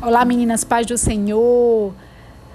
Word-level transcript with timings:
Olá, 0.00 0.24
meninas, 0.24 0.62
paz 0.62 0.86
do 0.86 0.96
Senhor. 0.96 1.92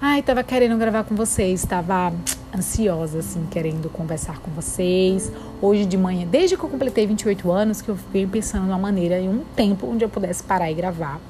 Ai, 0.00 0.22
tava 0.22 0.42
querendo 0.42 0.78
gravar 0.78 1.04
com 1.04 1.14
vocês, 1.14 1.62
tava 1.62 2.10
ansiosa, 2.56 3.18
assim, 3.18 3.46
querendo 3.50 3.90
conversar 3.90 4.38
com 4.38 4.50
vocês. 4.50 5.30
Hoje 5.60 5.84
de 5.84 5.98
manhã, 5.98 6.26
desde 6.26 6.56
que 6.56 6.64
eu 6.64 6.70
completei 6.70 7.06
28 7.06 7.52
anos, 7.52 7.82
que 7.82 7.90
eu 7.90 7.98
venho 8.10 8.30
pensando 8.30 8.64
numa 8.64 8.78
maneira, 8.78 9.20
em 9.20 9.28
um 9.28 9.44
tempo 9.54 9.86
onde 9.86 10.02
eu 10.02 10.08
pudesse 10.08 10.42
parar 10.42 10.70
e 10.70 10.74
gravar. 10.74 11.20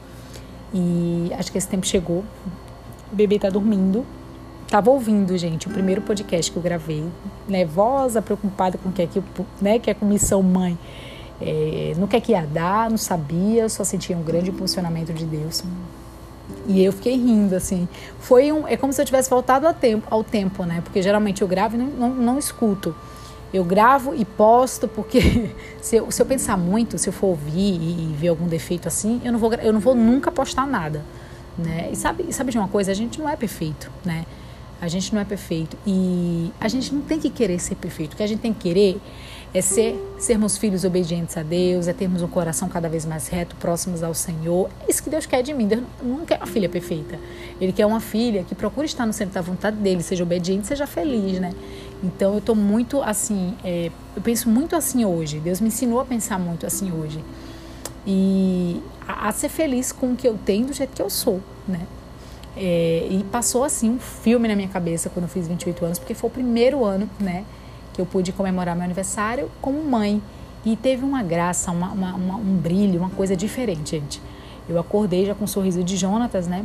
E 0.73 1.33
acho 1.37 1.51
que 1.51 1.59
esse 1.59 1.67
tempo 1.67 1.85
chegou. 1.85 2.25
O 3.13 3.17
bebê 3.17 3.37
tá 3.37 3.51
dormindo. 3.51 4.07
Tava 4.69 4.91
ouvindo, 4.91 5.37
gente, 5.37 5.67
o 5.67 5.71
primeiro 5.71 6.01
podcast 6.01 6.51
que 6.51 6.57
eu 6.57 6.63
gravei, 6.63 7.05
nervosa, 7.49 8.23
preocupada 8.23 8.79
com 8.79 8.89
o 8.89 8.93
que 8.93 9.03
é 9.03 9.07
que, 9.09 9.21
né, 9.61 9.81
que 9.81 9.91
é 9.91 9.95
com 9.95 10.07
missão 10.07 10.41
mãe. 10.45 10.79
É, 11.41 11.93
no 11.97 12.07
que 12.07 12.15
é 12.15 12.21
que 12.21 12.31
ia 12.31 12.47
dar, 12.47 12.89
não 12.89 12.97
sabia, 12.97 13.69
só 13.69 13.83
sentia 13.83 14.17
um 14.17 14.23
grande 14.23 14.51
impulsionamento 14.51 15.13
de 15.13 15.25
Deus. 15.25 15.65
E 16.67 16.83
eu 16.83 16.93
fiquei 16.93 17.15
rindo, 17.17 17.55
assim. 17.55 17.89
Foi 18.19 18.53
um, 18.53 18.67
é 18.67 18.77
como 18.77 18.93
se 18.93 19.01
eu 19.01 19.05
tivesse 19.05 19.29
voltado 19.29 19.67
ao 19.67 19.75
tempo, 19.75 20.07
ao 20.11 20.25
tempo 20.25 20.65
né? 20.65 20.81
Porque 20.83 21.03
geralmente 21.03 21.43
eu 21.43 21.49
gravo 21.49 21.77
e 21.77 21.79
não, 21.79 21.87
não, 21.87 22.11
não 22.11 22.39
escuto. 22.39 22.95
Eu 23.53 23.65
gravo 23.65 24.15
e 24.15 24.25
posto, 24.25 24.89
porque 24.89 25.51
se 25.81 25.97
eu, 25.97 26.11
se 26.11 26.21
eu 26.21 26.27
pensar 26.27 26.57
muito, 26.57 26.99
se 26.99 27.09
eu 27.09 27.13
for 27.13 27.29
ouvir 27.29 27.81
e, 27.81 28.11
e 28.11 28.17
ver 28.19 28.29
algum 28.29 28.47
defeito 28.47 28.89
assim, 28.89 29.21
eu 29.25 29.33
não 29.33 29.39
vou, 29.39 29.53
eu 29.55 29.73
não 29.73 29.81
vou 29.81 29.95
nunca 29.95 30.33
postar 30.33 30.67
nada. 30.67 31.05
Né? 31.57 31.91
E 31.93 31.97
sabe, 31.97 32.33
sabe 32.33 32.51
de 32.51 32.59
uma 32.59 32.69
coisa? 32.69 32.91
A 32.91 32.95
gente 32.95 33.21
não 33.21 33.29
é 33.29 33.37
perfeito, 33.37 33.91
né? 34.05 34.25
A 34.81 34.89
gente 34.89 35.15
não 35.15 35.21
é 35.21 35.25
perfeito. 35.25 35.77
E 35.87 36.51
a 36.61 36.69
gente 36.69 36.95
não 36.95 37.03
tem 37.03 37.21
que 37.21 37.31
querer 37.31 37.59
ser 37.61 37.77
perfeito. 37.77 38.15
O 38.15 38.17
que 38.17 38.23
a 38.23 38.27
gente 38.27 38.41
tem 38.41 38.53
que 38.53 38.61
querer 38.61 39.01
é 39.55 39.61
ser, 39.61 39.97
sermos 40.19 40.57
filhos 40.59 40.85
obedientes 40.85 41.37
a 41.37 41.43
Deus, 41.45 41.87
é 41.87 41.93
termos 41.93 42.23
um 42.23 42.27
coração 42.27 42.69
cada 42.69 42.89
vez 42.89 43.07
mais 43.07 43.29
reto, 43.29 43.55
próximos 43.55 44.03
ao 44.03 44.13
Senhor. 44.13 44.69
É 44.85 44.91
isso 44.91 45.01
que 45.01 45.09
Deus 45.09 45.27
quer 45.27 45.43
de 45.43 45.55
mim. 45.55 45.69
Deus 45.69 45.81
não 46.03 46.27
quer 46.27 46.39
uma 46.39 46.47
filha 46.47 46.69
perfeita. 46.69 47.17
Ele 47.61 47.73
quer 47.73 47.87
uma 47.87 48.01
filha 48.01 48.43
que 48.43 48.53
procure 48.53 48.87
estar 48.87 49.07
no 49.07 49.13
centro 49.13 49.35
da 49.35 49.41
vontade 49.41 49.77
dele, 49.77 50.03
seja 50.03 50.25
obediente, 50.25 50.67
seja 50.67 50.89
feliz, 50.89 51.39
né? 51.39 51.53
Então 52.03 52.33
eu 52.33 52.39
estou 52.39 52.57
muito 52.57 53.01
assim, 53.01 53.55
é, 53.65 53.93
eu 54.17 54.21
penso 54.23 54.49
muito 54.51 54.75
assim 54.75 55.05
hoje. 55.05 55.39
Deus 55.39 55.61
me 55.61 55.69
ensinou 55.69 56.01
a 56.01 56.05
pensar 56.05 56.37
muito 56.37 56.67
assim 56.67 56.91
hoje. 56.91 57.23
E 58.05 58.83
a, 59.07 59.29
a 59.29 59.33
ser 59.33 59.49
feliz 59.49 59.93
com 59.93 60.15
o 60.15 60.17
que 60.17 60.27
eu 60.27 60.37
tenho 60.45 60.67
do 60.67 60.73
jeito 60.73 60.91
que 60.93 61.01
eu 61.01 61.09
sou, 61.09 61.41
né? 61.69 61.81
É, 62.57 63.07
e 63.09 63.25
passou 63.31 63.63
assim 63.63 63.89
um 63.89 64.01
filme 64.01 64.49
na 64.49 64.57
minha 64.57 64.69
cabeça 64.69 65.09
quando 65.09 65.27
eu 65.27 65.29
fiz 65.29 65.47
28 65.47 65.85
anos, 65.85 65.99
porque 66.01 66.15
foi 66.15 66.29
o 66.29 66.33
primeiro 66.33 66.85
ano, 66.85 67.09
né? 67.21 67.45
Que 67.95 68.01
eu 68.01 68.05
pude 68.05 68.33
comemorar 68.33 68.75
meu 68.75 68.85
aniversário 68.85 69.51
como 69.63 69.83
mãe. 69.83 70.21
E 70.65 70.77
teve 70.77 71.05
uma 71.05 71.23
graça, 71.23 71.71
uma, 71.71 71.91
uma, 71.93 72.15
uma, 72.15 72.37
um 72.37 72.57
brilho, 72.57 72.99
uma 72.99 73.11
coisa 73.11 73.37
diferente, 73.37 73.93
gente. 73.93 74.21
Eu 74.69 74.79
acordei 74.79 75.27
já 75.27 75.35
com 75.35 75.45
o 75.45 75.49
sorriso 75.49 75.85
de 75.85 75.97
Jonatas, 75.97 76.47
né? 76.47 76.65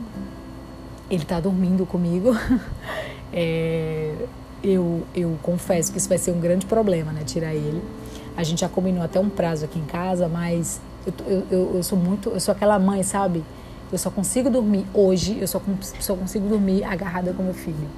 Ele 1.10 1.26
tá 1.26 1.40
dormindo 1.40 1.86
comigo. 1.86 2.36
é, 3.32 4.16
eu, 4.64 5.04
eu 5.14 5.38
confesso 5.42 5.92
que 5.92 5.98
isso 5.98 6.08
vai 6.08 6.18
ser 6.18 6.32
um 6.32 6.40
grande 6.40 6.66
problema, 6.66 7.12
né? 7.12 7.24
Tirar 7.26 7.54
ele. 7.54 7.82
A 8.38 8.44
gente 8.44 8.62
já 8.62 8.70
combinou 8.70 9.04
até 9.04 9.20
um 9.20 9.30
prazo 9.30 9.66
aqui 9.66 9.78
em 9.78 9.86
casa, 9.86 10.30
mas 10.30 10.80
eu, 11.06 11.44
eu, 11.52 11.76
eu 11.76 11.84
sou 11.84 11.98
muito. 11.98 12.30
Eu 12.30 12.40
sou 12.40 12.54
aquela 12.54 12.80
mãe, 12.80 13.04
sabe? 13.04 13.44
Eu 13.92 13.98
só 13.98 14.10
consigo 14.10 14.50
dormir 14.50 14.86
hoje, 14.94 15.38
eu 15.42 15.48
só, 15.48 15.62
só 16.00 16.16
consigo 16.16 16.48
dormir 16.48 16.84
agarrada 16.84 17.34
com 17.34 17.44
meu 17.44 17.54
filho. 17.54 17.90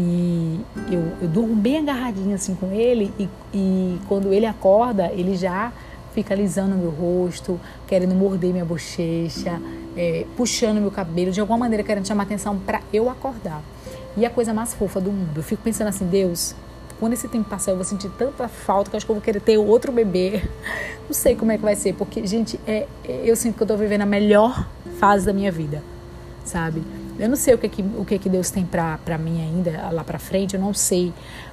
E 0.00 0.60
eu, 0.92 1.12
eu 1.20 1.28
durmo 1.28 1.56
bem 1.56 1.78
agarradinha 1.78 2.36
assim 2.36 2.54
com 2.54 2.70
ele 2.70 3.12
e, 3.18 3.28
e 3.52 3.98
quando 4.06 4.32
ele 4.32 4.46
acorda, 4.46 5.10
ele 5.12 5.36
já 5.36 5.72
fica 6.14 6.34
alisando 6.34 6.76
meu 6.76 6.90
rosto, 6.90 7.60
querendo 7.86 8.14
morder 8.14 8.52
minha 8.52 8.64
bochecha, 8.64 9.60
é, 9.96 10.24
puxando 10.36 10.80
meu 10.80 10.92
cabelo, 10.92 11.32
de 11.32 11.40
alguma 11.40 11.58
maneira 11.58 11.82
querendo 11.82 12.06
chamar 12.06 12.22
atenção 12.22 12.56
para 12.58 12.80
eu 12.92 13.10
acordar. 13.10 13.60
E 14.16 14.24
a 14.24 14.30
coisa 14.30 14.54
mais 14.54 14.72
fofa 14.72 15.00
do 15.00 15.10
mundo. 15.10 15.36
Eu 15.36 15.42
fico 15.42 15.62
pensando 15.62 15.88
assim, 15.88 16.06
Deus, 16.06 16.54
quando 17.00 17.14
esse 17.14 17.26
tempo 17.26 17.48
passar, 17.48 17.72
eu 17.72 17.76
vou 17.76 17.84
sentir 17.84 18.08
tanta 18.16 18.46
falta 18.46 18.90
que 18.90 18.94
eu 18.94 18.98
acho 18.98 19.06
que 19.06 19.10
eu 19.10 19.16
vou 19.16 19.22
querer 19.22 19.40
ter 19.40 19.58
outro 19.58 19.90
bebê. 19.90 20.42
Não 21.06 21.12
sei 21.12 21.34
como 21.34 21.50
é 21.50 21.56
que 21.56 21.62
vai 21.64 21.74
ser, 21.74 21.94
porque, 21.94 22.24
gente, 22.24 22.58
é, 22.66 22.86
é 23.04 23.22
eu 23.24 23.34
sinto 23.34 23.56
que 23.56 23.62
eu 23.64 23.66
tô 23.66 23.76
vivendo 23.76 24.02
a 24.02 24.06
melhor 24.06 24.68
fase 24.98 25.26
da 25.26 25.32
minha 25.32 25.50
vida, 25.50 25.82
sabe? 26.44 26.82
Eu 27.18 27.28
não 27.28 27.36
sei 27.36 27.54
o 27.54 27.58
que, 27.58 27.68
que, 27.68 27.82
o 27.82 28.04
que, 28.04 28.18
que 28.18 28.28
Deus 28.28 28.50
tem 28.50 28.64
para 28.64 29.18
mim 29.18 29.40
ainda 29.40 29.90
lá 29.90 30.04
para 30.04 30.18
frente, 30.18 30.54
eu 30.54 30.60
não 30.60 30.72
sei. 30.72 31.12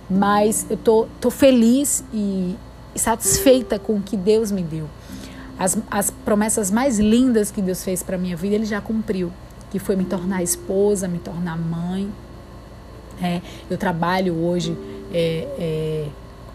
Mas 0.10 0.66
eu 0.70 0.78
tô, 0.78 1.08
tô 1.20 1.32
feliz 1.32 2.04
e, 2.14 2.56
e 2.94 3.00
satisfeita 3.00 3.80
com 3.80 3.96
o 3.96 4.02
que 4.02 4.16
Deus 4.16 4.52
me 4.52 4.62
deu. 4.62 4.88
As, 5.58 5.78
as 5.90 6.12
promessas 6.12 6.70
mais 6.70 7.00
lindas 7.00 7.50
que 7.50 7.62
Deus 7.62 7.84
fez 7.84 8.04
para 8.04 8.18
minha 8.18 8.36
vida, 8.36 8.56
Ele 8.56 8.66
já 8.66 8.82
cumpriu. 8.82 9.32
Que 9.72 9.80
foi 9.80 9.96
me 9.96 10.06
tornar 10.06 10.44
esposa, 10.44 11.08
me 11.08 11.18
tornar 11.18 11.58
mãe. 11.58 12.10
É, 13.22 13.42
eu 13.70 13.78
trabalho 13.78 14.36
hoje 14.36 14.78
é, 15.14 15.48
é, 15.58 16.08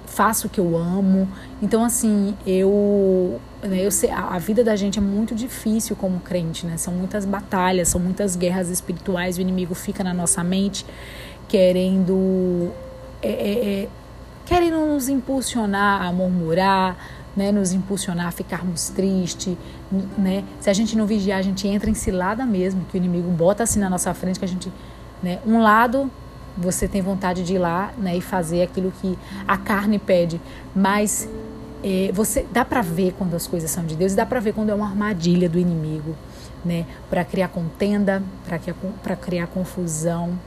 faço 0.07 0.47
o 0.47 0.51
que 0.51 0.61
eu 0.61 0.77
amo. 0.77 1.29
Então, 1.63 1.85
assim, 1.85 2.37
eu, 2.47 3.41
né, 3.63 3.85
eu 3.85 3.91
sei, 3.91 4.11
a, 4.11 4.35
a, 4.35 4.39
vida 4.39 4.65
da 4.65 4.75
gente 4.75 4.99
é 4.99 5.03
muito 5.03 5.35
difícil 5.35 5.95
como 5.95 6.21
crente, 6.21 6.67
né? 6.67 6.77
São 6.77 6.95
muitas 6.95 7.25
batalhas, 7.25 7.89
são 7.89 8.01
muitas 8.01 8.35
guerras 8.35 8.69
espirituais. 8.69 9.37
O 9.37 9.41
inimigo 9.41 9.75
fica 9.75 10.03
na 10.03 10.15
nossa 10.15 10.43
mente 10.43 10.87
querendo, 11.49 12.71
é, 13.23 13.29
é, 13.29 13.83
é 13.83 13.89
querendo 14.47 14.87
nos 14.87 15.09
impulsionar 15.09 16.03
a 16.03 16.13
murmurar, 16.13 16.97
né? 17.37 17.53
Nos 17.53 17.73
impulsionar 17.73 18.29
a 18.29 18.31
ficarmos 18.31 18.89
tristes, 18.89 19.57
né? 20.17 20.43
Se 20.59 20.71
a 20.71 20.73
gente 20.73 20.97
não 20.97 21.07
vigiar, 21.07 21.39
a 21.39 21.43
gente 21.43 21.69
entra 21.69 21.91
em 21.91 21.95
cilada 21.95 22.47
mesmo, 22.47 22.85
que 22.91 22.97
o 22.97 22.99
inimigo 22.99 23.31
bota 23.31 23.63
assim 23.65 23.79
na 23.79 23.91
nossa 23.91 24.15
frente, 24.15 24.39
que 24.39 24.45
a 24.45 24.49
gente, 24.49 24.73
né? 25.23 25.39
Um 25.47 25.61
lado 25.61 26.11
você 26.57 26.89
tem 26.89 27.01
vontade 27.01 27.43
de 27.43 27.55
ir 27.55 27.59
lá 27.59 27.93
né, 27.97 28.17
e 28.17 28.21
fazer 28.21 28.63
aquilo 28.63 28.93
que 29.01 29.19
a 29.47 29.57
carne 29.57 29.99
pede, 29.99 30.41
mas 30.75 31.29
é, 31.83 32.11
você 32.13 32.47
dá 32.53 32.65
para 32.65 32.83
ver 32.83 33.15
quando 33.17 33.35
as 33.35 33.47
coisas 33.47 33.71
são 33.71 33.85
de 33.85 33.97
Deus, 33.97 34.15
dá 34.15 34.27
para 34.27 34.41
ver 34.41 34.53
quando 34.53 34.71
é 34.71 34.75
uma 34.75 34.87
armadilha 34.87 35.49
do 35.49 35.59
inimigo, 35.59 36.15
né, 36.65 36.87
para 37.09 37.25
criar 37.25 37.49
contenda, 37.49 38.23
para 39.03 39.17
criar 39.17 39.47
confusão, 39.47 40.39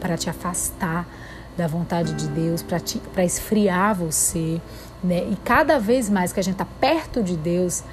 para 0.00 0.16
te 0.16 0.30
afastar 0.30 1.06
da 1.56 1.66
vontade 1.66 2.14
de 2.14 2.28
Deus, 2.28 2.62
para 2.62 3.24
esfriar 3.24 3.94
você, 3.94 4.58
né? 5.04 5.18
E 5.30 5.36
cada 5.44 5.78
vez 5.78 6.08
mais 6.08 6.32
que 6.32 6.40
a 6.40 6.42
gente 6.42 6.54
está 6.54 6.64
perto 6.64 7.22
de 7.22 7.36
Deus, 7.36 7.84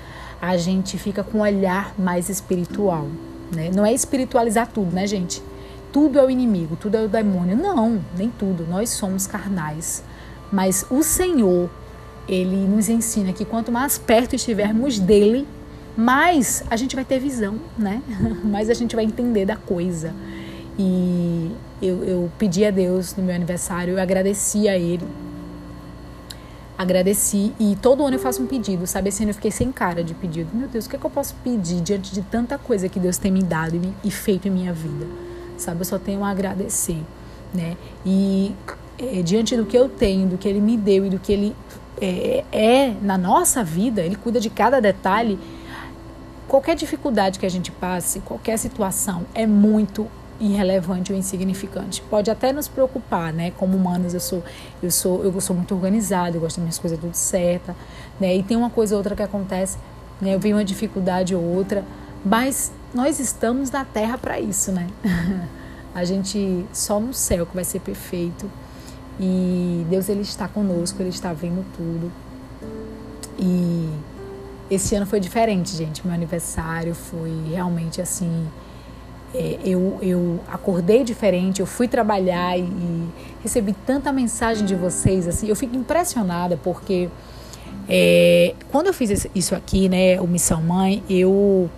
a 0.41 0.55
gente 0.55 0.97
fica 0.97 1.25
com 1.25 1.39
um 1.39 1.41
olhar 1.41 1.93
mais 1.99 2.29
espiritual, 2.29 3.07
né? 3.53 3.69
Não 3.75 3.85
é 3.85 3.91
espiritualizar 3.91 4.67
tudo, 4.67 4.95
né, 4.95 5.05
gente? 5.05 5.43
tudo 5.91 6.19
é 6.19 6.25
o 6.25 6.29
inimigo, 6.29 6.75
tudo 6.75 6.95
é 6.95 7.03
o 7.03 7.09
demônio. 7.09 7.55
Não, 7.55 8.01
nem 8.15 8.29
tudo. 8.29 8.65
Nós 8.67 8.89
somos 8.89 9.27
carnais. 9.27 10.03
Mas 10.51 10.85
o 10.89 11.03
Senhor, 11.03 11.69
ele 12.29 12.55
nos 12.67 12.87
ensina 12.89 13.33
que 13.33 13.43
quanto 13.43 13.71
mais 13.71 13.97
perto 13.97 14.35
estivermos 14.35 14.99
dele, 14.99 15.47
mais 15.97 16.63
a 16.69 16.75
gente 16.75 16.95
vai 16.95 17.03
ter 17.03 17.19
visão, 17.19 17.55
né? 17.77 18.01
mais 18.43 18.69
a 18.69 18.73
gente 18.73 18.95
vai 18.95 19.03
entender 19.03 19.45
da 19.45 19.55
coisa. 19.55 20.13
E 20.77 21.51
eu, 21.81 22.03
eu 22.03 22.31
pedi 22.37 22.65
a 22.65 22.71
Deus 22.71 23.15
no 23.15 23.23
meu 23.23 23.35
aniversário, 23.35 23.95
eu 23.95 24.01
agradeci 24.01 24.69
a 24.69 24.77
Ele. 24.77 25.05
Agradeci 26.77 27.51
e 27.59 27.75
todo 27.81 28.05
ano 28.05 28.15
eu 28.15 28.19
faço 28.19 28.41
um 28.41 28.47
pedido, 28.47 28.87
sabe? 28.87 29.09
Esse 29.09 29.23
ano 29.23 29.31
eu 29.31 29.35
fiquei 29.35 29.51
sem 29.51 29.69
cara 29.71 30.01
de 30.01 30.13
pedido. 30.13 30.49
Meu 30.53 30.69
Deus, 30.69 30.85
o 30.85 30.89
que, 30.89 30.95
é 30.95 30.99
que 30.99 31.05
eu 31.05 31.09
posso 31.09 31.35
pedir 31.43 31.81
diante 31.81 32.13
de 32.13 32.21
tanta 32.21 32.57
coisa 32.57 32.87
que 32.87 32.99
Deus 32.99 33.17
tem 33.17 33.31
me 33.31 33.43
dado 33.43 33.75
e, 33.75 34.07
e 34.07 34.11
feito 34.11 34.47
em 34.47 34.51
minha 34.51 34.71
vida? 34.71 35.05
sabe? 35.59 35.81
Eu 35.81 35.85
só 35.85 35.99
tenho 35.99 36.23
a 36.23 36.29
agradecer, 36.29 37.01
né? 37.53 37.75
E 38.05 38.53
é, 38.97 39.21
diante 39.21 39.55
do 39.55 39.65
que 39.65 39.77
eu 39.77 39.87
tenho, 39.87 40.27
do 40.27 40.37
que 40.37 40.47
Ele 40.47 40.61
me 40.61 40.77
deu 40.77 41.05
e 41.05 41.09
do 41.09 41.19
que 41.19 41.31
Ele 41.31 41.55
é, 42.01 42.43
é 42.51 42.93
na 43.01 43.17
nossa 43.17 43.63
vida, 43.63 44.01
Ele 44.01 44.15
cuida 44.15 44.39
de 44.39 44.49
cada 44.49 44.79
detalhe. 44.79 45.39
Qualquer 46.47 46.75
dificuldade 46.75 47.37
que 47.37 47.45
a 47.45 47.49
gente 47.49 47.71
passe, 47.71 48.19
qualquer 48.21 48.57
situação 48.57 49.25
é 49.33 49.45
muito 49.45 50.07
irrelevante 50.39 51.11
ou 51.11 51.17
insignificante. 51.17 52.01
Pode 52.09 52.31
até 52.31 52.53
nos 52.53 52.67
preocupar, 52.67 53.33
né? 53.33 53.51
Como 53.51 53.75
humanos, 53.75 54.13
eu 54.13 54.19
sou, 54.19 54.43
eu 54.81 54.89
sou, 54.89 55.23
eu 55.23 55.41
sou 55.41 55.55
muito 55.55 55.75
organizada, 55.75 56.37
eu 56.37 56.41
gosto 56.41 56.55
das 56.55 56.63
minhas 56.63 56.79
coisas 56.79 56.99
tudo 56.99 57.13
certa, 57.13 57.75
né? 58.19 58.35
E 58.35 58.41
tem 58.41 58.55
uma 58.55 58.69
coisa 58.69 58.95
ou 58.95 58.99
outra 58.99 59.15
que 59.15 59.21
acontece, 59.21 59.77
né? 60.21 60.33
Eu 60.33 60.39
venho 60.39 60.55
uma 60.55 60.65
dificuldade 60.65 61.35
ou 61.35 61.43
outra, 61.43 61.83
mas 62.23 62.71
nós 62.93 63.19
estamos 63.19 63.69
na 63.69 63.83
terra 63.85 64.17
para 64.17 64.39
isso, 64.39 64.71
né? 64.71 64.87
A 65.93 66.05
gente 66.05 66.65
só 66.71 66.99
no 66.99 67.13
céu 67.13 67.45
que 67.45 67.55
vai 67.55 67.63
ser 67.63 67.79
perfeito. 67.79 68.49
E 69.19 69.85
Deus 69.89 70.07
ele 70.07 70.21
está 70.21 70.47
conosco, 70.47 71.01
ele 71.01 71.09
está 71.09 71.33
vendo 71.33 71.65
tudo. 71.75 72.11
E 73.37 73.89
esse 74.71 74.95
ano 74.95 75.05
foi 75.05 75.19
diferente, 75.19 75.75
gente. 75.75 76.05
Meu 76.05 76.15
aniversário 76.15 76.95
foi 76.95 77.33
realmente 77.49 78.01
assim. 78.01 78.47
É, 79.33 79.59
eu, 79.63 79.99
eu 80.01 80.39
acordei 80.51 81.03
diferente, 81.03 81.59
eu 81.59 81.65
fui 81.67 81.87
trabalhar 81.87 82.57
e, 82.57 82.63
e, 82.63 83.07
recebi 83.43 83.73
tanta 83.85 84.11
mensagem 84.11 84.65
de 84.65 84.75
vocês. 84.75 85.27
assim 85.27 85.47
Eu 85.47 85.55
fico 85.55 85.75
impressionada 85.75 86.57
porque 86.57 87.09
é, 87.87 88.55
quando 88.71 88.87
eu 88.87 88.93
fiz 88.93 89.27
isso 89.35 89.53
aqui, 89.53 89.87
né, 89.89 90.19
o 90.19 90.27
Missão 90.27 90.61
Mãe, 90.61 91.03
eu 91.09 91.69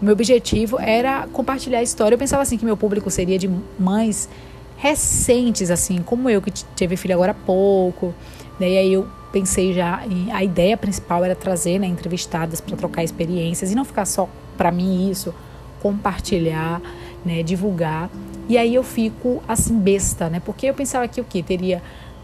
meu 0.00 0.12
objetivo 0.12 0.78
era 0.80 1.26
compartilhar 1.32 1.78
a 1.78 1.82
história. 1.82 2.14
Eu 2.14 2.18
pensava 2.18 2.42
assim 2.42 2.58
que 2.58 2.64
meu 2.64 2.76
público 2.76 3.10
seria 3.10 3.38
de 3.38 3.50
mães 3.78 4.28
recentes, 4.76 5.70
assim, 5.70 6.02
como 6.02 6.28
eu 6.28 6.42
que 6.42 6.50
tive 6.50 6.96
filho 6.96 7.14
agora 7.14 7.32
há 7.32 7.34
pouco. 7.34 8.14
Né? 8.58 8.70
E 8.70 8.78
aí 8.78 8.92
eu 8.92 9.08
pensei 9.32 9.72
já 9.72 10.04
em 10.06 10.30
a 10.30 10.44
ideia 10.44 10.76
principal 10.76 11.24
era 11.24 11.34
trazer 11.34 11.78
né, 11.78 11.86
entrevistadas 11.86 12.60
para 12.60 12.76
trocar 12.76 13.02
experiências 13.02 13.72
e 13.72 13.74
não 13.74 13.84
ficar 13.84 14.04
só 14.04 14.28
para 14.56 14.70
mim 14.70 15.10
isso, 15.10 15.34
compartilhar, 15.82 16.80
né, 17.24 17.42
divulgar. 17.42 18.08
E 18.48 18.56
aí 18.56 18.74
eu 18.74 18.82
fico 18.82 19.42
assim 19.48 19.78
besta, 19.78 20.28
né? 20.28 20.40
Porque 20.44 20.66
eu 20.66 20.74
pensava 20.74 21.08
que 21.08 21.20
o 21.20 21.24
que 21.24 21.42
teria 21.42 21.82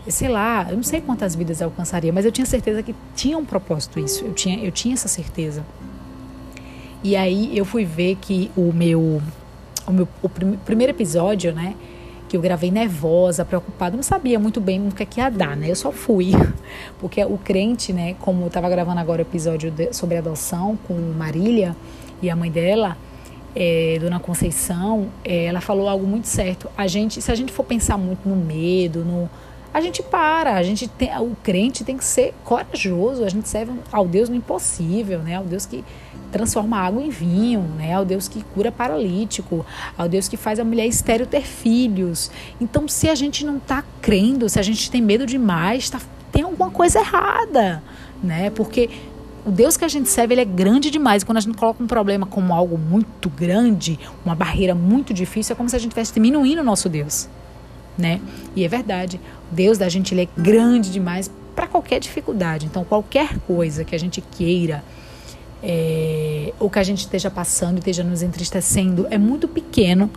sei 0.08 0.28
lá, 0.28 0.66
eu 0.70 0.76
não 0.76 0.82
sei 0.82 1.00
quantas 1.00 1.34
vidas 1.34 1.60
alcançaria, 1.60 2.12
mas 2.12 2.24
eu 2.24 2.32
tinha 2.32 2.46
certeza 2.46 2.82
que 2.82 2.94
tinha 3.14 3.36
um 3.36 3.44
propósito 3.44 3.98
isso. 3.98 4.24
Eu 4.24 4.32
tinha, 4.32 4.58
eu 4.64 4.72
tinha 4.72 4.94
essa 4.94 5.08
certeza. 5.08 5.64
E 7.02 7.16
aí 7.16 7.56
eu 7.56 7.64
fui 7.64 7.84
ver 7.84 8.16
que 8.16 8.50
o 8.56 8.72
meu 8.72 9.22
o 9.86 9.92
meu 9.92 10.08
o 10.22 10.28
prim, 10.28 10.58
primeiro 10.64 10.92
episódio, 10.92 11.52
né, 11.52 11.74
que 12.30 12.36
eu 12.36 12.40
gravei 12.40 12.70
nervosa, 12.70 13.44
preocupada, 13.44 13.96
não 13.96 14.04
sabia 14.04 14.38
muito 14.38 14.60
bem 14.60 14.86
o 14.86 14.92
que, 14.92 15.02
é 15.02 15.06
que 15.06 15.20
ia 15.20 15.28
dar, 15.28 15.56
né? 15.56 15.68
Eu 15.68 15.74
só 15.74 15.90
fui. 15.90 16.30
Porque 17.00 17.24
o 17.24 17.36
crente, 17.36 17.92
né, 17.92 18.14
como 18.20 18.42
eu 18.42 18.46
estava 18.46 18.70
gravando 18.70 19.00
agora 19.00 19.20
o 19.20 19.22
episódio 19.22 19.68
de, 19.68 19.92
sobre 19.92 20.16
adoção 20.16 20.78
com 20.86 20.94
Marília 20.94 21.74
e 22.22 22.30
a 22.30 22.36
mãe 22.36 22.48
dela, 22.48 22.96
é, 23.52 23.98
Dona 24.00 24.20
Conceição, 24.20 25.08
é, 25.24 25.46
ela 25.46 25.60
falou 25.60 25.88
algo 25.88 26.06
muito 26.06 26.28
certo. 26.28 26.70
A 26.78 26.86
gente, 26.86 27.20
se 27.20 27.32
a 27.32 27.34
gente 27.34 27.52
for 27.52 27.64
pensar 27.64 27.98
muito 27.98 28.28
no 28.28 28.36
medo, 28.36 29.04
no 29.04 29.28
a 29.72 29.80
gente 29.80 30.02
para, 30.02 30.54
a 30.54 30.62
gente 30.62 30.88
tem, 30.88 31.16
o 31.20 31.36
crente 31.42 31.84
tem 31.84 31.96
que 31.96 32.04
ser 32.04 32.34
corajoso, 32.44 33.24
a 33.24 33.28
gente 33.28 33.48
serve 33.48 33.72
ao 33.92 34.06
Deus 34.06 34.28
no 34.28 34.34
impossível, 34.34 35.20
né? 35.20 35.36
Ao 35.36 35.44
Deus 35.44 35.64
que 35.64 35.84
transforma 36.32 36.76
água 36.76 37.02
em 37.02 37.08
vinho, 37.08 37.60
né? 37.76 37.94
Ao 37.94 38.04
Deus 38.04 38.26
que 38.26 38.42
cura 38.42 38.72
paralítico, 38.72 39.64
ao 39.96 40.08
Deus 40.08 40.28
que 40.28 40.36
faz 40.36 40.58
a 40.58 40.64
mulher 40.64 40.86
estéreo 40.86 41.26
ter 41.26 41.42
filhos. 41.42 42.30
Então, 42.60 42.88
se 42.88 43.08
a 43.08 43.14
gente 43.14 43.44
não 43.44 43.58
está 43.58 43.84
crendo, 44.02 44.48
se 44.48 44.58
a 44.58 44.62
gente 44.62 44.90
tem 44.90 45.00
medo 45.00 45.24
demais, 45.24 45.88
tá, 45.88 46.00
tem 46.32 46.42
alguma 46.42 46.70
coisa 46.70 46.98
errada, 46.98 47.82
né? 48.22 48.50
Porque 48.50 48.90
o 49.46 49.52
Deus 49.52 49.76
que 49.76 49.84
a 49.84 49.88
gente 49.88 50.08
serve, 50.08 50.34
ele 50.34 50.40
é 50.40 50.44
grande 50.44 50.90
demais. 50.90 51.22
Quando 51.22 51.38
a 51.38 51.40
gente 51.40 51.56
coloca 51.56 51.80
um 51.80 51.86
problema 51.86 52.26
como 52.26 52.52
algo 52.52 52.76
muito 52.76 53.30
grande, 53.30 54.00
uma 54.24 54.34
barreira 54.34 54.74
muito 54.74 55.14
difícil, 55.14 55.52
é 55.52 55.56
como 55.56 55.68
se 55.68 55.76
a 55.76 55.78
gente 55.78 55.90
estivesse 55.90 56.12
diminuindo 56.12 56.60
o 56.60 56.64
nosso 56.64 56.88
Deus 56.88 57.28
né? 58.00 58.20
E 58.56 58.64
é 58.64 58.68
verdade, 58.68 59.20
Deus 59.50 59.78
da 59.78 59.88
gente 59.88 60.14
ele 60.14 60.22
é 60.22 60.28
grande 60.40 60.90
demais 60.90 61.30
para 61.54 61.66
qualquer 61.66 62.00
dificuldade. 62.00 62.66
Então, 62.66 62.84
qualquer 62.84 63.38
coisa 63.40 63.84
que 63.84 63.94
a 63.94 63.98
gente 63.98 64.20
queira 64.20 64.82
é, 65.62 66.52
ou 66.58 66.70
que 66.70 66.78
a 66.78 66.82
gente 66.82 67.00
esteja 67.00 67.30
passando 67.30 67.78
esteja 67.78 68.02
nos 68.02 68.22
entristecendo 68.22 69.06
é 69.10 69.18
muito 69.18 69.46
pequeno, 69.46 70.10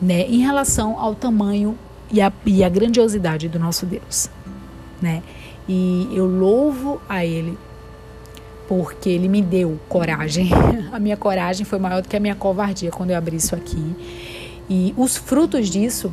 né? 0.00 0.22
Em 0.26 0.38
relação 0.38 0.98
ao 0.98 1.14
tamanho 1.14 1.76
e 2.10 2.20
a, 2.20 2.32
e 2.46 2.62
a 2.62 2.68
grandiosidade 2.68 3.48
do 3.48 3.58
nosso 3.58 3.84
Deus, 3.84 4.30
né? 5.02 5.22
E 5.68 6.08
eu 6.12 6.26
louvo 6.26 7.00
a 7.08 7.24
Ele 7.24 7.58
porque 8.68 9.08
Ele 9.08 9.28
me 9.28 9.42
deu 9.42 9.78
coragem. 9.88 10.50
a 10.92 11.00
minha 11.00 11.16
coragem 11.16 11.66
foi 11.66 11.78
maior 11.78 12.02
do 12.02 12.08
que 12.08 12.16
a 12.16 12.20
minha 12.20 12.36
covardia 12.36 12.90
quando 12.90 13.10
eu 13.10 13.16
abri 13.16 13.36
isso 13.36 13.54
aqui. 13.54 13.96
E 14.68 14.94
os 14.96 15.16
frutos 15.16 15.68
disso 15.68 16.12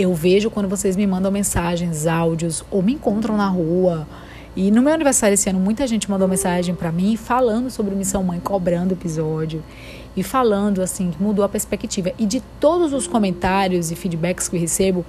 eu 0.00 0.14
vejo 0.14 0.50
quando 0.50 0.68
vocês 0.68 0.96
me 0.96 1.06
mandam 1.06 1.30
mensagens, 1.30 2.06
áudios 2.06 2.64
ou 2.70 2.82
me 2.82 2.94
encontram 2.94 3.36
na 3.36 3.48
rua. 3.48 4.06
E 4.56 4.70
no 4.70 4.82
meu 4.82 4.92
aniversário 4.92 5.34
esse 5.34 5.48
ano, 5.48 5.60
muita 5.60 5.86
gente 5.86 6.10
mandou 6.10 6.26
mensagem 6.26 6.74
para 6.74 6.90
mim 6.90 7.16
falando 7.16 7.70
sobre 7.70 7.94
Missão 7.94 8.22
Mãe, 8.22 8.40
cobrando 8.40 8.94
episódio 8.94 9.62
e 10.16 10.22
falando 10.22 10.82
assim 10.82 11.10
que 11.10 11.22
mudou 11.22 11.44
a 11.44 11.48
perspectiva. 11.48 12.12
E 12.18 12.24
de 12.24 12.40
todos 12.58 12.92
os 12.92 13.06
comentários 13.06 13.90
e 13.90 13.94
feedbacks 13.94 14.48
que 14.48 14.56
eu 14.56 14.60
recebo, 14.60 15.04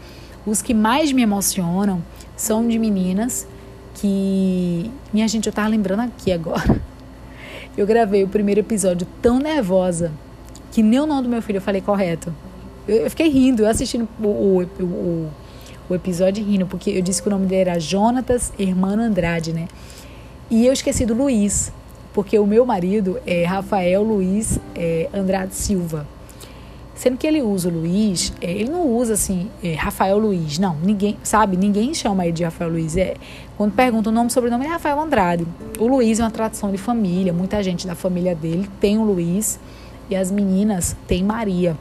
os 0.45 0.61
que 0.61 0.73
mais 0.73 1.11
me 1.11 1.21
emocionam 1.21 2.03
são 2.35 2.67
de 2.67 2.77
meninas 2.77 3.47
que. 3.95 4.91
Minha 5.13 5.27
gente, 5.27 5.47
eu 5.47 5.53
tava 5.53 5.69
lembrando 5.69 6.01
aqui 6.01 6.31
agora. 6.31 6.81
Eu 7.77 7.87
gravei 7.87 8.21
o 8.21 8.27
primeiro 8.27 8.59
episódio 8.59 9.07
tão 9.21 9.39
nervosa 9.39 10.11
que 10.73 10.83
nem 10.83 10.99
o 10.99 11.05
nome 11.05 11.23
do 11.23 11.29
meu 11.29 11.41
filho 11.41 11.55
eu 11.55 11.61
falei 11.61 11.79
correto. 11.79 12.35
Eu, 12.87 13.09
fiquei 13.09 13.29
rindo, 13.29 13.63
eu 13.63 13.67
assistindo 13.67 14.07
o, 14.19 14.27
o, 14.27 14.63
o, 14.83 15.31
o 15.89 15.95
episódio 15.95 16.43
rindo, 16.43 16.65
porque 16.65 16.89
eu 16.89 17.01
disse 17.01 17.21
que 17.21 17.27
o 17.27 17.31
nome 17.31 17.45
dele 17.45 17.69
era 17.69 17.79
Jonatas 17.79 18.51
Hermano 18.57 19.03
Andrade, 19.03 19.53
né? 19.53 19.67
E 20.49 20.65
eu 20.65 20.73
esqueci 20.73 21.05
do 21.05 21.13
Luiz, 21.13 21.71
porque 22.13 22.37
o 22.37 22.45
meu 22.45 22.65
marido 22.65 23.19
é 23.25 23.45
Rafael 23.45 24.03
Luiz 24.03 24.59
é, 24.75 25.07
Andrade 25.13 25.55
Silva. 25.55 26.07
Sendo 26.95 27.17
que 27.17 27.25
ele 27.25 27.41
usa 27.41 27.69
o 27.69 27.71
Luiz, 27.71 28.33
é, 28.41 28.51
ele 28.51 28.69
não 28.69 28.87
usa 28.87 29.13
assim, 29.13 29.49
é, 29.63 29.73
Rafael 29.73 30.17
Luiz, 30.17 30.59
não, 30.59 30.75
ninguém, 30.83 31.17
sabe, 31.23 31.57
ninguém 31.57 31.93
chama 31.93 32.25
ele 32.25 32.33
de 32.33 32.43
Rafael 32.43 32.69
Luiz. 32.69 32.97
É, 32.97 33.15
quando 33.57 33.73
pergunta 33.73 34.09
o 34.09 34.13
nome 34.13 34.29
sobrenome, 34.29 34.65
é 34.65 34.69
Rafael 34.69 34.99
Andrade. 34.99 35.47
O 35.79 35.87
Luiz 35.87 36.19
é 36.19 36.23
uma 36.23 36.31
tradição 36.31 36.71
de 36.71 36.77
família, 36.77 37.31
muita 37.31 37.61
gente 37.63 37.87
da 37.87 37.95
família 37.95 38.35
dele 38.35 38.69
tem 38.79 38.97
o 38.97 39.03
Luiz 39.03 39.59
e 40.09 40.15
as 40.15 40.31
meninas 40.31 40.95
têm 41.07 41.23
Maria 41.23 41.77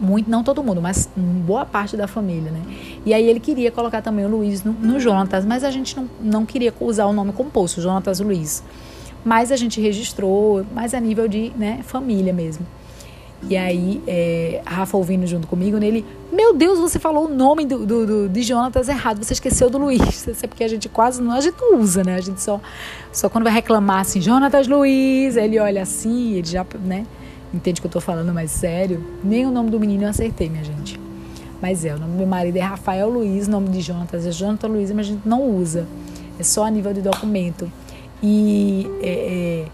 muito, 0.00 0.30
não 0.30 0.42
todo 0.42 0.62
mundo, 0.62 0.80
mas 0.80 1.08
boa 1.16 1.64
parte 1.64 1.96
da 1.96 2.06
família, 2.06 2.50
né? 2.50 2.60
E 3.04 3.12
aí 3.12 3.28
ele 3.28 3.40
queria 3.40 3.70
colocar 3.70 4.02
também 4.02 4.24
o 4.24 4.28
Luiz 4.28 4.62
no, 4.62 4.72
no 4.72 5.00
Jonatas, 5.00 5.44
mas 5.44 5.64
a 5.64 5.70
gente 5.70 5.96
não, 5.96 6.08
não 6.20 6.46
queria 6.46 6.72
usar 6.80 7.06
o 7.06 7.12
nome 7.12 7.32
composto, 7.32 7.80
Jonatas 7.80 8.20
Luiz. 8.20 8.62
Mas 9.24 9.52
a 9.52 9.56
gente 9.56 9.80
registrou, 9.80 10.64
mais 10.74 10.94
a 10.94 11.00
nível 11.00 11.28
de 11.28 11.52
né, 11.56 11.80
família 11.82 12.32
mesmo. 12.32 12.66
E 13.48 13.56
aí, 13.56 14.00
é, 14.06 14.62
Rafa 14.64 14.96
ouvindo 14.96 15.26
junto 15.26 15.48
comigo, 15.48 15.76
nele, 15.76 16.04
meu 16.32 16.54
Deus, 16.54 16.78
você 16.78 16.98
falou 16.98 17.26
o 17.26 17.28
nome 17.28 17.66
do, 17.66 17.84
do, 17.84 18.06
do, 18.06 18.28
de 18.28 18.42
Jonatas 18.42 18.88
errado, 18.88 19.22
você 19.22 19.32
esqueceu 19.32 19.68
do 19.68 19.78
Luiz. 19.78 20.00
Isso 20.26 20.44
é 20.44 20.48
porque 20.48 20.62
a 20.62 20.68
gente 20.68 20.88
quase 20.88 21.20
não, 21.20 21.32
a 21.32 21.40
gente 21.40 21.56
usa, 21.74 22.04
né? 22.04 22.14
A 22.14 22.20
gente 22.20 22.40
só, 22.40 22.60
só 23.12 23.28
quando 23.28 23.44
vai 23.44 23.52
reclamar 23.52 24.00
assim, 24.00 24.20
Jonatas 24.20 24.68
Luiz, 24.68 25.36
ele 25.36 25.58
olha 25.58 25.82
assim, 25.82 26.34
ele 26.34 26.46
já, 26.46 26.64
né? 26.84 27.04
Entende 27.52 27.80
que 27.80 27.86
eu 27.86 27.90
tô 27.90 28.00
falando 28.00 28.32
mais 28.32 28.50
sério, 28.50 29.04
nem 29.22 29.46
o 29.46 29.50
nome 29.50 29.70
do 29.70 29.78
menino 29.78 30.04
eu 30.04 30.08
acertei, 30.08 30.48
minha 30.48 30.64
gente. 30.64 30.98
Mas 31.60 31.84
é, 31.84 31.94
o 31.94 31.98
nome 31.98 32.12
do 32.12 32.18
meu 32.18 32.26
marido 32.26 32.56
é 32.56 32.60
Rafael 32.60 33.08
Luiz, 33.08 33.46
o 33.46 33.50
nome 33.50 33.68
de 33.68 33.80
Jonatas 33.80 34.26
é 34.26 34.32
Jonathan 34.32 34.68
Luiz, 34.68 34.90
mas 34.90 35.06
a 35.06 35.10
gente 35.10 35.28
não 35.28 35.42
usa. 35.42 35.86
É 36.38 36.42
só 36.42 36.64
a 36.64 36.70
nível 36.70 36.92
de 36.92 37.00
documento. 37.00 37.70
E 38.20 38.90
é, 39.00 39.66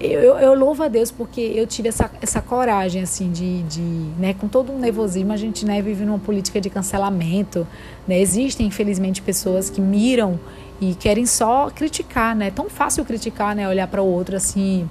é, 0.00 0.06
eu, 0.14 0.38
eu, 0.38 0.54
louvo 0.54 0.82
a 0.82 0.88
Deus 0.88 1.10
porque 1.10 1.40
eu 1.40 1.66
tive 1.66 1.88
essa, 1.88 2.10
essa 2.20 2.40
coragem, 2.40 3.02
assim, 3.02 3.32
de, 3.32 3.62
de 3.62 3.80
né, 3.80 4.34
com 4.34 4.46
todo 4.46 4.70
um 4.70 4.78
nervosismo, 4.78 5.32
a 5.32 5.36
gente 5.36 5.64
né, 5.64 5.82
vive 5.82 6.04
numa 6.04 6.18
política 6.18 6.60
de 6.60 6.70
cancelamento. 6.70 7.66
Né? 8.06 8.20
Existem, 8.20 8.66
infelizmente, 8.66 9.20
pessoas 9.22 9.68
que 9.68 9.80
miram 9.80 10.38
e 10.80 10.94
querem 10.94 11.26
só 11.26 11.70
criticar, 11.70 12.36
né? 12.36 12.48
É 12.48 12.50
tão 12.50 12.68
fácil 12.68 13.04
criticar, 13.04 13.56
né? 13.56 13.66
Olhar 13.66 13.88
para 13.88 14.02
o 14.02 14.06
outro 14.06 14.36
assim 14.36 14.88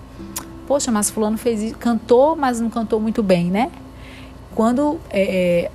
poxa, 0.67 0.91
mas 0.91 1.10
fulano 1.10 1.38
fez 1.38 1.62
isso, 1.62 1.77
cantou, 1.77 2.36
mas 2.36 2.60
não 2.60 2.69
cantou 2.69 3.00
muito 3.00 3.22
bem, 3.24 3.45
né? 3.45 3.72
Quando 4.53 5.00
é, 5.10 5.69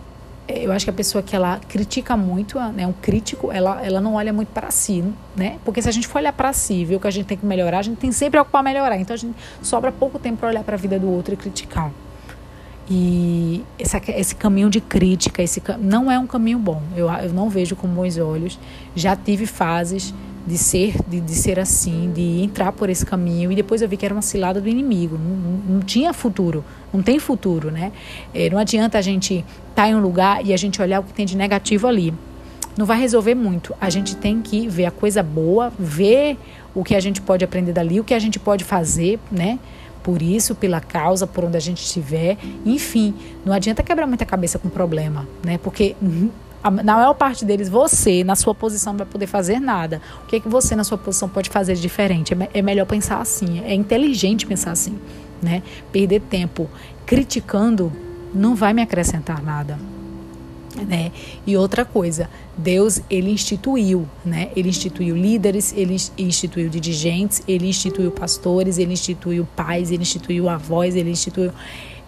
é, 0.51 0.65
eu 0.65 0.73
acho 0.73 0.85
que 0.85 0.91
a 0.91 0.95
pessoa 0.95 1.23
que 1.23 1.37
ela 1.37 1.61
critica 1.69 2.17
muito, 2.17 2.59
né, 2.59 2.87
um 2.87 2.93
crítico, 2.93 3.53
ela, 3.53 3.81
ela 3.85 4.01
não 4.01 4.15
olha 4.15 4.33
muito 4.33 4.49
para 4.49 4.71
si, 4.71 5.05
né? 5.37 5.59
Porque 5.65 5.81
se 5.81 5.89
a 5.89 5.93
gente 5.93 6.09
for 6.09 6.19
olhar 6.19 6.33
para 6.33 6.53
si, 6.53 6.85
ver 6.85 6.97
o 6.97 7.01
que 7.01 7.07
a 7.07 7.11
gente 7.11 7.27
tem 7.27 7.39
que 7.39 7.47
melhorar, 7.47 7.79
a 7.79 7.83
gente 7.83 7.99
tem 7.99 8.11
sempre 8.11 8.39
algo 8.39 8.51
para 8.51 8.63
melhorar. 8.63 8.99
Então 8.99 9.15
a 9.15 9.17
gente 9.17 9.37
sobra 9.63 9.93
pouco 9.93 10.19
tempo 10.19 10.39
para 10.39 10.49
olhar 10.49 10.65
para 10.65 10.75
a 10.75 10.79
vida 10.79 10.99
do 10.99 11.09
outro 11.09 11.35
e 11.35 11.37
criticar. 11.37 11.93
E 12.89 13.65
esse, 13.79 13.97
esse 14.09 14.35
caminho 14.35 14.69
de 14.69 14.81
crítica, 14.81 15.41
esse 15.41 15.63
não 15.79 16.11
é 16.11 16.19
um 16.19 16.27
caminho 16.27 16.59
bom. 16.59 16.83
Eu, 16.97 17.09
eu 17.09 17.33
não 17.33 17.49
vejo 17.49 17.77
com 17.77 17.87
bons 17.87 18.19
olhos. 18.19 18.59
Já 18.97 19.15
tive 19.15 19.47
fases 19.47 20.13
de 20.47 20.57
ser 20.57 20.95
de, 21.07 21.21
de 21.21 21.35
ser 21.35 21.59
assim, 21.59 22.11
de 22.13 22.43
entrar 22.43 22.73
por 22.73 22.89
esse 22.89 23.05
caminho 23.05 23.53
e 23.53 23.55
depois 23.55 23.83
eu 23.83 23.89
vi 23.89 23.97
que 23.97 24.05
era 24.05 24.15
uma 24.15 24.23
cilada 24.23 24.61
do 24.61 24.69
inimigo, 24.69 25.19
não, 25.19 25.37
não, 25.37 25.75
não 25.75 25.81
tinha 25.81 26.13
futuro, 26.13 26.65
não 26.93 27.03
tem 27.03 27.19
futuro, 27.19 27.71
né? 27.71 27.93
É, 28.35 28.49
não 28.51 28.59
adianta 28.59 28.99
a 28.99 29.03
gente 29.03 29.45
estar 29.71 29.83
tá 29.83 29.89
em 29.89 29.95
um 29.95 30.01
lugar 30.01 30.45
e 30.45 30.53
a 30.53 30.57
gente 30.57 30.81
olhar 30.81 31.01
o 31.01 31.05
que 31.05 31.13
tem 31.13 31.27
de 31.27 31.37
negativo 31.37 31.87
ali, 31.87 32.15
não 32.77 32.87
vai 32.87 32.99
resolver 32.99 33.35
muito. 33.35 33.75
A 33.81 33.91
gente 33.91 34.17
tem 34.17 34.41
que 34.41 34.69
ver 34.69 34.87
a 34.87 34.91
coisa 34.91 35.23
boa, 35.23 35.73
ver 35.79 36.39
o 36.75 36.85
que 36.85 36.95
a 36.95 37.01
gente 37.01 37.21
pode 37.21 37.45
aprender 37.45 37.73
dali, 37.73 38.01
o 38.01 38.05
que 38.05 38.15
a 38.15 38.19
gente 38.19 38.39
pode 38.39 38.65
fazer, 38.65 39.19
né? 39.31 39.59
Por 40.03 40.23
isso, 40.23 40.55
pela 40.55 40.81
causa, 40.81 41.27
por 41.27 41.45
onde 41.45 41.57
a 41.57 41.61
gente 41.61 41.83
estiver, 41.83 42.39
enfim, 42.65 43.15
não 43.45 43.53
adianta 43.53 43.83
quebrar 43.83 44.07
muita 44.07 44.25
cabeça 44.25 44.59
com 44.59 44.69
problema, 44.69 45.29
né? 45.45 45.59
Porque 45.59 45.95
na 46.63 46.95
maior 46.95 47.15
parte 47.15 47.45
deles, 47.45 47.69
você, 47.69 48.23
na 48.23 48.37
sua 48.37 48.55
posição, 48.55 48.97
vai 48.97 49.07
poder 49.07 49.27
fazer 49.27 49.59
nada. 49.59 50.01
O 50.25 50.27
que, 50.27 50.37
é 50.37 50.41
que 50.41 50.49
você, 50.49 50.77
na 50.77 50.85
sua 50.85 50.99
posição, 50.99 51.29
pode 51.29 51.49
fazer 51.49 51.75
de 51.75 51.81
diferente? 51.81 52.35
É, 52.35 52.59
é 52.59 52.63
melhor 52.63 52.87
pensar 52.87 53.21
assim. 53.21 53.63
É 53.65 53.73
inteligente 53.75 54.47
pensar 54.47 54.73
assim. 54.73 54.99
Né? 55.43 55.63
Perder 55.91 56.21
tempo 56.21 56.69
criticando 57.07 57.91
não 58.35 58.55
vai 58.55 58.75
me 58.75 58.83
acrescentar 58.83 59.43
nada. 59.43 59.79
né? 60.87 61.11
E 61.47 61.57
outra 61.57 61.85
coisa, 61.85 62.29
Deus 62.57 63.01
ele 63.11 63.31
instituiu, 63.31 64.07
né? 64.25 64.51
Ele 64.55 64.69
instituiu 64.69 65.17
líderes, 65.17 65.73
ele 65.77 65.97
instituiu 66.19 66.69
dirigentes, 66.69 67.43
ele 67.49 67.69
instituiu 67.69 68.11
pastores, 68.11 68.79
ele 68.79 68.93
instituiu 68.93 69.47
pais, 69.57 69.91
ele 69.91 70.03
instituiu 70.03 70.49
avós, 70.49 70.95
ele 70.95 71.11
instituiu 71.11 71.53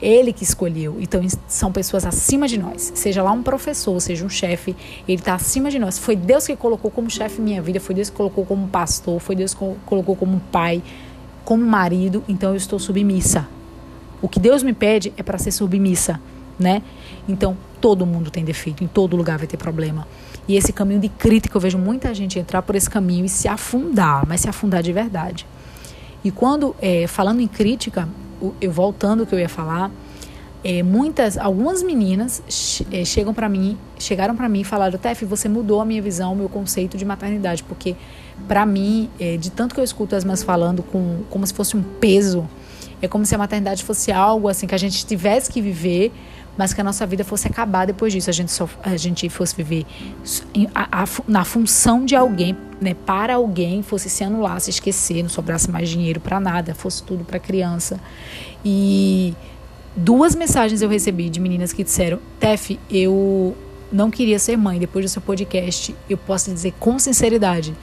ele 0.03 0.33
que 0.33 0.43
escolheu. 0.43 0.97
Então 1.01 1.23
são 1.47 1.71
pessoas 1.71 2.05
acima 2.05 2.49
de 2.49 2.59
nós. 2.59 2.93
Seja 2.95 3.23
lá 3.23 3.31
um 3.31 3.43
professor, 3.43 3.99
seja 4.01 4.27
um 4.27 4.29
chefe, 4.29 4.75
ele 5.07 5.21
está 5.21 5.35
acima 5.35 5.71
de 5.71 5.79
nós. 5.79 5.99
Foi 5.99 6.17
Deus 6.17 6.47
que 6.47 6.57
colocou 6.57 6.91
como 6.91 7.09
chefe 7.09 7.41
minha 7.41 7.63
vida, 7.63 7.79
foi 7.79 7.95
Deus 7.95 8.11
que 8.11 8.17
colocou 8.17 8.45
como 8.45 8.67
pastor, 8.67 9.21
foi 9.21 9.37
Deus 9.37 9.55
que 9.55 9.65
colocou 9.87 10.17
como 10.17 10.41
pai, 10.51 10.83
como 11.45 11.65
marido. 11.65 12.25
Então 12.29 12.51
eu 12.51 12.57
estou 12.57 12.79
submissa. 12.79 13.49
O 14.21 14.29
que 14.29 14.41
Deus 14.41 14.63
me 14.63 14.73
pede 14.73 15.13
é 15.17 15.23
para 15.23 15.39
ser 15.39 15.53
submissa, 15.53 16.21
né? 16.59 16.83
Então 17.29 17.57
todo 17.81 18.05
mundo 18.05 18.31
tem 18.31 18.45
defeito, 18.45 18.83
em 18.83 18.89
todo 18.89 19.17
lugar 19.17 19.39
vai 19.39 19.47
ter 19.47 19.57
problema. 19.57 20.07
E 20.47 20.57
esse 20.57 20.73
caminho 20.73 21.01
de 21.01 21.09
crítica, 21.09 21.57
eu 21.57 21.61
vejo 21.61 21.79
muita 21.79 22.13
gente 22.13 22.39
entrar 22.39 22.63
por 22.63 22.75
esse 22.75 22.91
caminho 22.91 23.25
e 23.25 23.29
se 23.29 23.47
afundar, 23.47 24.27
mas 24.27 24.41
se 24.41 24.49
afundar 24.49 24.83
de 24.83 24.93
verdade. 24.93 25.47
E 26.25 26.31
quando, 26.31 26.75
é, 26.81 27.07
falando 27.07 27.41
em 27.41 27.49
crítica, 27.49 28.09
eu 28.61 28.71
voltando 28.71 29.23
o 29.23 29.27
que 29.27 29.35
eu 29.35 29.39
ia 29.39 29.49
falar, 29.49 29.91
é, 30.65 30.83
muitas, 30.83 31.37
algumas 31.37 31.83
meninas 31.83 32.41
é, 32.93 33.05
chegam 33.05 33.35
para 33.35 33.49
mim, 33.49 33.77
chegaram 33.99 34.37
para 34.37 34.49
mim 34.49 34.61
e 34.61 34.65
falaram, 34.65 34.97
Tef, 34.97 35.25
você 35.25 35.49
mudou 35.49 35.81
a 35.81 35.85
minha 35.85 36.01
visão, 36.01 36.33
o 36.33 36.37
meu 36.37 36.49
conceito 36.49 36.97
de 36.97 37.05
maternidade, 37.05 37.65
porque 37.65 37.97
para 38.47 38.65
mim, 38.65 39.11
é, 39.19 39.37
de 39.37 39.51
tanto 39.51 39.75
que 39.75 39.81
eu 39.81 39.85
escuto 39.85 40.15
as 40.15 40.25
mães 40.25 40.43
falando 40.43 40.83
com, 40.83 41.23
como 41.29 41.45
se 41.47 41.53
fosse 41.53 41.77
um 41.77 41.83
peso, 41.83 42.49
é 43.01 43.09
como 43.09 43.27
se 43.27 43.35
a 43.35 43.39
maternidade 43.39 43.83
fosse 43.83 44.13
algo 44.13 44.49
assim 44.49 44.67
que 44.69 44.75
a 44.75 44.79
gente 44.79 45.05
tivesse 45.05 45.51
que 45.51 45.61
viver 45.61 46.13
mas 46.57 46.75
que 46.75 46.81
a 46.81 46.85
nossa 46.85 47.07
vida 47.07 47.25
fosse 47.25 47.47
acabar 47.47 47.87
depois 47.87 48.13
disso, 48.13 48.29
a 48.29 48.33
gente, 48.33 48.53
só, 48.53 48.69
a 48.83 48.97
gente 48.97 49.29
fosse 49.29 49.55
viver 49.57 49.87
a, 50.75 51.03
a, 51.03 51.09
na 51.27 51.45
função 51.45 52.05
de 52.05 52.15
alguém, 52.15 52.57
né, 52.81 52.95
para 52.95 53.37
alguém, 53.37 53.83
fosse 53.83 54.11
se 54.11 54.23
anular, 54.23 54.61
se 54.61 54.71
esquecer, 54.71 55.23
não 55.23 55.31
sobrasse 55.31 55.71
mais 55.71 55.89
dinheiro 55.89 56.21
para 56.21 56.39
nada, 56.39 56.75
fosse 56.75 57.03
tudo 57.03 57.25
para 57.25 57.39
criança. 57.39 57.99
E 58.65 59.35
duas 59.97 60.35
mensagens 60.35 60.83
eu 60.83 60.89
recebi 60.89 61.31
de 61.31 61.41
meninas 61.41 61.73
que 61.73 61.83
disseram: 61.83 62.19
Tef, 62.39 62.79
eu 62.91 63.57
não 63.91 64.11
queria 64.11 64.39
ser 64.39 64.57
mãe. 64.57 64.79
Depois 64.79 65.05
do 65.05 65.09
seu 65.09 65.23
podcast, 65.23 65.95
eu 66.09 66.19
posso 66.19 66.53
dizer 66.53 66.75
com 66.79 66.99
sinceridade, 66.99 67.75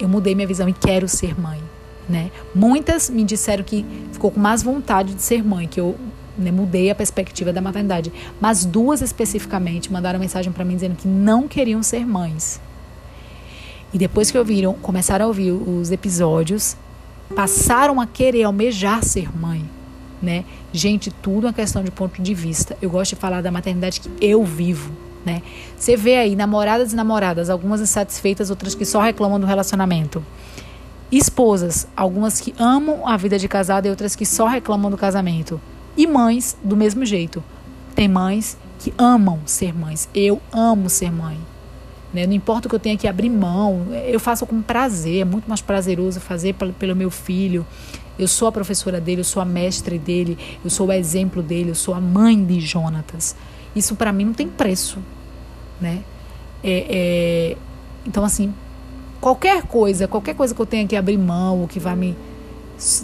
eu 0.00 0.08
mudei 0.08 0.34
minha 0.34 0.46
visão 0.46 0.68
e 0.68 0.72
quero 0.72 1.08
ser 1.08 1.38
mãe. 1.38 1.60
Né? 2.08 2.30
Muitas 2.54 3.08
me 3.08 3.24
disseram 3.24 3.62
que 3.62 3.86
ficou 4.12 4.30
com 4.30 4.40
mais 4.40 4.62
vontade 4.62 5.14
de 5.14 5.22
ser 5.22 5.44
mãe, 5.44 5.68
que 5.68 5.78
eu 5.78 5.96
né, 6.36 6.50
mudei 6.50 6.90
a 6.90 6.94
perspectiva 6.94 7.52
da 7.52 7.60
maternidade. 7.60 8.12
Mas 8.40 8.64
duas 8.64 9.00
especificamente 9.00 9.92
mandaram 9.92 10.18
mensagem 10.18 10.52
para 10.52 10.64
mim 10.64 10.74
dizendo 10.74 10.96
que 10.96 11.08
não 11.08 11.46
queriam 11.48 11.82
ser 11.82 12.06
mães. 12.06 12.60
E 13.92 13.98
depois 13.98 14.30
que 14.30 14.38
ouviram, 14.38 14.72
começaram 14.74 15.26
a 15.26 15.28
ouvir 15.28 15.52
os 15.52 15.90
episódios, 15.90 16.76
passaram 17.36 18.00
a 18.00 18.06
querer 18.06 18.44
almejar 18.44 19.04
ser 19.04 19.34
mãe, 19.36 19.68
né? 20.20 20.44
Gente, 20.72 21.10
tudo 21.10 21.46
uma 21.46 21.52
questão 21.52 21.82
de 21.82 21.90
ponto 21.90 22.22
de 22.22 22.34
vista. 22.34 22.76
Eu 22.80 22.88
gosto 22.88 23.14
de 23.14 23.20
falar 23.20 23.42
da 23.42 23.50
maternidade 23.50 24.00
que 24.00 24.10
eu 24.20 24.44
vivo, 24.44 24.92
né? 25.24 25.42
Você 25.76 25.94
vê 25.96 26.16
aí 26.16 26.34
namoradas 26.34 26.92
e 26.92 26.96
namoradas, 26.96 27.50
algumas 27.50 27.80
insatisfeitas, 27.80 28.48
outras 28.48 28.74
que 28.74 28.86
só 28.86 29.00
reclamam 29.00 29.38
do 29.38 29.46
relacionamento. 29.46 30.24
Esposas, 31.10 31.86
algumas 31.94 32.40
que 32.40 32.54
amam 32.58 33.06
a 33.06 33.18
vida 33.18 33.38
de 33.38 33.46
casada 33.46 33.86
e 33.86 33.90
outras 33.90 34.16
que 34.16 34.24
só 34.24 34.46
reclamam 34.46 34.90
do 34.90 34.96
casamento. 34.96 35.60
E 35.96 36.06
mães, 36.06 36.56
do 36.62 36.76
mesmo 36.76 37.04
jeito. 37.04 37.42
Tem 37.94 38.08
mães 38.08 38.56
que 38.78 38.92
amam 38.96 39.40
ser 39.44 39.74
mães. 39.74 40.08
Eu 40.14 40.40
amo 40.52 40.88
ser 40.88 41.10
mãe. 41.12 41.38
Né? 42.12 42.26
Não 42.26 42.34
importa 42.34 42.66
o 42.66 42.70
que 42.70 42.74
eu 42.74 42.80
tenha 42.80 42.96
que 42.96 43.08
abrir 43.08 43.30
mão, 43.30 43.86
eu 44.06 44.20
faço 44.20 44.46
com 44.46 44.60
prazer. 44.60 45.22
É 45.22 45.24
muito 45.24 45.48
mais 45.48 45.60
prazeroso 45.60 46.20
fazer 46.20 46.54
pelo 46.78 46.94
meu 46.94 47.10
filho. 47.10 47.66
Eu 48.18 48.28
sou 48.28 48.46
a 48.48 48.52
professora 48.52 49.00
dele, 49.00 49.20
eu 49.20 49.24
sou 49.24 49.40
a 49.40 49.44
mestre 49.44 49.98
dele, 49.98 50.38
eu 50.62 50.70
sou 50.70 50.88
o 50.88 50.92
exemplo 50.92 51.42
dele, 51.42 51.70
eu 51.70 51.74
sou 51.74 51.94
a 51.94 52.00
mãe 52.00 52.44
de 52.44 52.60
Jonatas. 52.60 53.34
Isso 53.74 53.96
para 53.96 54.12
mim 54.12 54.26
não 54.26 54.34
tem 54.34 54.48
preço, 54.48 54.98
né? 55.80 56.02
É, 56.62 56.86
é, 56.88 57.56
então 58.06 58.22
assim, 58.22 58.54
qualquer 59.20 59.62
coisa, 59.62 60.06
qualquer 60.06 60.34
coisa 60.34 60.54
que 60.54 60.60
eu 60.60 60.66
tenha 60.66 60.86
que 60.86 60.94
abrir 60.94 61.16
mão, 61.16 61.66
que 61.66 61.80
vai 61.80 61.96
me 61.96 62.16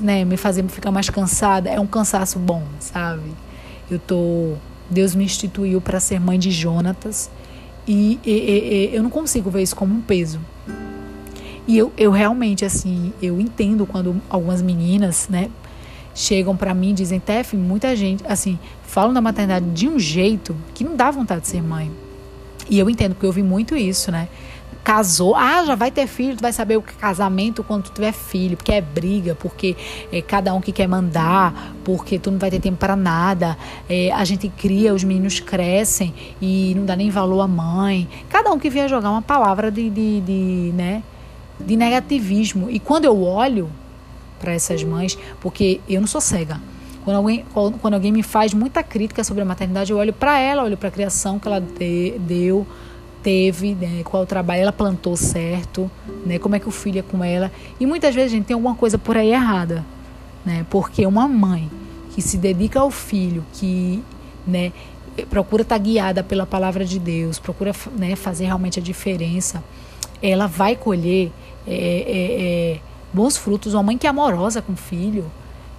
né, 0.00 0.24
me 0.24 0.36
fazer 0.36 0.64
ficar 0.68 0.90
mais 0.90 1.08
cansada, 1.10 1.68
é 1.68 1.78
um 1.78 1.86
cansaço 1.86 2.38
bom, 2.38 2.62
sabe? 2.80 3.30
Eu 3.90 3.98
tô. 3.98 4.54
Deus 4.90 5.14
me 5.14 5.24
instituiu 5.24 5.80
para 5.80 6.00
ser 6.00 6.18
mãe 6.18 6.38
de 6.38 6.50
Jonatas 6.50 7.30
e, 7.86 8.18
e, 8.24 8.30
e, 8.30 8.90
eu 8.94 9.02
não 9.02 9.10
consigo 9.10 9.50
ver 9.50 9.62
isso 9.62 9.76
como 9.76 9.94
um 9.94 10.00
peso. 10.00 10.40
E 11.66 11.76
eu, 11.76 11.92
eu 11.98 12.10
realmente, 12.10 12.64
assim, 12.64 13.12
eu 13.20 13.38
entendo 13.38 13.86
quando 13.86 14.20
algumas 14.30 14.62
meninas, 14.62 15.28
né, 15.28 15.50
chegam 16.14 16.56
para 16.56 16.72
mim 16.72 16.90
e 16.90 16.94
dizem, 16.94 17.20
Tef, 17.20 17.54
muita 17.54 17.94
gente, 17.94 18.24
assim, 18.26 18.58
falam 18.86 19.12
da 19.12 19.20
maternidade 19.20 19.66
de 19.70 19.86
um 19.86 19.98
jeito 19.98 20.56
que 20.74 20.82
não 20.82 20.96
dá 20.96 21.10
vontade 21.10 21.42
de 21.42 21.48
ser 21.48 21.62
mãe. 21.62 21.90
E 22.70 22.78
eu 22.78 22.88
entendo, 22.88 23.14
porque 23.14 23.26
eu 23.26 23.32
vi 23.32 23.42
muito 23.42 23.76
isso, 23.76 24.10
né? 24.10 24.28
Casou, 24.88 25.36
ah, 25.36 25.66
já 25.66 25.74
vai 25.74 25.90
ter 25.90 26.06
filho, 26.06 26.34
tu 26.34 26.40
vai 26.40 26.50
saber 26.50 26.78
o 26.78 26.80
é 26.80 26.92
casamento 26.98 27.62
quando 27.62 27.82
tu 27.82 27.92
tiver 27.92 28.10
filho, 28.10 28.56
porque 28.56 28.72
é 28.72 28.80
briga, 28.80 29.34
porque 29.34 29.76
é 30.10 30.22
cada 30.22 30.54
um 30.54 30.62
que 30.62 30.72
quer 30.72 30.88
mandar, 30.88 31.74
porque 31.84 32.18
tu 32.18 32.30
não 32.30 32.38
vai 32.38 32.50
ter 32.50 32.58
tempo 32.58 32.78
para 32.78 32.96
nada. 32.96 33.54
É, 33.86 34.10
a 34.10 34.24
gente 34.24 34.48
cria, 34.48 34.94
os 34.94 35.04
meninos 35.04 35.40
crescem 35.40 36.14
e 36.40 36.72
não 36.74 36.86
dá 36.86 36.96
nem 36.96 37.10
valor 37.10 37.42
à 37.42 37.46
mãe. 37.46 38.08
Cada 38.30 38.50
um 38.50 38.58
que 38.58 38.70
vier 38.70 38.88
jogar 38.88 39.10
uma 39.10 39.20
palavra 39.20 39.70
de, 39.70 39.90
de, 39.90 40.22
de 40.22 40.72
né, 40.74 41.02
de 41.60 41.76
negativismo. 41.76 42.70
E 42.70 42.80
quando 42.80 43.04
eu 43.04 43.22
olho 43.22 43.70
para 44.40 44.54
essas 44.54 44.82
mães, 44.82 45.18
porque 45.38 45.82
eu 45.86 46.00
não 46.00 46.08
sou 46.08 46.22
cega. 46.22 46.58
Quando 47.04 47.18
alguém, 47.18 47.44
quando 47.52 47.92
alguém 47.92 48.10
me 48.10 48.22
faz 48.22 48.54
muita 48.54 48.82
crítica 48.82 49.22
sobre 49.22 49.42
a 49.42 49.44
maternidade, 49.44 49.92
eu 49.92 49.98
olho 49.98 50.14
para 50.14 50.38
ela, 50.38 50.62
olho 50.62 50.78
para 50.78 50.88
a 50.88 50.92
criação 50.92 51.38
que 51.38 51.46
ela 51.46 51.60
de, 51.60 52.18
deu, 52.20 52.66
teve, 53.28 53.74
né, 53.74 54.00
qual 54.04 54.24
trabalho 54.24 54.62
ela 54.62 54.72
plantou 54.72 55.14
certo, 55.14 55.90
né, 56.24 56.38
como 56.38 56.56
é 56.56 56.58
que 56.58 56.66
o 56.66 56.70
filho 56.70 57.00
é 57.00 57.02
com 57.02 57.22
ela. 57.22 57.52
E 57.78 57.84
muitas 57.84 58.14
vezes 58.14 58.32
a 58.32 58.36
gente 58.36 58.46
tem 58.46 58.54
alguma 58.54 58.74
coisa 58.74 58.96
por 58.96 59.18
aí 59.18 59.32
errada, 59.32 59.84
né, 60.46 60.64
porque 60.70 61.04
uma 61.04 61.28
mãe 61.28 61.70
que 62.14 62.22
se 62.22 62.38
dedica 62.38 62.80
ao 62.80 62.90
filho, 62.90 63.44
que 63.52 64.02
né, 64.46 64.72
procura 65.28 65.60
estar 65.60 65.76
guiada 65.76 66.24
pela 66.24 66.46
palavra 66.46 66.86
de 66.86 66.98
Deus, 66.98 67.38
procura 67.38 67.74
né, 67.98 68.16
fazer 68.16 68.46
realmente 68.46 68.80
a 68.80 68.82
diferença, 68.82 69.62
ela 70.22 70.46
vai 70.46 70.74
colher 70.74 71.30
é, 71.66 71.74
é, 71.74 72.72
é, 72.76 72.80
bons 73.12 73.36
frutos. 73.36 73.74
Uma 73.74 73.82
mãe 73.82 73.98
que 73.98 74.06
é 74.06 74.10
amorosa 74.10 74.62
com 74.62 74.72
o 74.72 74.76
filho, 74.76 75.30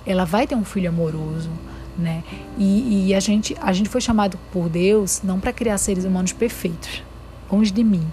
ela 0.06 0.24
vai 0.24 0.46
ter 0.46 0.54
um 0.54 0.64
filho 0.64 0.88
amoroso. 0.88 1.50
Né? 1.98 2.24
E, 2.60 3.08
e 3.08 3.16
a, 3.16 3.20
gente, 3.20 3.58
a 3.60 3.74
gente 3.74 3.90
foi 3.90 4.02
chamado 4.02 4.38
por 4.54 4.70
Deus 4.70 5.22
não 5.24 5.40
para 5.40 5.52
criar 5.52 5.80
seres 5.80 6.06
humanos 6.06 6.32
perfeitos, 6.32 7.09
longe 7.52 7.72
de 7.72 7.84
mim 7.84 8.06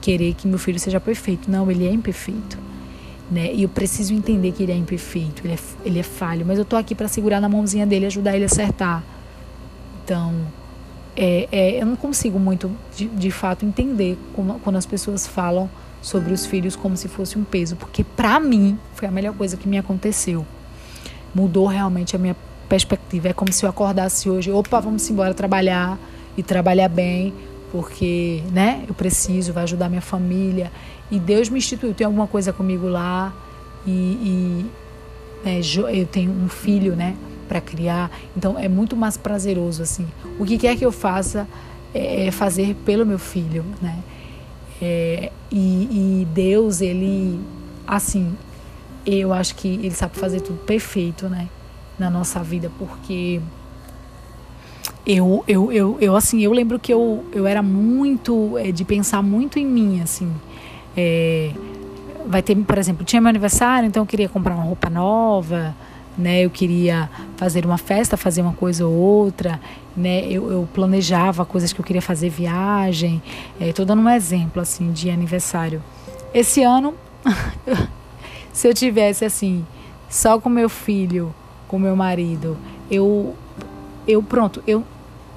querer 0.00 0.34
que 0.34 0.48
meu 0.48 0.58
filho 0.58 0.78
seja 0.78 1.00
perfeito. 1.00 1.50
Não, 1.50 1.70
ele 1.70 1.86
é 1.86 1.92
imperfeito. 1.92 2.58
Né? 3.30 3.54
E 3.54 3.62
eu 3.62 3.68
preciso 3.68 4.12
entender 4.12 4.52
que 4.52 4.62
ele 4.62 4.72
é 4.72 4.76
imperfeito, 4.76 5.46
ele 5.46 5.54
é, 5.54 5.58
ele 5.86 5.98
é 5.98 6.02
falho, 6.02 6.44
mas 6.44 6.58
eu 6.58 6.66
tô 6.66 6.76
aqui 6.76 6.94
para 6.94 7.08
segurar 7.08 7.40
na 7.40 7.48
mãozinha 7.48 7.86
dele 7.86 8.04
ajudar 8.04 8.34
ele 8.34 8.44
a 8.44 8.46
acertar. 8.46 9.02
Então, 10.04 10.34
é, 11.16 11.48
é, 11.50 11.80
eu 11.80 11.86
não 11.86 11.96
consigo 11.96 12.38
muito, 12.38 12.70
de, 12.94 13.06
de 13.06 13.30
fato, 13.30 13.64
entender 13.64 14.18
como, 14.34 14.58
quando 14.58 14.76
as 14.76 14.84
pessoas 14.84 15.26
falam 15.26 15.70
sobre 16.02 16.34
os 16.34 16.44
filhos 16.44 16.76
como 16.76 16.94
se 16.96 17.08
fosse 17.08 17.38
um 17.38 17.44
peso, 17.44 17.76
porque 17.76 18.04
para 18.04 18.38
mim 18.40 18.76
foi 18.94 19.08
a 19.08 19.10
melhor 19.10 19.34
coisa 19.34 19.56
que 19.56 19.68
me 19.68 19.78
aconteceu. 19.78 20.44
Mudou 21.34 21.66
realmente 21.66 22.14
a 22.14 22.18
minha 22.18 22.36
perspectiva. 22.68 23.28
É 23.28 23.32
como 23.32 23.52
se 23.52 23.64
eu 23.64 23.70
acordasse 23.70 24.28
hoje, 24.28 24.50
opa, 24.50 24.80
vamos 24.80 25.08
embora 25.08 25.32
trabalhar 25.32 25.98
e 26.36 26.42
trabalhar 26.42 26.88
bem, 26.88 27.32
porque, 27.72 28.42
né, 28.52 28.84
eu 28.86 28.94
preciso, 28.94 29.52
vai 29.52 29.62
ajudar 29.64 29.88
minha 29.88 30.02
família. 30.02 30.70
E 31.10 31.18
Deus 31.18 31.48
me 31.48 31.58
instituiu, 31.58 31.94
tem 31.94 32.04
alguma 32.04 32.26
coisa 32.26 32.52
comigo 32.52 32.86
lá 32.86 33.32
e, 33.86 33.90
e 33.90 34.66
né, 35.42 35.60
eu 35.98 36.06
tenho 36.06 36.30
um 36.30 36.48
filho, 36.50 36.94
né, 36.94 37.16
para 37.48 37.62
criar. 37.62 38.10
Então 38.36 38.58
é 38.58 38.68
muito 38.68 38.94
mais 38.94 39.16
prazeroso 39.16 39.82
assim. 39.82 40.06
O 40.38 40.44
que 40.44 40.58
quer 40.58 40.76
que 40.76 40.84
eu 40.84 40.92
faça 40.92 41.48
é, 41.94 42.26
é 42.26 42.30
fazer 42.30 42.74
pelo 42.84 43.06
meu 43.06 43.18
filho, 43.18 43.64
né? 43.80 43.98
É, 44.80 45.32
e, 45.50 46.22
e 46.22 46.28
Deus, 46.34 46.80
ele, 46.80 47.40
assim, 47.86 48.36
eu 49.06 49.32
acho 49.32 49.54
que 49.54 49.68
ele 49.68 49.92
sabe 49.92 50.18
fazer 50.18 50.40
tudo 50.40 50.58
perfeito, 50.64 51.28
né, 51.28 51.48
na 51.98 52.10
nossa 52.10 52.42
vida, 52.42 52.70
porque 52.78 53.40
eu, 55.06 55.44
eu, 55.48 55.72
eu, 55.72 55.98
eu, 56.00 56.16
assim, 56.16 56.40
eu 56.40 56.52
lembro 56.52 56.78
que 56.78 56.92
eu, 56.92 57.24
eu 57.32 57.46
era 57.46 57.62
muito, 57.62 58.56
é, 58.58 58.70
de 58.70 58.84
pensar 58.84 59.22
muito 59.22 59.58
em 59.58 59.66
mim, 59.66 60.00
assim. 60.00 60.32
É, 60.96 61.50
vai 62.26 62.42
ter, 62.42 62.56
por 62.56 62.78
exemplo, 62.78 63.04
tinha 63.04 63.20
meu 63.20 63.28
aniversário, 63.28 63.86
então 63.86 64.02
eu 64.02 64.06
queria 64.06 64.28
comprar 64.28 64.54
uma 64.54 64.64
roupa 64.64 64.88
nova, 64.88 65.74
né? 66.16 66.44
Eu 66.44 66.50
queria 66.50 67.10
fazer 67.36 67.64
uma 67.64 67.78
festa, 67.78 68.16
fazer 68.16 68.42
uma 68.42 68.52
coisa 68.52 68.86
ou 68.86 68.94
outra, 68.94 69.60
né? 69.96 70.24
Eu, 70.26 70.50
eu 70.50 70.68
planejava 70.72 71.44
coisas 71.44 71.72
que 71.72 71.80
eu 71.80 71.84
queria 71.84 72.02
fazer, 72.02 72.28
viagem. 72.28 73.22
Estou 73.60 73.84
é, 73.84 73.86
dando 73.86 74.02
um 74.02 74.08
exemplo 74.08 74.60
assim 74.62 74.92
de 74.92 75.10
aniversário. 75.10 75.82
Esse 76.32 76.62
ano, 76.62 76.94
se 78.52 78.68
eu 78.68 78.74
tivesse 78.74 79.24
assim, 79.24 79.66
só 80.08 80.38
com 80.38 80.48
meu 80.48 80.68
filho, 80.68 81.34
com 81.66 81.78
meu 81.78 81.96
marido, 81.96 82.56
eu, 82.90 83.34
eu 84.06 84.22
pronto, 84.22 84.62
eu, 84.66 84.84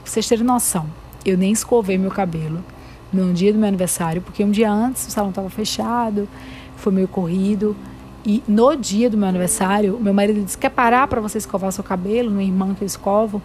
pra 0.06 0.12
vocês 0.12 0.28
terem 0.28 0.46
noção, 0.46 0.86
eu 1.26 1.36
nem 1.36 1.52
escovei 1.52 1.98
meu 1.98 2.12
cabelo 2.12 2.64
no 3.12 3.34
dia 3.34 3.52
do 3.52 3.58
meu 3.58 3.68
aniversário, 3.68 4.22
porque 4.22 4.44
um 4.44 4.52
dia 4.52 4.72
antes 4.72 5.08
o 5.08 5.12
salão 5.12 5.32
estava 5.32 5.50
fechado, 5.50 6.30
foi 6.78 6.94
meio 6.94 7.08
corrido. 7.08 7.76
E 8.24 8.44
no 8.48 8.76
dia 8.76 9.10
do 9.10 9.18
meu 9.18 9.28
aniversário, 9.28 10.00
meu 10.00 10.14
marido 10.14 10.44
disse: 10.44 10.58
Quer 10.58 10.70
parar 10.70 11.08
para 11.08 11.22
você 11.22 11.38
escovar 11.38 11.72
seu 11.72 11.84
cabelo? 11.84 12.30
No 12.30 12.42
irmão 12.42 12.74
que 12.74 12.84
eu 12.84 12.86
escovo. 12.86 13.42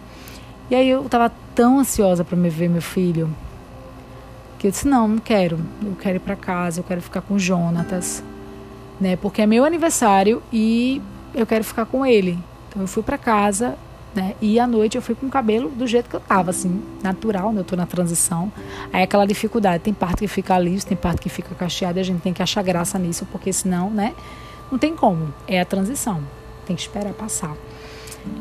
E 0.69 0.75
aí 0.75 0.89
eu 0.89 1.05
estava 1.05 1.31
tão 1.53 1.79
ansiosa 1.79 2.23
para 2.23 2.35
me 2.35 2.49
ver 2.49 2.69
meu 2.69 2.81
filho 2.81 3.29
que 4.57 4.67
eu 4.67 4.71
disse: 4.71 4.87
Não, 4.87 5.07
não 5.07 5.17
quero. 5.19 5.59
Eu 5.83 5.95
quero 5.99 6.15
ir 6.15 6.19
para 6.19 6.35
casa, 6.35 6.79
eu 6.79 6.83
quero 6.83 7.01
ficar 7.01 7.21
com 7.21 7.35
o 7.35 7.39
Jonatas, 7.39 8.23
né? 8.99 9.15
Porque 9.15 9.41
é 9.41 9.45
meu 9.45 9.63
aniversário 9.63 10.41
e 10.51 11.01
eu 11.33 11.45
quero 11.45 11.63
ficar 11.63 11.85
com 11.85 12.05
ele. 12.05 12.37
Então 12.69 12.81
eu 12.81 12.87
fui 12.87 13.03
para 13.03 13.17
casa, 13.17 13.77
né? 14.13 14.35
E 14.41 14.59
à 14.59 14.67
noite 14.67 14.95
eu 14.95 15.01
fui 15.01 15.15
com 15.15 15.27
o 15.27 15.29
cabelo 15.29 15.69
do 15.69 15.87
jeito 15.87 16.09
que 16.09 16.15
eu 16.15 16.19
tava, 16.19 16.51
assim, 16.51 16.81
natural, 17.01 17.53
né? 17.53 17.61
Eu 17.61 17.65
tô 17.65 17.75
na 17.75 17.85
transição. 17.85 18.51
Aí 18.91 19.03
aquela 19.03 19.25
dificuldade, 19.25 19.83
tem 19.83 19.93
parte 19.93 20.19
que 20.19 20.27
fica 20.27 20.57
liso, 20.59 20.85
tem 20.85 20.97
parte 20.97 21.21
que 21.21 21.29
fica 21.29 21.55
cacheada, 21.55 21.99
a 21.99 22.03
gente 22.03 22.21
tem 22.21 22.33
que 22.33 22.41
achar 22.41 22.61
graça 22.61 22.99
nisso, 22.99 23.25
porque 23.31 23.53
senão, 23.53 23.89
né? 23.89 24.13
Não 24.71 24.77
tem 24.77 24.95
como. 24.95 25.33
É 25.47 25.59
a 25.59 25.65
transição. 25.65 26.21
Tem 26.65 26.75
que 26.75 26.81
esperar 26.81 27.13
passar. 27.13 27.55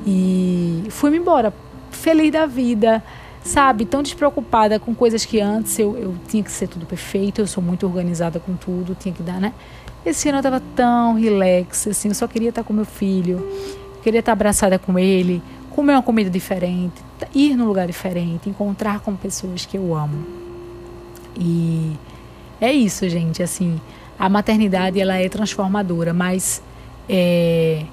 E 0.07 0.85
fui-me 0.91 1.19
embora, 1.19 1.53
feliz 1.91 2.33
da 2.33 2.47
vida, 2.47 3.03
sabe? 3.43 3.85
Tão 3.85 4.03
despreocupada 4.03 4.79
com 4.79 4.95
coisas 4.95 5.25
que 5.25 5.41
antes 5.41 5.79
eu, 5.79 5.97
eu 5.97 6.15
tinha 6.29 6.43
que 6.43 6.50
ser 6.50 6.69
tudo 6.69 6.87
perfeito, 6.87 7.41
eu 7.41 7.47
sou 7.47 7.62
muito 7.62 7.87
organizada 7.87 8.39
com 8.39 8.55
tudo, 8.55 8.95
tinha 8.95 9.15
que 9.15 9.23
dar, 9.23 9.41
né? 9.41 9.53
Esse 10.05 10.29
ano 10.29 10.39
eu 10.39 10.43
tava 10.43 10.62
tão 10.75 11.15
relax, 11.15 11.87
assim, 11.89 12.09
eu 12.09 12.15
só 12.15 12.27
queria 12.27 12.49
estar 12.49 12.65
com 12.65 12.73
meu 12.73 12.87
filho, 12.87 13.47
queria 14.03 14.21
estar 14.21 14.33
abraçada 14.33 14.79
com 14.79 14.99
ele, 14.99 15.43
comer 15.71 15.93
uma 15.93 16.03
comida 16.03 16.29
diferente, 16.29 17.03
ir 17.35 17.57
num 17.57 17.67
lugar 17.67 17.87
diferente, 17.87 18.49
encontrar 18.49 19.00
com 19.00 19.15
pessoas 19.17 19.65
que 19.65 19.77
eu 19.77 19.95
amo. 19.95 20.25
E 21.39 21.97
é 22.61 22.73
isso, 22.73 23.09
gente, 23.09 23.43
assim, 23.43 23.81
a 24.19 24.29
maternidade 24.29 25.00
ela 25.00 25.17
é 25.17 25.29
transformadora, 25.29 26.12
mas 26.12 26.62
é, 27.09 27.85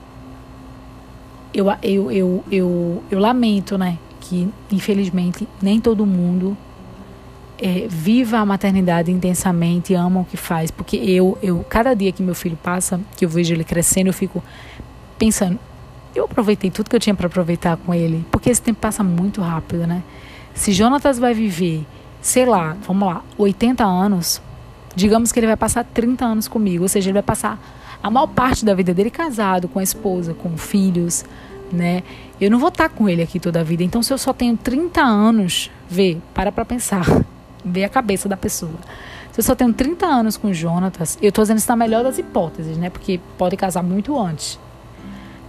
eu, 1.53 1.67
eu, 1.81 2.11
eu, 2.11 2.43
eu, 2.51 3.03
eu 3.09 3.19
lamento, 3.19 3.77
né, 3.77 3.97
que 4.19 4.49
infelizmente 4.71 5.47
nem 5.61 5.79
todo 5.79 6.05
mundo 6.05 6.57
é, 7.57 7.87
viva 7.87 8.37
a 8.37 8.45
maternidade 8.45 9.11
intensamente, 9.11 9.93
ama 9.93 10.21
o 10.21 10.25
que 10.25 10.37
faz, 10.37 10.69
porque 10.69 10.97
eu, 10.97 11.37
eu, 11.41 11.65
cada 11.69 11.93
dia 11.93 12.11
que 12.11 12.21
meu 12.21 12.35
filho 12.35 12.57
passa, 12.61 12.99
que 13.15 13.25
eu 13.25 13.29
vejo 13.29 13.53
ele 13.53 13.63
crescendo, 13.63 14.07
eu 14.07 14.13
fico 14.13 14.43
pensando, 15.17 15.57
eu 16.17 16.25
aproveitei 16.25 16.69
tudo 16.69 16.89
que 16.89 16.95
eu 16.95 16.99
tinha 16.99 17.15
para 17.15 17.27
aproveitar 17.27 17.77
com 17.77 17.93
ele, 17.93 18.25
porque 18.31 18.49
esse 18.49 18.61
tempo 18.61 18.79
passa 18.79 19.03
muito 19.03 19.41
rápido, 19.41 19.87
né? 19.87 20.03
Se 20.53 20.71
Jonatas 20.71 21.19
vai 21.19 21.33
viver, 21.33 21.85
sei 22.21 22.45
lá, 22.45 22.75
vamos 22.85 23.07
lá, 23.07 23.23
80 23.37 23.83
anos, 23.83 24.41
Digamos 24.97 25.31
que 25.31 25.39
ele 25.39 25.45
vai 25.45 25.55
passar 25.55 25.83
30 25.83 26.25
anos 26.25 26.47
comigo, 26.47 26.81
ou 26.81 26.89
seja, 26.89 27.09
ele 27.09 27.13
vai 27.13 27.21
passar 27.21 27.59
a 28.01 28.09
maior 28.09 28.25
parte 28.25 28.65
da 28.65 28.73
vida 28.73 28.95
dele 28.95 29.11
casado, 29.11 29.67
com 29.67 29.77
a 29.77 29.83
esposa, 29.83 30.33
com 30.33 30.57
filhos, 30.57 31.23
né? 31.71 32.01
Eu 32.41 32.49
não 32.49 32.57
vou 32.57 32.69
estar 32.69 32.89
com 32.89 33.07
ele 33.07 33.21
aqui 33.21 33.39
toda 33.39 33.59
a 33.59 33.63
vida. 33.63 33.83
Então, 33.83 34.01
se 34.01 34.11
eu 34.11 34.17
só 34.17 34.33
tenho 34.33 34.57
30 34.57 34.99
anos, 34.99 35.69
vê, 35.87 36.17
para 36.33 36.51
para 36.51 36.65
pensar, 36.65 37.05
vê 37.63 37.83
a 37.83 37.89
cabeça 37.89 38.27
da 38.27 38.35
pessoa. 38.35 38.73
Se 39.31 39.39
eu 39.39 39.43
só 39.43 39.53
tenho 39.53 39.71
30 39.71 40.03
anos 40.03 40.35
com 40.35 40.51
Jonatas, 40.51 41.15
eu 41.21 41.29
estou 41.29 41.43
dizendo 41.43 41.59
isso 41.59 41.69
na 41.69 41.75
melhor 41.75 42.03
das 42.03 42.17
hipóteses, 42.17 42.75
né? 42.75 42.89
Porque 42.89 43.19
pode 43.37 43.55
casar 43.55 43.83
muito 43.83 44.19
antes. 44.19 44.57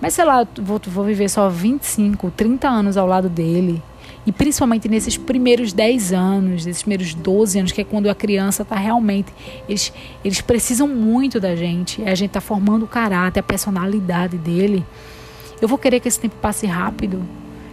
Mas 0.00 0.14
sei 0.14 0.24
lá, 0.24 0.46
vou, 0.60 0.80
vou 0.86 1.04
viver 1.04 1.28
só 1.28 1.48
25, 1.48 2.30
30 2.36 2.68
anos 2.68 2.96
ao 2.96 3.06
lado 3.06 3.28
dele. 3.28 3.82
E 4.26 4.32
principalmente 4.32 4.88
nesses 4.88 5.16
primeiros 5.16 5.72
10 5.72 6.12
anos, 6.12 6.66
nesses 6.66 6.82
primeiros 6.82 7.14
12 7.14 7.58
anos, 7.58 7.72
que 7.72 7.80
é 7.80 7.84
quando 7.84 8.10
a 8.10 8.14
criança 8.14 8.62
está 8.62 8.76
realmente. 8.76 9.32
Eles, 9.68 9.92
eles 10.24 10.40
precisam 10.40 10.86
muito 10.86 11.40
da 11.40 11.56
gente. 11.56 12.02
A 12.02 12.14
gente 12.14 12.28
está 12.28 12.40
formando 12.40 12.84
o 12.84 12.86
caráter, 12.86 13.40
a 13.40 13.42
personalidade 13.42 14.36
dele. 14.36 14.84
Eu 15.60 15.66
vou 15.66 15.78
querer 15.78 15.98
que 15.98 16.08
esse 16.08 16.20
tempo 16.20 16.36
passe 16.42 16.66
rápido. 16.66 17.22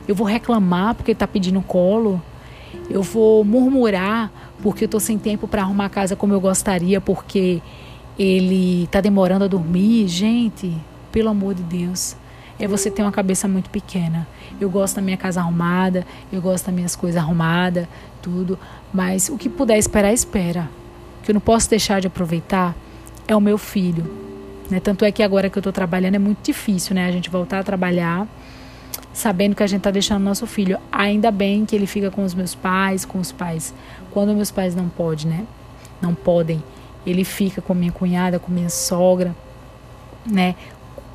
Eu 0.07 0.15
vou 0.15 0.25
reclamar 0.25 0.95
porque 0.95 1.11
está 1.11 1.27
pedindo 1.27 1.61
colo. 1.61 2.21
Eu 2.89 3.03
vou 3.03 3.43
murmurar 3.43 4.31
porque 4.61 4.85
eu 4.85 4.87
estou 4.87 4.99
sem 4.99 5.17
tempo 5.17 5.47
para 5.47 5.61
arrumar 5.61 5.85
a 5.85 5.89
casa 5.89 6.15
como 6.15 6.33
eu 6.33 6.39
gostaria, 6.39 7.01
porque 7.01 7.61
ele 8.17 8.83
está 8.83 9.01
demorando 9.01 9.45
a 9.45 9.47
dormir. 9.47 10.07
Gente, 10.07 10.73
pelo 11.15 11.29
amor 11.29 11.53
de 11.53 11.63
Deus 11.63 12.13
é 12.59 12.67
você 12.67 12.91
ter 12.91 13.01
uma 13.01 13.11
cabeça 13.11 13.47
muito 13.47 13.69
pequena. 13.69 14.27
Eu 14.59 14.69
gosto 14.69 14.97
da 14.97 15.01
minha 15.01 15.15
casa 15.15 15.39
arrumada, 15.39 16.05
eu 16.29 16.41
gosto 16.41 16.65
das 16.65 16.75
minhas 16.75 16.93
coisas 16.93 17.21
arrumadas, 17.21 17.87
tudo, 18.21 18.59
mas 18.93 19.29
o 19.29 19.37
que 19.37 19.47
puder 19.47 19.77
esperar, 19.77 20.11
espera. 20.11 20.69
O 21.19 21.23
que 21.23 21.31
eu 21.31 21.33
não 21.33 21.39
posso 21.39 21.69
deixar 21.69 22.01
de 22.01 22.07
aproveitar 22.07 22.75
é 23.29 23.33
o 23.33 23.39
meu 23.39 23.57
filho. 23.57 24.05
Né? 24.69 24.81
Tanto 24.81 25.05
é 25.05 25.11
que 25.11 25.23
agora 25.23 25.49
que 25.49 25.57
eu 25.57 25.61
estou 25.61 25.71
trabalhando 25.71 26.15
é 26.15 26.19
muito 26.19 26.39
difícil, 26.43 26.93
né? 26.93 27.07
A 27.07 27.11
gente 27.11 27.29
voltar 27.29 27.59
a 27.59 27.63
trabalhar 27.63 28.27
sabendo 29.13 29.55
que 29.55 29.63
a 29.63 29.67
gente 29.67 29.79
está 29.79 29.91
deixando 29.91 30.21
nosso 30.21 30.45
filho. 30.45 30.77
Ainda 30.91 31.31
bem 31.31 31.65
que 31.65 31.77
ele 31.77 31.87
fica 31.87 32.11
com 32.11 32.25
os 32.25 32.33
meus 32.33 32.53
pais, 32.53 33.05
com 33.05 33.19
os 33.19 33.31
pais. 33.31 33.73
Quando 34.11 34.35
meus 34.35 34.51
pais 34.51 34.75
não 34.75 34.89
podem, 34.89 35.27
né? 35.27 35.45
Não 36.01 36.13
podem. 36.13 36.61
Ele 37.05 37.23
fica 37.23 37.61
com 37.61 37.73
minha 37.73 37.91
cunhada, 37.93 38.37
com 38.37 38.51
minha 38.51 38.69
sogra, 38.69 39.33
né? 40.29 40.55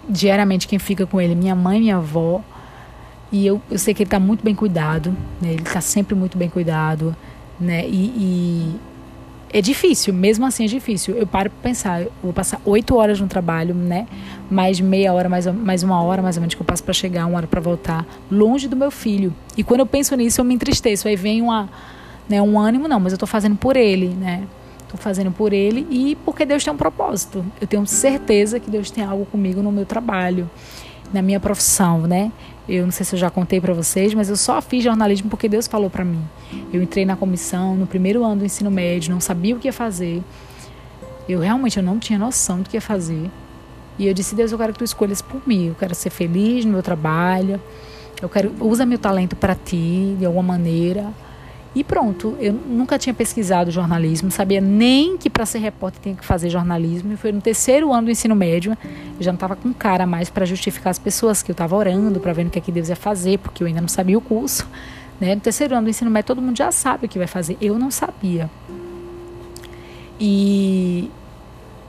Diariamente 0.08 0.66
quem 0.66 0.78
fica 0.78 1.06
com 1.06 1.20
ele, 1.20 1.34
minha 1.34 1.54
mãe 1.54 1.80
minha 1.80 1.96
avó. 1.96 2.42
E 3.32 3.46
eu, 3.46 3.62
eu 3.70 3.78
sei 3.78 3.94
que 3.94 4.02
ele 4.02 4.08
está 4.08 4.18
muito 4.18 4.44
bem 4.44 4.54
cuidado, 4.54 5.16
né? 5.40 5.52
Ele 5.52 5.62
está 5.62 5.80
sempre 5.80 6.14
muito 6.14 6.36
bem 6.36 6.48
cuidado, 6.48 7.14
né? 7.60 7.86
E, 7.86 8.06
e, 8.16 8.76
é 9.52 9.60
difícil, 9.60 10.14
mesmo 10.14 10.46
assim 10.46 10.64
é 10.64 10.66
difícil. 10.66 11.16
Eu 11.16 11.26
paro 11.26 11.50
para 11.50 11.70
pensar, 11.70 12.02
eu 12.02 12.12
vou 12.22 12.32
passar 12.32 12.60
oito 12.64 12.96
horas 12.96 13.20
no 13.20 13.28
trabalho, 13.28 13.74
né? 13.74 14.06
Mais 14.50 14.80
meia 14.80 15.12
hora, 15.12 15.28
mais, 15.28 15.46
mais 15.46 15.82
uma 15.82 16.02
hora 16.02 16.22
mais 16.22 16.36
ou 16.36 16.40
menos 16.40 16.54
que 16.54 16.60
eu 16.60 16.64
passo 16.66 16.82
para 16.82 16.94
chegar, 16.94 17.26
uma 17.26 17.36
hora 17.36 17.46
para 17.46 17.60
voltar, 17.60 18.06
longe 18.30 18.68
do 18.68 18.76
meu 18.76 18.90
filho. 18.90 19.34
E 19.56 19.62
quando 19.62 19.80
eu 19.80 19.86
penso 19.86 20.14
nisso, 20.16 20.40
eu 20.40 20.44
me 20.44 20.54
entristeço. 20.54 21.08
Aí 21.08 21.16
vem 21.16 21.42
uma, 21.42 21.68
né, 22.28 22.40
um 22.40 22.58
ânimo, 22.58 22.88
não, 22.88 23.00
mas 23.00 23.12
eu 23.12 23.16
estou 23.16 23.28
fazendo 23.28 23.56
por 23.56 23.76
ele, 23.76 24.08
né? 24.08 24.44
Estou 24.90 25.00
fazendo 25.00 25.30
por 25.30 25.52
ele 25.52 25.86
e 25.88 26.16
porque 26.24 26.44
Deus 26.44 26.64
tem 26.64 26.72
um 26.72 26.76
propósito. 26.76 27.44
Eu 27.60 27.66
tenho 27.68 27.86
certeza 27.86 28.58
que 28.58 28.68
Deus 28.68 28.90
tem 28.90 29.04
algo 29.04 29.24
comigo 29.24 29.62
no 29.62 29.70
meu 29.70 29.86
trabalho, 29.86 30.50
na 31.12 31.22
minha 31.22 31.38
profissão, 31.38 32.00
né? 32.00 32.32
Eu 32.68 32.86
não 32.86 32.90
sei 32.90 33.06
se 33.06 33.14
eu 33.14 33.18
já 33.20 33.30
contei 33.30 33.60
para 33.60 33.72
vocês, 33.72 34.12
mas 34.14 34.28
eu 34.28 34.36
só 34.36 34.60
fiz 34.60 34.82
jornalismo 34.82 35.30
porque 35.30 35.48
Deus 35.48 35.68
falou 35.68 35.88
para 35.88 36.04
mim. 36.04 36.20
Eu 36.72 36.82
entrei 36.82 37.04
na 37.04 37.14
comissão 37.14 37.76
no 37.76 37.86
primeiro 37.86 38.24
ano 38.24 38.40
do 38.40 38.44
ensino 38.44 38.68
médio, 38.68 39.12
não 39.12 39.20
sabia 39.20 39.54
o 39.54 39.60
que 39.60 39.68
ia 39.68 39.72
fazer. 39.72 40.24
Eu 41.28 41.38
realmente 41.38 41.76
eu 41.76 41.84
não 41.84 41.96
tinha 41.96 42.18
noção 42.18 42.60
do 42.60 42.68
que 42.68 42.76
ia 42.76 42.80
fazer. 42.80 43.30
E 43.96 44.08
eu 44.08 44.12
disse: 44.12 44.34
"Deus, 44.34 44.50
eu 44.50 44.58
quero 44.58 44.72
que 44.72 44.80
tu 44.80 44.84
escolhas 44.84 45.22
por 45.22 45.40
mim. 45.46 45.68
Eu 45.68 45.76
quero 45.76 45.94
ser 45.94 46.10
feliz 46.10 46.64
no 46.64 46.72
meu 46.72 46.82
trabalho. 46.82 47.60
Eu 48.20 48.28
quero 48.28 48.52
usa 48.58 48.84
meu 48.84 48.98
talento 48.98 49.36
para 49.36 49.54
ti 49.54 50.16
de 50.18 50.26
alguma 50.26 50.42
maneira." 50.42 51.12
E 51.72 51.84
pronto, 51.84 52.36
eu 52.40 52.52
nunca 52.52 52.98
tinha 52.98 53.14
pesquisado 53.14 53.70
jornalismo, 53.70 54.28
sabia 54.28 54.60
nem 54.60 55.16
que 55.16 55.30
para 55.30 55.46
ser 55.46 55.58
repórter 55.58 56.02
tinha 56.02 56.14
que 56.16 56.24
fazer 56.24 56.50
jornalismo. 56.50 57.12
E 57.12 57.16
foi 57.16 57.30
no 57.30 57.40
terceiro 57.40 57.92
ano 57.92 58.06
do 58.06 58.10
ensino 58.10 58.34
médio, 58.34 58.76
eu 58.82 59.22
já 59.22 59.30
não 59.30 59.36
estava 59.36 59.54
com 59.54 59.72
cara 59.72 60.04
mais 60.04 60.28
para 60.28 60.44
justificar 60.44 60.90
as 60.90 60.98
pessoas 60.98 61.42
que 61.44 61.50
eu 61.50 61.52
estava 61.52 61.76
orando, 61.76 62.18
para 62.18 62.32
ver 62.32 62.46
o 62.46 62.50
que 62.50 62.58
é 62.58 62.62
que 62.62 62.72
Deus 62.72 62.88
ia 62.88 62.96
fazer, 62.96 63.38
porque 63.38 63.62
eu 63.62 63.68
ainda 63.68 63.80
não 63.80 63.88
sabia 63.88 64.18
o 64.18 64.20
curso. 64.20 64.68
Né? 65.20 65.34
No 65.34 65.40
terceiro 65.40 65.74
ano 65.74 65.84
do 65.84 65.90
ensino 65.90 66.10
médio, 66.10 66.26
todo 66.26 66.42
mundo 66.42 66.56
já 66.56 66.72
sabe 66.72 67.06
o 67.06 67.08
que 67.08 67.18
vai 67.18 67.28
fazer. 67.28 67.56
Eu 67.60 67.78
não 67.78 67.90
sabia. 67.90 68.50
E 70.18 71.08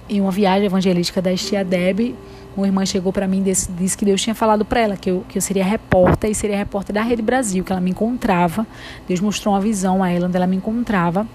em 0.07 0.21
uma 0.21 0.31
viagem 0.31 0.65
evangelística 0.65 1.21
da 1.21 1.33
Estia 1.33 1.65
Deb, 1.65 2.13
uma 2.55 2.65
irmã 2.65 2.85
chegou 2.85 3.13
para 3.13 3.27
mim 3.27 3.39
e 3.39 3.43
disse, 3.43 3.71
disse, 3.71 3.97
que 3.97 4.03
Deus 4.03 4.21
tinha 4.21 4.35
falado 4.35 4.65
para 4.65 4.81
ela 4.81 4.97
que 4.97 5.09
eu, 5.09 5.23
que 5.27 5.37
eu 5.37 5.41
seria 5.41 5.63
repórter 5.63 6.29
e 6.29 6.35
seria 6.35 6.57
repórter 6.57 6.93
da 6.93 7.01
Rede 7.01 7.21
Brasil, 7.21 7.63
que 7.63 7.71
ela 7.71 7.81
me 7.81 7.91
encontrava. 7.91 8.67
Deus 9.07 9.19
mostrou 9.21 9.53
uma 9.53 9.61
visão 9.61 10.03
a 10.03 10.09
ela 10.09 10.27
onde 10.27 10.35
ela 10.35 10.47
me 10.47 10.57
encontrava 10.57 11.25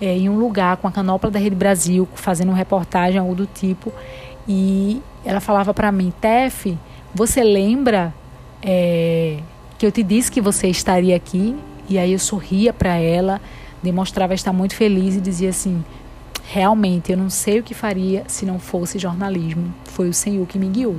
é, 0.00 0.16
em 0.16 0.28
um 0.28 0.36
lugar 0.36 0.76
com 0.76 0.86
a 0.86 0.92
canopla 0.92 1.30
da 1.30 1.38
Rede 1.38 1.56
Brasil, 1.56 2.06
fazendo 2.14 2.48
uma 2.48 2.56
reportagem, 2.56 3.18
algo 3.18 3.34
do 3.34 3.46
tipo. 3.46 3.92
E 4.46 5.00
ela 5.24 5.40
falava 5.40 5.72
para 5.72 5.90
mim, 5.90 6.12
Tef, 6.20 6.76
você 7.14 7.42
lembra 7.42 8.12
é, 8.62 9.38
que 9.78 9.86
eu 9.86 9.92
te 9.92 10.02
disse 10.02 10.30
que 10.30 10.40
você 10.40 10.68
estaria 10.68 11.16
aqui? 11.16 11.56
E 11.88 11.98
aí 11.98 12.12
eu 12.12 12.18
sorria 12.18 12.72
para 12.72 12.96
ela, 12.96 13.40
demonstrava 13.82 14.34
estar 14.34 14.52
muito 14.52 14.74
feliz 14.74 15.16
e 15.16 15.20
dizia 15.20 15.50
assim: 15.50 15.84
Realmente, 16.46 17.10
eu 17.10 17.18
não 17.18 17.30
sei 17.30 17.60
o 17.60 17.62
que 17.62 17.74
faria 17.74 18.24
se 18.28 18.44
não 18.44 18.58
fosse 18.58 18.98
jornalismo. 18.98 19.74
Foi 19.84 20.08
o 20.08 20.14
Senhor 20.14 20.46
que 20.46 20.58
me 20.58 20.68
guiou. 20.68 20.96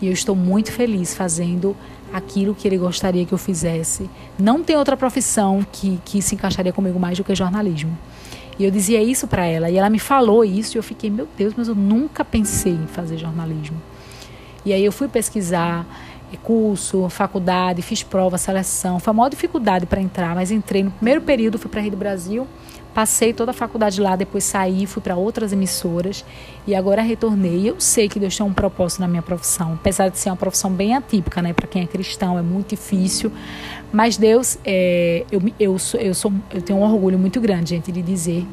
E 0.00 0.06
eu 0.06 0.12
estou 0.12 0.34
muito 0.34 0.72
feliz 0.72 1.14
fazendo 1.14 1.76
aquilo 2.12 2.54
que 2.54 2.66
ele 2.66 2.78
gostaria 2.78 3.26
que 3.26 3.32
eu 3.32 3.38
fizesse. 3.38 4.08
Não 4.38 4.62
tem 4.62 4.76
outra 4.76 4.96
profissão 4.96 5.64
que, 5.70 6.00
que 6.04 6.22
se 6.22 6.34
encaixaria 6.34 6.72
comigo 6.72 6.98
mais 6.98 7.18
do 7.18 7.24
que 7.24 7.34
jornalismo. 7.34 7.96
E 8.58 8.64
eu 8.64 8.70
dizia 8.70 9.02
isso 9.02 9.26
para 9.28 9.44
ela. 9.44 9.70
E 9.70 9.76
ela 9.76 9.90
me 9.90 9.98
falou 9.98 10.44
isso 10.44 10.76
e 10.76 10.78
eu 10.78 10.82
fiquei, 10.82 11.10
meu 11.10 11.28
Deus, 11.36 11.54
mas 11.56 11.68
eu 11.68 11.74
nunca 11.74 12.24
pensei 12.24 12.72
em 12.72 12.86
fazer 12.86 13.18
jornalismo. 13.18 13.80
E 14.64 14.72
aí 14.72 14.84
eu 14.84 14.92
fui 14.92 15.08
pesquisar 15.08 15.86
curso, 16.36 17.08
faculdade, 17.08 17.80
fiz 17.80 18.02
prova, 18.02 18.36
seleção. 18.36 19.00
Foi 19.00 19.10
a 19.10 19.14
maior 19.14 19.30
dificuldade 19.30 19.86
para 19.86 20.00
entrar, 20.00 20.34
mas 20.34 20.50
entrei 20.50 20.82
no 20.82 20.90
primeiro 20.90 21.22
período, 21.22 21.58
fui 21.58 21.70
para 21.70 21.80
a 21.80 21.82
Rede 21.82 21.96
Brasil, 21.96 22.46
passei 22.94 23.32
toda 23.32 23.50
a 23.50 23.54
faculdade 23.54 24.00
lá, 24.00 24.16
depois 24.16 24.44
saí, 24.44 24.86
fui 24.86 25.02
para 25.02 25.16
outras 25.16 25.52
emissoras 25.52 26.24
e 26.66 26.74
agora 26.74 27.02
retornei. 27.02 27.68
Eu 27.68 27.80
sei 27.80 28.08
que 28.08 28.18
Deus 28.18 28.36
tem 28.36 28.44
um 28.44 28.52
propósito 28.52 29.00
na 29.00 29.08
minha 29.08 29.22
profissão, 29.22 29.74
apesar 29.74 30.08
de 30.08 30.18
ser 30.18 30.30
uma 30.30 30.36
profissão 30.36 30.70
bem 30.70 30.94
atípica, 30.94 31.40
né? 31.40 31.52
Para 31.52 31.66
quem 31.66 31.82
é 31.82 31.86
cristão 31.86 32.38
é 32.38 32.42
muito 32.42 32.70
difícil, 32.70 33.30
mas 33.92 34.16
Deus, 34.16 34.58
é, 34.64 35.24
eu, 35.30 35.40
eu, 35.58 35.78
sou, 35.78 36.00
eu, 36.00 36.14
sou, 36.14 36.32
eu 36.52 36.60
tenho 36.62 36.78
um 36.78 36.82
orgulho 36.82 37.18
muito 37.18 37.40
grande, 37.40 37.70
gente, 37.70 37.92
de 37.92 38.02
dizer 38.02 38.46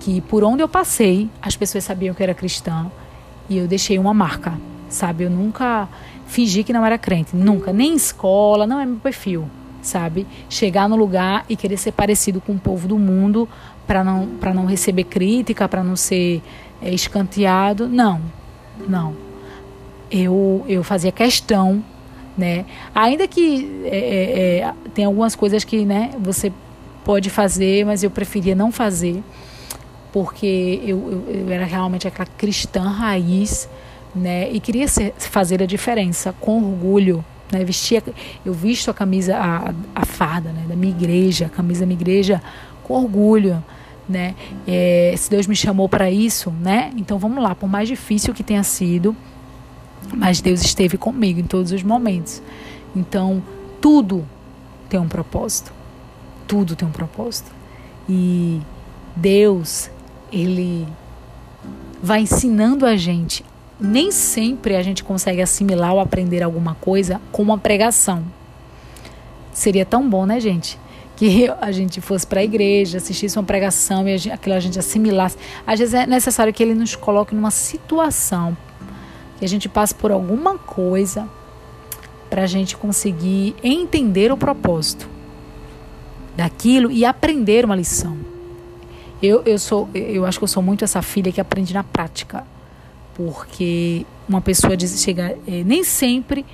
que 0.00 0.20
por 0.22 0.44
onde 0.44 0.62
eu 0.62 0.68
passei, 0.68 1.30
as 1.40 1.56
pessoas 1.56 1.84
sabiam 1.84 2.14
que 2.14 2.22
eu 2.22 2.24
era 2.24 2.34
cristã 2.34 2.90
e 3.48 3.58
eu 3.58 3.66
deixei 3.66 3.98
uma 3.98 4.12
marca, 4.12 4.54
sabe? 4.88 5.24
Eu 5.24 5.30
nunca 5.30 5.88
fingir 6.26 6.64
que 6.64 6.72
não 6.72 6.84
era 6.84 6.98
crente. 6.98 7.34
Nunca. 7.34 7.72
Nem 7.72 7.94
escola, 7.94 8.66
não 8.66 8.80
é 8.80 8.86
meu 8.86 8.96
perfil, 8.96 9.48
sabe? 9.82 10.26
Chegar 10.48 10.88
no 10.88 10.96
lugar 10.96 11.44
e 11.48 11.56
querer 11.56 11.76
ser 11.76 11.92
parecido 11.92 12.40
com 12.40 12.52
o 12.52 12.58
povo 12.58 12.88
do 12.88 12.98
mundo 12.98 13.48
para 13.86 14.02
não, 14.02 14.28
não 14.54 14.66
receber 14.66 15.04
crítica, 15.04 15.68
para 15.68 15.82
não 15.82 15.96
ser 15.96 16.42
é, 16.82 16.92
escanteado. 16.92 17.88
Não, 17.88 18.20
não. 18.88 19.14
Eu, 20.10 20.64
eu 20.68 20.84
fazia 20.84 21.10
questão, 21.10 21.82
né? 22.36 22.64
Ainda 22.94 23.26
que 23.26 23.82
é, 23.84 23.96
é, 23.96 24.58
é, 24.58 24.74
tem 24.94 25.04
algumas 25.04 25.34
coisas 25.34 25.64
que 25.64 25.84
né, 25.84 26.12
você 26.20 26.52
pode 27.04 27.30
fazer, 27.30 27.84
mas 27.84 28.02
eu 28.02 28.10
preferia 28.10 28.54
não 28.54 28.70
fazer, 28.70 29.22
porque 30.12 30.80
eu, 30.84 31.24
eu, 31.28 31.34
eu 31.40 31.50
era 31.50 31.64
realmente 31.64 32.06
aquela 32.06 32.28
cristã 32.36 32.82
raiz 32.82 33.68
né? 34.14 34.50
E 34.50 34.60
queria 34.60 34.86
ser, 34.86 35.12
fazer 35.18 35.62
a 35.62 35.66
diferença 35.66 36.34
com 36.40 36.62
orgulho, 36.62 37.24
né? 37.50 37.64
Vestia, 37.64 38.02
eu 38.44 38.52
visto 38.52 38.90
a 38.90 38.94
camisa, 38.94 39.36
a, 39.36 39.74
a 39.94 40.06
farda, 40.06 40.50
né? 40.50 40.64
Da 40.68 40.76
minha 40.76 40.94
igreja, 40.94 41.46
a 41.46 41.48
camisa 41.48 41.80
da 41.80 41.86
minha 41.86 41.98
igreja 41.98 42.40
com 42.84 42.94
orgulho, 42.94 43.62
né? 44.08 44.34
É, 44.66 45.14
se 45.16 45.30
Deus 45.30 45.46
me 45.46 45.56
chamou 45.56 45.88
para 45.88 46.10
isso, 46.10 46.50
né? 46.50 46.92
Então 46.96 47.18
vamos 47.18 47.42
lá, 47.42 47.54
por 47.54 47.68
mais 47.68 47.88
difícil 47.88 48.34
que 48.34 48.42
tenha 48.42 48.62
sido, 48.62 49.16
mas 50.14 50.40
Deus 50.40 50.60
esteve 50.62 50.96
comigo 50.96 51.40
em 51.40 51.44
todos 51.44 51.72
os 51.72 51.82
momentos. 51.82 52.42
Então 52.94 53.42
tudo 53.80 54.26
tem 54.88 55.00
um 55.00 55.08
propósito, 55.08 55.72
tudo 56.46 56.76
tem 56.76 56.86
um 56.86 56.92
propósito 56.92 57.50
e 58.08 58.60
Deus 59.16 59.90
ele 60.32 60.86
vai 62.02 62.20
ensinando 62.20 62.84
a 62.84 62.96
gente 62.96 63.44
nem 63.78 64.10
sempre 64.10 64.76
a 64.76 64.82
gente 64.82 65.02
consegue 65.02 65.42
assimilar 65.42 65.92
ou 65.92 66.00
aprender 66.00 66.42
alguma 66.42 66.74
coisa 66.74 67.20
com 67.32 67.42
uma 67.42 67.58
pregação. 67.58 68.24
Seria 69.52 69.84
tão 69.84 70.08
bom, 70.08 70.26
né, 70.26 70.40
gente? 70.40 70.78
Que 71.16 71.48
a 71.60 71.70
gente 71.70 72.00
fosse 72.00 72.26
para 72.26 72.40
a 72.40 72.44
igreja, 72.44 72.98
assistisse 72.98 73.38
uma 73.38 73.44
pregação 73.44 74.06
e 74.08 74.12
a 74.12 74.16
gente, 74.16 74.32
aquilo 74.32 74.54
a 74.54 74.60
gente 74.60 74.78
assimilasse. 74.78 75.36
Às 75.66 75.78
vezes 75.78 75.94
é 75.94 76.06
necessário 76.06 76.52
que 76.52 76.62
ele 76.62 76.74
nos 76.74 76.96
coloque 76.96 77.34
numa 77.34 77.50
situação, 77.50 78.56
que 79.38 79.44
a 79.44 79.48
gente 79.48 79.68
passe 79.68 79.94
por 79.94 80.10
alguma 80.10 80.58
coisa 80.58 81.28
para 82.28 82.42
a 82.42 82.46
gente 82.46 82.76
conseguir 82.76 83.54
entender 83.62 84.32
o 84.32 84.36
propósito 84.36 85.08
daquilo 86.36 86.90
e 86.90 87.04
aprender 87.04 87.64
uma 87.64 87.76
lição. 87.76 88.16
Eu, 89.22 89.42
eu 89.46 89.58
sou, 89.58 89.88
eu 89.94 90.26
acho 90.26 90.38
que 90.38 90.44
eu 90.44 90.48
sou 90.48 90.62
muito 90.62 90.84
essa 90.84 91.00
filha 91.00 91.30
que 91.30 91.40
aprende 91.40 91.72
na 91.72 91.84
prática 91.84 92.44
porque 93.14 94.04
uma 94.28 94.40
pessoa 94.40 94.76
diz, 94.76 95.00
chega, 95.00 95.38
é, 95.46 95.62
nem 95.64 95.84
sempre 95.84 96.44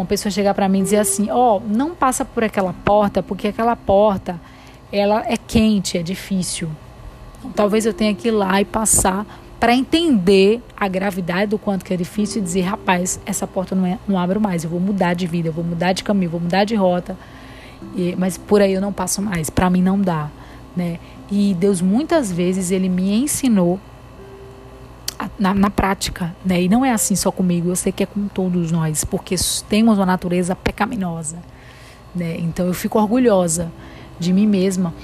uma 0.00 0.06
pessoa 0.06 0.30
chegar 0.32 0.54
para 0.54 0.68
mim 0.68 0.80
e 0.80 0.82
dizer 0.82 0.96
assim, 0.96 1.30
ó, 1.30 1.56
oh, 1.56 1.60
não 1.60 1.94
passa 1.94 2.24
por 2.24 2.42
aquela 2.42 2.72
porta, 2.84 3.22
porque 3.22 3.48
aquela 3.48 3.76
porta 3.76 4.40
ela 4.92 5.22
é 5.26 5.36
quente, 5.36 5.98
é 5.98 6.02
difícil. 6.02 6.68
Então, 7.38 7.50
talvez 7.52 7.86
eu 7.86 7.94
tenha 7.94 8.14
que 8.14 8.28
ir 8.28 8.32
lá 8.32 8.60
e 8.60 8.64
passar 8.64 9.26
para 9.58 9.74
entender 9.74 10.62
a 10.76 10.88
gravidade 10.88 11.50
do 11.50 11.58
quanto 11.58 11.84
que 11.84 11.92
é 11.92 11.96
difícil 11.96 12.40
e 12.40 12.44
dizer, 12.44 12.62
rapaz, 12.62 13.20
essa 13.26 13.46
porta 13.46 13.74
não, 13.74 13.84
é, 13.84 13.98
não 14.08 14.18
abre 14.18 14.38
mais, 14.38 14.64
eu 14.64 14.70
vou 14.70 14.80
mudar 14.80 15.12
de 15.12 15.26
vida, 15.26 15.48
eu 15.48 15.52
vou 15.52 15.62
mudar 15.62 15.92
de 15.92 16.02
caminho, 16.02 16.28
eu 16.28 16.30
vou 16.30 16.40
mudar 16.40 16.64
de 16.64 16.74
rota, 16.74 17.16
e, 17.94 18.16
mas 18.16 18.38
por 18.38 18.62
aí 18.62 18.72
eu 18.72 18.80
não 18.80 18.92
passo 18.92 19.20
mais, 19.20 19.50
para 19.50 19.68
mim 19.68 19.82
não 19.82 20.00
dá, 20.00 20.30
né? 20.74 20.98
E 21.30 21.54
Deus 21.54 21.82
muitas 21.82 22.32
vezes 22.32 22.70
ele 22.70 22.88
me 22.88 23.22
ensinou 23.22 23.78
na, 25.40 25.52
na, 25.54 25.70
prática, 25.70 26.36
né? 26.44 26.62
E 26.62 26.68
não 26.68 26.84
é 26.84 26.92
assim 26.92 27.16
só 27.16 27.32
comigo, 27.32 27.70
eu 27.70 27.76
sei 27.76 27.90
que 27.90 28.02
é 28.02 28.06
com 28.06 28.28
todos 28.28 28.70
nós, 28.70 29.04
porque 29.04 29.34
temos 29.68 29.98
uma 29.98 30.06
natureza 30.06 30.54
pecaminosa, 30.54 31.38
né? 32.14 32.36
Então 32.38 32.66
eu 32.66 32.74
fico 32.74 32.98
orgulhosa 32.98 33.72
de 34.18 34.32
mim 34.32 34.46
mesma 34.46 34.94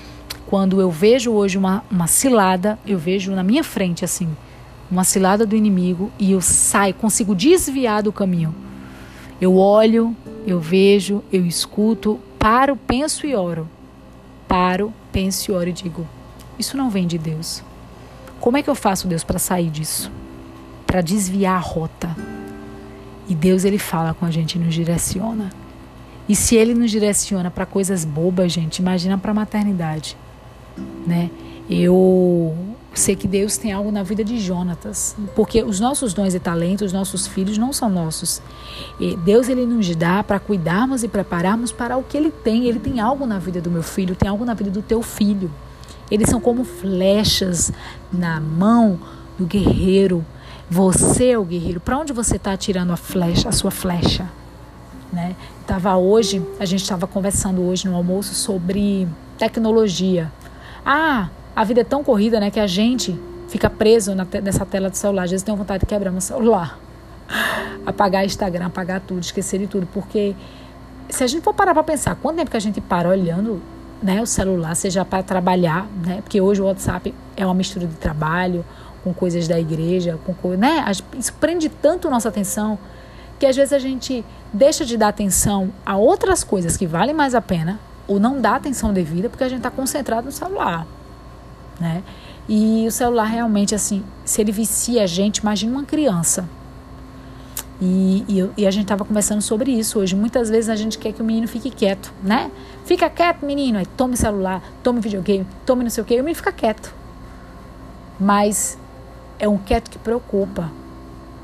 quando 0.47 0.81
eu 0.81 0.91
vejo 0.91 1.33
hoje 1.33 1.59
uma, 1.59 1.83
uma 1.91 2.07
cilada, 2.07 2.79
eu 2.87 2.97
vejo 2.99 3.33
na 3.33 3.43
minha 3.43 3.65
frente 3.65 4.05
assim, 4.05 4.29
uma 4.89 5.03
cilada 5.03 5.45
do 5.45 5.57
inimigo 5.57 6.11
e 6.19 6.33
eu 6.33 6.41
saio, 6.41 6.95
consigo 6.95 7.35
desviar 7.35 8.03
do 8.03 8.13
caminho. 8.13 8.55
Eu 9.41 9.57
olho, 9.57 10.17
eu 10.47 10.61
vejo, 10.61 11.23
eu 11.33 11.45
escuto, 11.45 12.21
paro, 12.39 12.77
penso 12.77 13.27
e 13.27 13.35
oro. 13.35 13.69
Paro, 14.47 14.93
penso 15.11 15.51
e 15.51 15.55
oro 15.55 15.69
e 15.69 15.73
digo: 15.73 16.07
Isso 16.57 16.77
não 16.77 16.89
vem 16.89 17.07
de 17.07 17.19
Deus. 17.19 17.63
Como 18.41 18.57
é 18.57 18.63
que 18.63 18.71
eu 18.71 18.75
faço, 18.77 19.09
Deus, 19.09 19.25
para 19.25 19.41
sair 19.41 19.69
disso? 19.69 20.11
Para 20.87 21.01
desviar 21.01 21.57
a 21.57 21.61
rota. 21.61 22.17
E 23.29 23.35
Deus, 23.35 23.65
ele 23.65 23.79
fala 23.79 24.15
com 24.15 24.25
a 24.25 24.31
gente 24.31 24.55
e 24.55 24.59
nos 24.59 24.75
direciona. 24.75 25.51
E 26.29 26.35
se 26.35 26.57
ele 26.57 26.75
nos 26.75 26.91
direciona 26.91 27.51
para 27.51 27.65
coisas 27.65 28.05
bobas, 28.05 28.53
gente, 28.53 28.79
imagina 28.79 29.17
para 29.17 29.31
a 29.31 29.35
maternidade, 29.35 30.17
né? 31.07 31.31
Eu 31.71 32.57
sei 32.95 33.15
que 33.15 33.29
Deus 33.29 33.57
tem 33.57 33.73
algo 33.73 33.93
na 33.93 34.03
vida 34.03 34.25
de 34.25 34.39
Jonatas, 34.39 35.15
porque 35.35 35.63
os 35.63 35.79
nossos 35.79 36.15
dons 36.15 36.35
e 36.35 36.41
talentos, 36.41 36.87
os 36.87 36.93
nossos 36.93 37.27
filhos 37.27 37.59
não 37.59 37.73
são 37.73 37.89
nossos. 37.89 38.41
E 38.99 39.17
Deus 39.17 39.49
ele 39.49 39.67
nos 39.67 39.95
dá 39.95 40.23
para 40.25 40.41
cuidarmos 40.41 41.03
e 41.05 41.09
prepararmos 41.09 41.71
para 41.71 41.97
o 41.97 42.03
que 42.03 42.17
ele 42.17 42.31
tem. 42.31 42.65
Ele 42.65 42.81
tem 42.81 42.99
algo 42.99 43.27
na 43.27 43.39
vida 43.39 43.61
do 43.61 43.71
meu 43.71 43.83
filho, 43.83 44.17
tem 44.17 44.29
algo 44.29 44.45
na 44.45 44.55
vida 44.55 44.71
do 44.71 44.83
teu 44.83 45.03
filho. 45.03 45.51
Eles 46.11 46.29
são 46.29 46.41
como 46.41 46.65
flechas 46.65 47.73
na 48.13 48.41
mão 48.41 48.99
do 49.39 49.47
guerreiro. 49.47 50.25
Você 50.69 51.29
é 51.29 51.39
o 51.39 51.45
guerreiro. 51.45 51.79
Para 51.79 51.99
onde 51.99 52.13
você 52.13 52.37
está 52.37 52.53
atirando 52.53 52.93
a 52.93 52.97
flecha, 52.97 53.49
a 53.49 53.53
sua 53.53 53.71
flecha? 53.71 54.29
Né? 55.13 55.37
Tava 55.67 55.97
hoje, 55.97 56.45
a 56.59 56.65
gente 56.65 56.83
estava 56.83 57.07
conversando 57.07 57.63
hoje 57.63 57.87
no 57.87 57.95
almoço 57.95 58.35
sobre 58.35 59.07
tecnologia. 59.39 60.31
Ah, 60.85 61.29
a 61.55 61.63
vida 61.63 61.83
é 61.83 61.85
tão 61.85 62.03
corrida, 62.03 62.41
né, 62.41 62.51
que 62.51 62.61
a 62.61 62.67
gente 62.67 63.19
fica 63.49 63.71
preso 63.71 64.15
na 64.15 64.25
te 64.25 64.41
nessa 64.41 64.67
tela 64.67 64.91
do 64.91 64.97
celular. 64.97 65.25
Às 65.25 65.31
vezes 65.31 65.45
tem 65.45 65.55
vontade 65.55 65.81
de 65.81 65.87
quebrar 65.87 66.11
meu 66.11 66.21
celular, 66.21 66.79
apagar 67.87 68.25
Instagram, 68.25 68.67
apagar 68.67 69.01
tudo, 69.01 69.21
esquecer 69.21 69.59
de 69.59 69.67
tudo, 69.69 69.87
porque 69.95 70.35
se 71.09 71.23
a 71.23 71.27
gente 71.27 71.43
for 71.43 71.55
parar 71.55 71.73
para 71.73 71.85
pensar, 71.85 72.17
quanto 72.17 72.37
tempo 72.37 72.51
que 72.51 72.57
a 72.57 72.61
gente 72.61 72.81
para 72.81 73.09
olhando 73.09 73.63
né, 74.03 74.21
o 74.21 74.27
celular, 74.27 74.75
seja 74.75 75.05
para 75.05 75.23
trabalhar, 75.23 75.87
né, 76.05 76.21
porque 76.23 76.41
hoje 76.41 76.61
o 76.61 76.67
WhatsApp 76.67 77.15
é 77.37 77.47
uma 77.47 77.55
mistura 77.55 77.87
de 77.87 77.95
trabalho 77.95 78.65
com 79.07 79.15
coisas 79.15 79.47
da 79.47 79.61
igreja, 79.61 80.19
com 80.27 80.49
né, 80.57 80.85
isso 81.17 81.33
prende 81.35 81.69
tanto 81.69 82.11
nossa 82.11 82.29
atenção 82.29 82.77
que 83.39 83.47
às 83.47 83.55
vezes 83.55 83.73
a 83.73 83.79
gente 83.79 84.25
deixa 84.53 84.85
de 84.85 84.97
dar 84.97 85.07
atenção 85.07 85.71
a 85.85 85.97
outras 85.97 86.43
coisas 86.43 86.77
que 86.77 86.89
valem 86.89 87.15
mais 87.15 87.33
a 87.33 87.41
pena 87.41 87.79
ou 88.09 88.19
não 88.19 88.41
dá 88.41 88.57
atenção 88.57 88.93
devida 88.93 89.29
porque 89.29 89.45
a 89.45 89.49
gente 89.49 89.59
está 89.59 89.71
concentrado 89.71 90.27
no 90.27 90.33
celular, 90.33 90.89
né? 91.79 92.03
E 92.49 92.85
o 92.89 92.91
celular 92.91 93.27
realmente 93.27 93.77
assim, 93.77 94.03
se 94.25 94.41
ele 94.41 94.51
vicia 94.51 95.05
a 95.05 95.07
gente, 95.07 95.39
imagina 95.39 95.71
uma 95.71 95.85
criança. 95.85 96.49
E, 97.81 98.25
e, 98.29 98.63
e, 98.63 98.67
a 98.67 98.71
gente 98.73 98.85
estava 98.85 99.05
conversando 99.05 99.43
sobre 99.43 99.71
isso 99.71 100.01
hoje. 100.01 100.17
Muitas 100.17 100.51
vezes 100.51 100.69
a 100.69 100.75
gente 100.75 100.99
quer 100.99 101.13
que 101.13 101.23
o 101.23 101.25
menino 101.25 101.47
fique 101.47 101.71
quieto, 101.71 102.13
né? 102.23 102.51
Fica 102.85 103.09
quieto, 103.09 103.45
menino. 103.45 103.79
Aí 103.79 103.85
tome 103.85 104.17
celular, 104.17 104.63
tome 104.83 104.99
videogame, 104.99 105.47
tome 105.65 105.85
não 105.85 105.91
sei 105.91 106.03
o 106.03 106.07
quê. 106.07 106.15
E 106.15 106.21
o 106.21 106.25
menino 106.25 106.37
fica 106.37 106.51
quieto. 106.51 106.95
Mas 108.19 108.79
é 109.39 109.49
um 109.49 109.59
quieto 109.59 109.91
que 109.91 109.99
preocupa. 109.99 110.71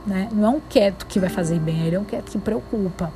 Né? 0.07 0.29
Não 0.33 0.47
é 0.47 0.49
um 0.57 0.61
quieto 0.61 1.07
que 1.07 1.21
vai 1.21 1.31
fazer 1.31 1.59
bem, 1.59 1.87
ele 1.87 1.97
é 1.97 2.01
um 2.01 2.05
quieto 2.05 2.31
que 2.31 2.39
preocupa. 2.39 3.13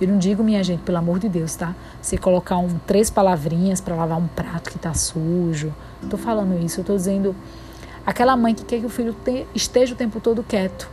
Eu 0.00 0.08
não 0.08 0.18
digo, 0.18 0.42
minha 0.42 0.62
gente, 0.62 0.82
pelo 0.82 0.98
amor 0.98 1.18
de 1.18 1.28
Deus, 1.28 1.54
tá? 1.54 1.74
Você 2.00 2.16
colocar 2.16 2.56
um, 2.56 2.78
três 2.86 3.10
palavrinhas 3.10 3.80
para 3.80 3.94
lavar 3.94 4.18
um 4.18 4.26
prato 4.28 4.70
que 4.70 4.78
tá 4.78 4.94
sujo. 4.94 5.74
Tô 6.08 6.16
falando 6.16 6.62
isso, 6.64 6.80
eu 6.80 6.84
tô 6.84 6.94
dizendo 6.94 7.34
aquela 8.06 8.36
mãe 8.36 8.54
que 8.54 8.64
quer 8.64 8.80
que 8.80 8.86
o 8.86 8.88
filho 8.88 9.14
te, 9.24 9.46
esteja 9.54 9.94
o 9.94 9.96
tempo 9.96 10.20
todo 10.20 10.42
quieto 10.42 10.88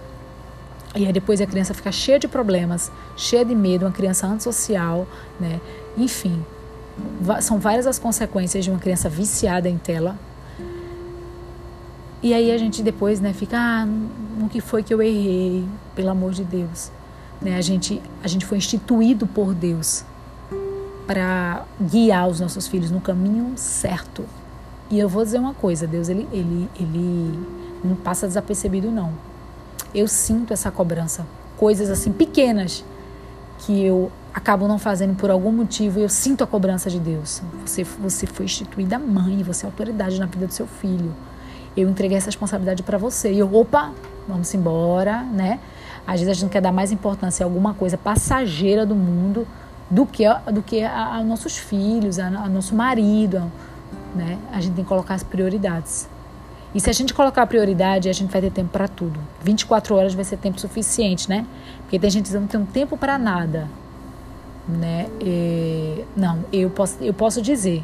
E 0.95 1.05
aí 1.05 1.13
depois 1.13 1.39
a 1.39 1.45
criança 1.45 1.73
fica 1.73 1.91
cheia 1.91 2.19
de 2.19 2.27
problemas, 2.27 2.91
cheia 3.15 3.45
de 3.45 3.55
medo, 3.55 3.85
uma 3.85 3.91
criança 3.91 4.27
antissocial, 4.27 5.07
né? 5.39 5.61
Enfim, 5.97 6.43
são 7.41 7.59
várias 7.59 7.85
as 7.85 7.99
consequências 7.99 8.63
de 8.63 8.71
uma 8.71 8.79
criança 8.79 9.09
viciada 9.09 9.69
em 9.69 9.77
tela. 9.77 10.17
E 12.23 12.33
aí 12.33 12.51
a 12.51 12.57
gente 12.57 12.81
depois, 12.81 13.19
né, 13.19 13.33
fica, 13.33 13.57
ah, 13.57 13.85
no 13.85 14.49
que 14.49 14.61
foi 14.61 14.81
que 14.83 14.93
eu 14.93 15.01
errei, 15.01 15.65
pelo 15.95 16.09
amor 16.09 16.31
de 16.31 16.43
Deus. 16.43 16.91
Né? 17.41 17.55
A 17.57 17.61
gente 17.61 18.01
a 18.23 18.27
gente 18.27 18.45
foi 18.45 18.57
instituído 18.57 19.27
por 19.27 19.53
Deus 19.53 20.03
para 21.05 21.65
guiar 21.79 22.27
os 22.27 22.39
nossos 22.39 22.67
filhos 22.67 22.89
no 22.89 23.01
caminho 23.01 23.53
certo. 23.55 24.25
E 24.89 24.97
eu 24.97 25.09
vou 25.09 25.23
dizer 25.23 25.39
uma 25.39 25.53
coisa, 25.53 25.85
Deus 25.85 26.09
ele 26.09 26.27
ele 26.31 26.69
ele 26.79 27.39
não 27.83 27.95
passa 27.95 28.25
desapercebido 28.25 28.89
não 28.89 29.13
eu 29.95 30.07
sinto 30.07 30.53
essa 30.53 30.69
cobrança. 30.69 31.25
Coisas 31.57 31.89
assim 31.89 32.11
pequenas 32.11 32.83
que 33.59 33.83
eu 33.83 34.11
acabo 34.33 34.67
não 34.67 34.77
fazendo 34.77 35.15
por 35.15 35.31
algum 35.31 35.51
motivo, 35.51 35.99
eu 35.99 36.09
sinto 36.09 36.43
a 36.43 36.47
cobrança 36.47 36.89
de 36.89 36.99
Deus. 36.99 37.41
Você, 37.65 37.83
você 37.83 38.27
foi 38.27 38.45
instituída 38.45 38.99
mãe, 38.99 39.41
você 39.41 39.65
é 39.65 39.67
autoridade 39.67 40.19
na 40.19 40.25
vida 40.25 40.45
do 40.45 40.53
seu 40.53 40.67
filho. 40.67 41.15
Eu 41.75 41.89
entreguei 41.89 42.17
essa 42.17 42.27
responsabilidade 42.27 42.83
para 42.83 42.97
você. 42.97 43.31
E 43.31 43.39
eu, 43.39 43.53
opa, 43.53 43.91
vamos 44.27 44.53
embora, 44.53 45.23
né? 45.23 45.59
Às 46.07 46.19
vezes 46.21 46.37
a 46.37 46.39
gente 46.39 46.51
quer 46.51 46.61
dar 46.61 46.71
mais 46.71 46.91
importância 46.91 47.43
a 47.43 47.47
alguma 47.47 47.73
coisa 47.73 47.97
passageira 47.97 48.85
do 48.85 48.95
mundo 48.95 49.47
do 49.89 50.05
que 50.05 50.25
a, 50.25 50.35
do 50.35 50.61
que 50.61 50.83
a, 50.83 51.15
a 51.15 51.23
nossos 51.23 51.57
filhos, 51.57 52.19
a, 52.19 52.27
a 52.27 52.49
nosso 52.49 52.75
marido, 52.75 53.51
né? 54.15 54.37
A 54.51 54.61
gente 54.61 54.75
tem 54.75 54.83
que 54.83 54.89
colocar 54.89 55.15
as 55.15 55.23
prioridades. 55.23 56.07
E 56.73 56.79
se 56.79 56.89
a 56.89 56.93
gente 56.93 57.13
colocar 57.13 57.43
a 57.43 57.47
prioridade, 57.47 58.09
a 58.09 58.13
gente 58.13 58.31
vai 58.31 58.41
ter 58.41 58.51
tempo 58.51 58.69
para 58.69 58.87
tudo. 58.87 59.19
24 59.41 59.95
horas 59.95 60.13
vai 60.13 60.25
ser 60.25 60.37
tempo 60.37 60.59
suficiente, 60.59 61.29
né? 61.29 61.45
Porque 61.81 61.97
tem 61.97 62.09
gente 62.09 62.29
que 62.29 62.37
não 62.37 62.47
tem 62.47 62.65
tempo 62.65 62.97
para 62.97 63.17
nada, 63.17 63.67
né? 64.67 65.07
E, 65.21 66.03
não, 66.15 66.43
eu 66.51 66.69
posso, 66.69 67.01
eu 67.01 67.13
posso 67.13 67.41
dizer 67.41 67.83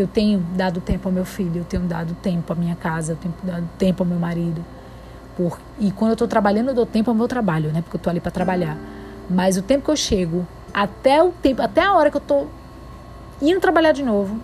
eu 0.00 0.06
tenho 0.06 0.38
dado 0.54 0.80
tempo 0.80 1.08
ao 1.08 1.12
meu 1.12 1.24
filho, 1.24 1.58
eu 1.58 1.64
tenho 1.64 1.82
dado 1.82 2.14
tempo 2.14 2.52
à 2.52 2.56
minha 2.56 2.74
casa, 2.74 3.12
eu 3.12 3.16
tenho 3.16 3.34
dado 3.42 3.68
tempo 3.78 4.02
ao 4.02 4.08
meu 4.08 4.18
marido. 4.18 4.64
Por, 5.36 5.58
e 5.78 5.90
quando 5.90 6.10
eu 6.10 6.14
estou 6.14 6.28
trabalhando, 6.28 6.68
eu 6.68 6.74
dou 6.74 6.86
tempo 6.86 7.10
ao 7.10 7.14
meu 7.14 7.28
trabalho, 7.28 7.72
né? 7.72 7.82
Porque 7.82 7.96
eu 7.96 7.98
estou 7.98 8.10
ali 8.10 8.20
para 8.20 8.30
trabalhar. 8.30 8.76
Mas 9.28 9.56
o 9.56 9.62
tempo 9.62 9.84
que 9.84 9.90
eu 9.90 9.96
chego, 9.96 10.46
até 10.72 11.22
o 11.22 11.30
tempo, 11.30 11.62
até 11.62 11.82
a 11.82 11.94
hora 11.94 12.10
que 12.10 12.16
eu 12.16 12.22
estou 12.22 12.50
indo 13.40 13.60
trabalhar 13.60 13.92
de 13.92 14.02
novo, 14.02 14.38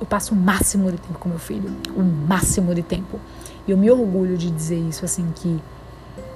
eu 0.00 0.06
passo 0.06 0.34
o 0.34 0.36
máximo 0.36 0.90
de 0.90 0.98
tempo 0.98 1.18
com 1.18 1.28
meu 1.28 1.38
filho, 1.38 1.70
o 1.94 2.02
máximo 2.02 2.74
de 2.74 2.82
tempo. 2.82 3.20
E 3.66 3.70
eu 3.70 3.76
me 3.76 3.90
orgulho 3.90 4.36
de 4.36 4.50
dizer 4.50 4.78
isso, 4.78 5.04
assim, 5.04 5.30
que 5.34 5.60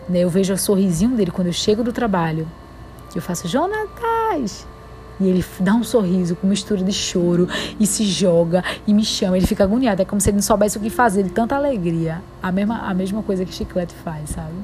né, 0.09 0.21
eu 0.21 0.29
vejo 0.29 0.53
o 0.53 0.59
sorrisinho 0.59 1.17
dele 1.17 1.31
quando 1.31 1.47
eu 1.47 1.53
chego 1.53 1.83
do 1.83 1.93
trabalho. 1.93 2.47
Eu 3.15 3.23
faço, 3.23 3.49
Jonatas! 3.49 4.67
E 5.21 5.29
ele 5.29 5.45
dá 5.61 5.75
um 5.75 5.85
sorriso 5.85 6.35
com 6.37 6.47
mistura 6.47 6.83
de 6.83 6.93
choro 6.93 7.49
e 7.79 7.87
se 7.87 8.05
joga 8.05 8.65
e 8.87 8.93
me 8.93 9.05
chama. 9.05 9.37
Ele 9.37 9.47
fica 9.47 9.65
agoniado. 9.65 10.03
É 10.03 10.05
como 10.05 10.21
se 10.21 10.31
ele 10.31 10.37
não 10.37 10.43
soubesse 10.43 10.77
o 10.77 10.81
que 10.81 10.91
fazer 10.91 11.23
de 11.23 11.31
tanta 11.31 11.55
alegria. 11.55 12.21
A 12.43 12.51
mesma, 12.51 12.79
a 12.79 12.93
mesma 12.93 13.23
coisa 13.23 13.45
que 13.45 13.55
Chiclete 13.55 13.95
faz, 13.95 14.31
sabe? 14.31 14.55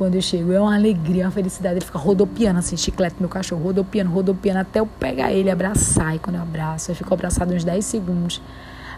quando 0.00 0.14
eu 0.14 0.22
chego. 0.22 0.50
É 0.50 0.58
uma 0.58 0.74
alegria, 0.74 1.26
uma 1.26 1.30
felicidade. 1.30 1.74
Ele 1.74 1.84
fica 1.84 1.98
rodopiando 1.98 2.58
assim, 2.58 2.74
chiclete, 2.74 3.16
meu 3.20 3.28
cachorro, 3.28 3.62
rodopiando, 3.62 4.10
rodopiando, 4.10 4.60
até 4.60 4.80
eu 4.80 4.86
pegar 4.86 5.30
ele, 5.30 5.50
abraçar. 5.50 6.16
E 6.16 6.18
quando 6.18 6.36
eu 6.36 6.42
abraço, 6.42 6.90
eu 6.90 6.94
fico 6.94 7.12
abraçado 7.12 7.52
uns 7.52 7.64
10 7.64 7.84
segundos. 7.84 8.40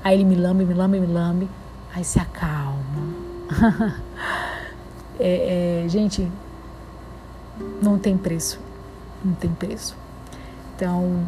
Aí 0.04 0.14
ele 0.14 0.24
me 0.24 0.36
lambe, 0.36 0.64
me 0.64 0.72
lambe, 0.72 1.00
me 1.00 1.12
lambe. 1.12 1.48
Aí 1.92 2.04
se 2.04 2.20
acalma. 2.20 2.76
é, 5.18 5.82
é, 5.84 5.88
gente, 5.88 6.30
não 7.82 7.98
tem 7.98 8.16
preço. 8.16 8.60
Não 9.24 9.34
tem 9.34 9.50
preço. 9.50 9.96
Então, 10.82 11.24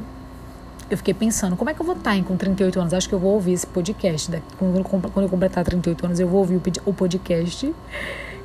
eu 0.91 0.97
fiquei 0.97 1.15
pensando, 1.15 1.55
como 1.55 1.71
é 1.71 1.75
que 1.75 1.81
eu 1.81 1.87
vou 1.87 1.95
estar 1.95 2.21
com 2.25 2.37
38 2.37 2.81
anos? 2.81 2.93
Acho 2.93 3.09
que 3.09 3.15
eu 3.15 3.21
vou 3.21 3.35
ouvir 3.35 3.53
esse 3.53 3.65
podcast. 3.65 4.43
Quando 4.59 4.79
eu 5.23 5.29
completar 5.29 5.65
38 5.65 6.07
anos, 6.07 6.19
eu 6.19 6.27
vou 6.27 6.41
ouvir 6.41 6.61
o 6.85 6.93
podcast 6.93 7.73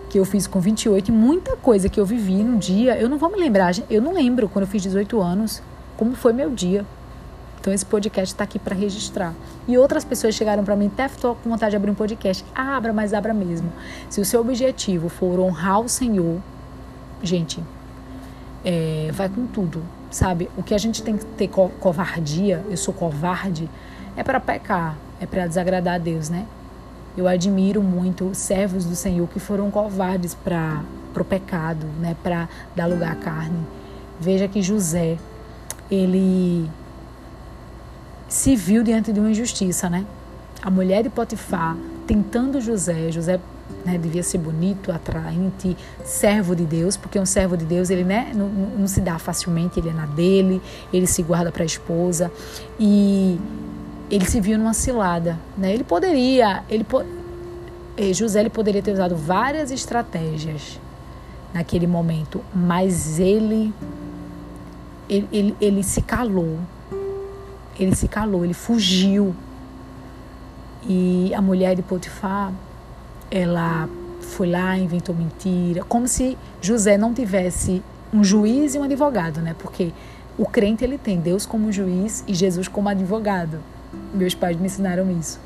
que 0.08 0.19
eu 0.19 0.26
fiz 0.26 0.45
com 0.45 0.60
28 0.60 1.08
e 1.08 1.12
muita 1.12 1.56
coisa 1.58 1.89
que 1.89 2.00
eu 2.00 2.06
vivi 2.06 2.43
no 2.43 2.60
dia, 2.60 2.95
eu 2.95 3.10
não 3.10 3.17
vou 3.17 3.32
me 3.32 3.39
lembrar, 3.39 3.74
eu 3.89 4.02
não 4.02 4.13
lembro 4.13 4.48
quando 4.50 4.65
eu 4.65 4.67
fiz 4.67 4.84
18 4.84 5.19
anos, 5.19 5.63
como 5.98 6.13
foi 6.15 6.32
meu 6.32 6.52
dia. 6.52 6.86
Então 7.60 7.74
esse 7.74 7.86
podcast 7.86 8.32
está 8.32 8.43
aqui 8.43 8.60
para 8.60 8.76
registrar. 8.76 9.34
E 9.67 9.80
outras 9.80 10.06
pessoas 10.06 10.36
chegaram 10.36 10.63
para 10.63 10.76
mim, 10.76 10.91
até 10.93 11.08
estou 11.08 11.36
com 11.36 11.50
vontade 11.50 11.72
de 11.72 11.76
abrir 11.76 11.89
um 11.89 11.95
podcast. 11.95 12.45
abra, 12.54 12.93
mas 12.93 13.15
abra 13.15 13.34
mesmo. 13.34 13.72
Se 14.12 14.22
o 14.22 14.26
seu 14.26 14.41
objetivo 14.41 15.10
for 15.10 15.39
honrar 15.39 15.80
o 15.80 15.89
Senhor, 15.89 16.39
gente, 17.24 17.63
é, 18.63 19.10
vai 19.12 19.28
com 19.28 19.48
tudo, 19.48 19.84
sabe? 20.10 20.50
O 20.58 20.63
que 20.63 20.74
a 20.74 20.78
gente 20.78 21.04
tem 21.04 21.17
que 21.17 21.26
ter 21.26 21.48
co 21.48 21.69
covardia, 21.80 22.63
eu 22.69 22.78
sou 22.78 22.93
covarde, 22.93 23.69
é 24.15 24.24
para 24.24 24.39
pecar, 24.39 24.98
é 25.19 25.26
para 25.26 25.48
desagradar 25.48 25.95
a 25.95 25.98
Deus, 25.98 26.30
né? 26.30 26.45
Eu 27.17 27.28
admiro 27.28 27.82
muito 27.82 28.34
servos 28.34 28.86
do 28.86 28.95
Senhor 28.95 29.28
que 29.28 29.39
foram 29.39 29.69
covardes 29.69 30.34
para 30.34 30.84
o 31.15 31.24
pecado, 31.24 31.86
né, 32.00 32.15
para 32.24 32.48
dar 32.76 32.86
lugar 32.86 33.12
à 33.12 33.15
carne. 33.15 33.65
Veja 34.19 34.48
que 34.48 34.62
José, 34.62 35.17
ele 35.89 36.69
se 38.28 38.56
viu 38.56 38.84
diante 38.84 39.12
de 39.12 39.19
uma 39.19 39.32
injustiça, 39.32 39.89
né? 39.89 40.06
A 40.62 40.69
mulher 40.69 41.04
de 41.04 41.10
Potifar 41.10 41.76
tentando 42.06 42.62
José, 42.62 43.12
José 43.12 43.39
né, 43.86 43.98
devia 43.98 44.24
ser 44.24 44.38
bonito, 44.38 44.92
atraente, 44.92 45.76
servo 46.04 46.56
de 46.56 46.66
Deus, 46.66 46.98
porque 46.98 47.20
um 47.20 47.26
servo 47.26 47.56
de 47.56 47.66
Deus 47.66 47.90
ele 47.90 48.04
né, 48.04 48.32
não, 48.36 48.48
não 48.48 48.88
se 48.88 49.02
dá 49.02 49.18
facilmente, 49.18 49.80
ele 49.80 49.90
é 49.90 49.94
na 49.94 50.06
dele, 50.06 50.62
ele 50.92 51.08
se 51.08 51.24
guarda 51.24 51.52
para 51.52 51.64
a 51.64 51.66
esposa 51.66 52.32
e 52.80 53.40
ele 54.10 54.26
se 54.26 54.40
viu 54.42 54.58
numa 54.58 54.74
cilada, 54.74 55.38
né? 55.58 55.74
Ele 55.74 55.84
poderia, 55.84 56.64
ele 56.70 56.86
eh, 57.96 58.14
José 58.14 58.40
ele 58.40 58.50
poderia 58.50 58.82
ter 58.82 58.92
usado 58.92 59.16
várias 59.16 59.72
estratégias 59.72 60.80
naquele 61.54 61.86
momento, 61.86 62.42
mas 62.54 63.20
ele 63.20 63.74
ele, 65.10 65.28
ele, 65.32 65.58
ele 65.60 65.84
se 65.84 66.02
calou. 66.02 66.60
Ele 67.78 67.96
se 67.96 68.08
calou, 68.08 68.46
ele 68.46 68.54
fugiu. 68.54 69.36
E 70.88 71.34
a 71.34 71.42
mulher 71.42 71.76
de 71.76 71.82
Potifar, 71.82 72.54
ela 73.32 73.89
foi 74.22 74.50
lá, 74.50 74.78
inventou 74.78 75.15
mentira, 75.15 75.84
como 75.84 76.08
se 76.08 76.38
José 76.62 76.98
não 76.98 77.13
tivesse 77.13 77.82
um 78.13 78.24
juiz 78.24 78.76
e 78.76 78.80
um 78.80 78.84
advogado, 78.84 79.39
né? 79.42 79.56
Porque 79.58 79.92
o 80.38 80.46
crente 80.46 80.84
ele 80.84 80.98
tem 80.98 81.20
Deus 81.20 81.46
como 81.46 81.72
juiz 81.72 82.24
e 82.28 82.34
Jesus 82.34 82.68
como 82.68 82.89
advogado. 82.89 83.60
Meus 84.13 84.34
pais 84.34 84.58
me 84.58 84.65
ensinaram 84.65 85.12
isso. 85.12 85.39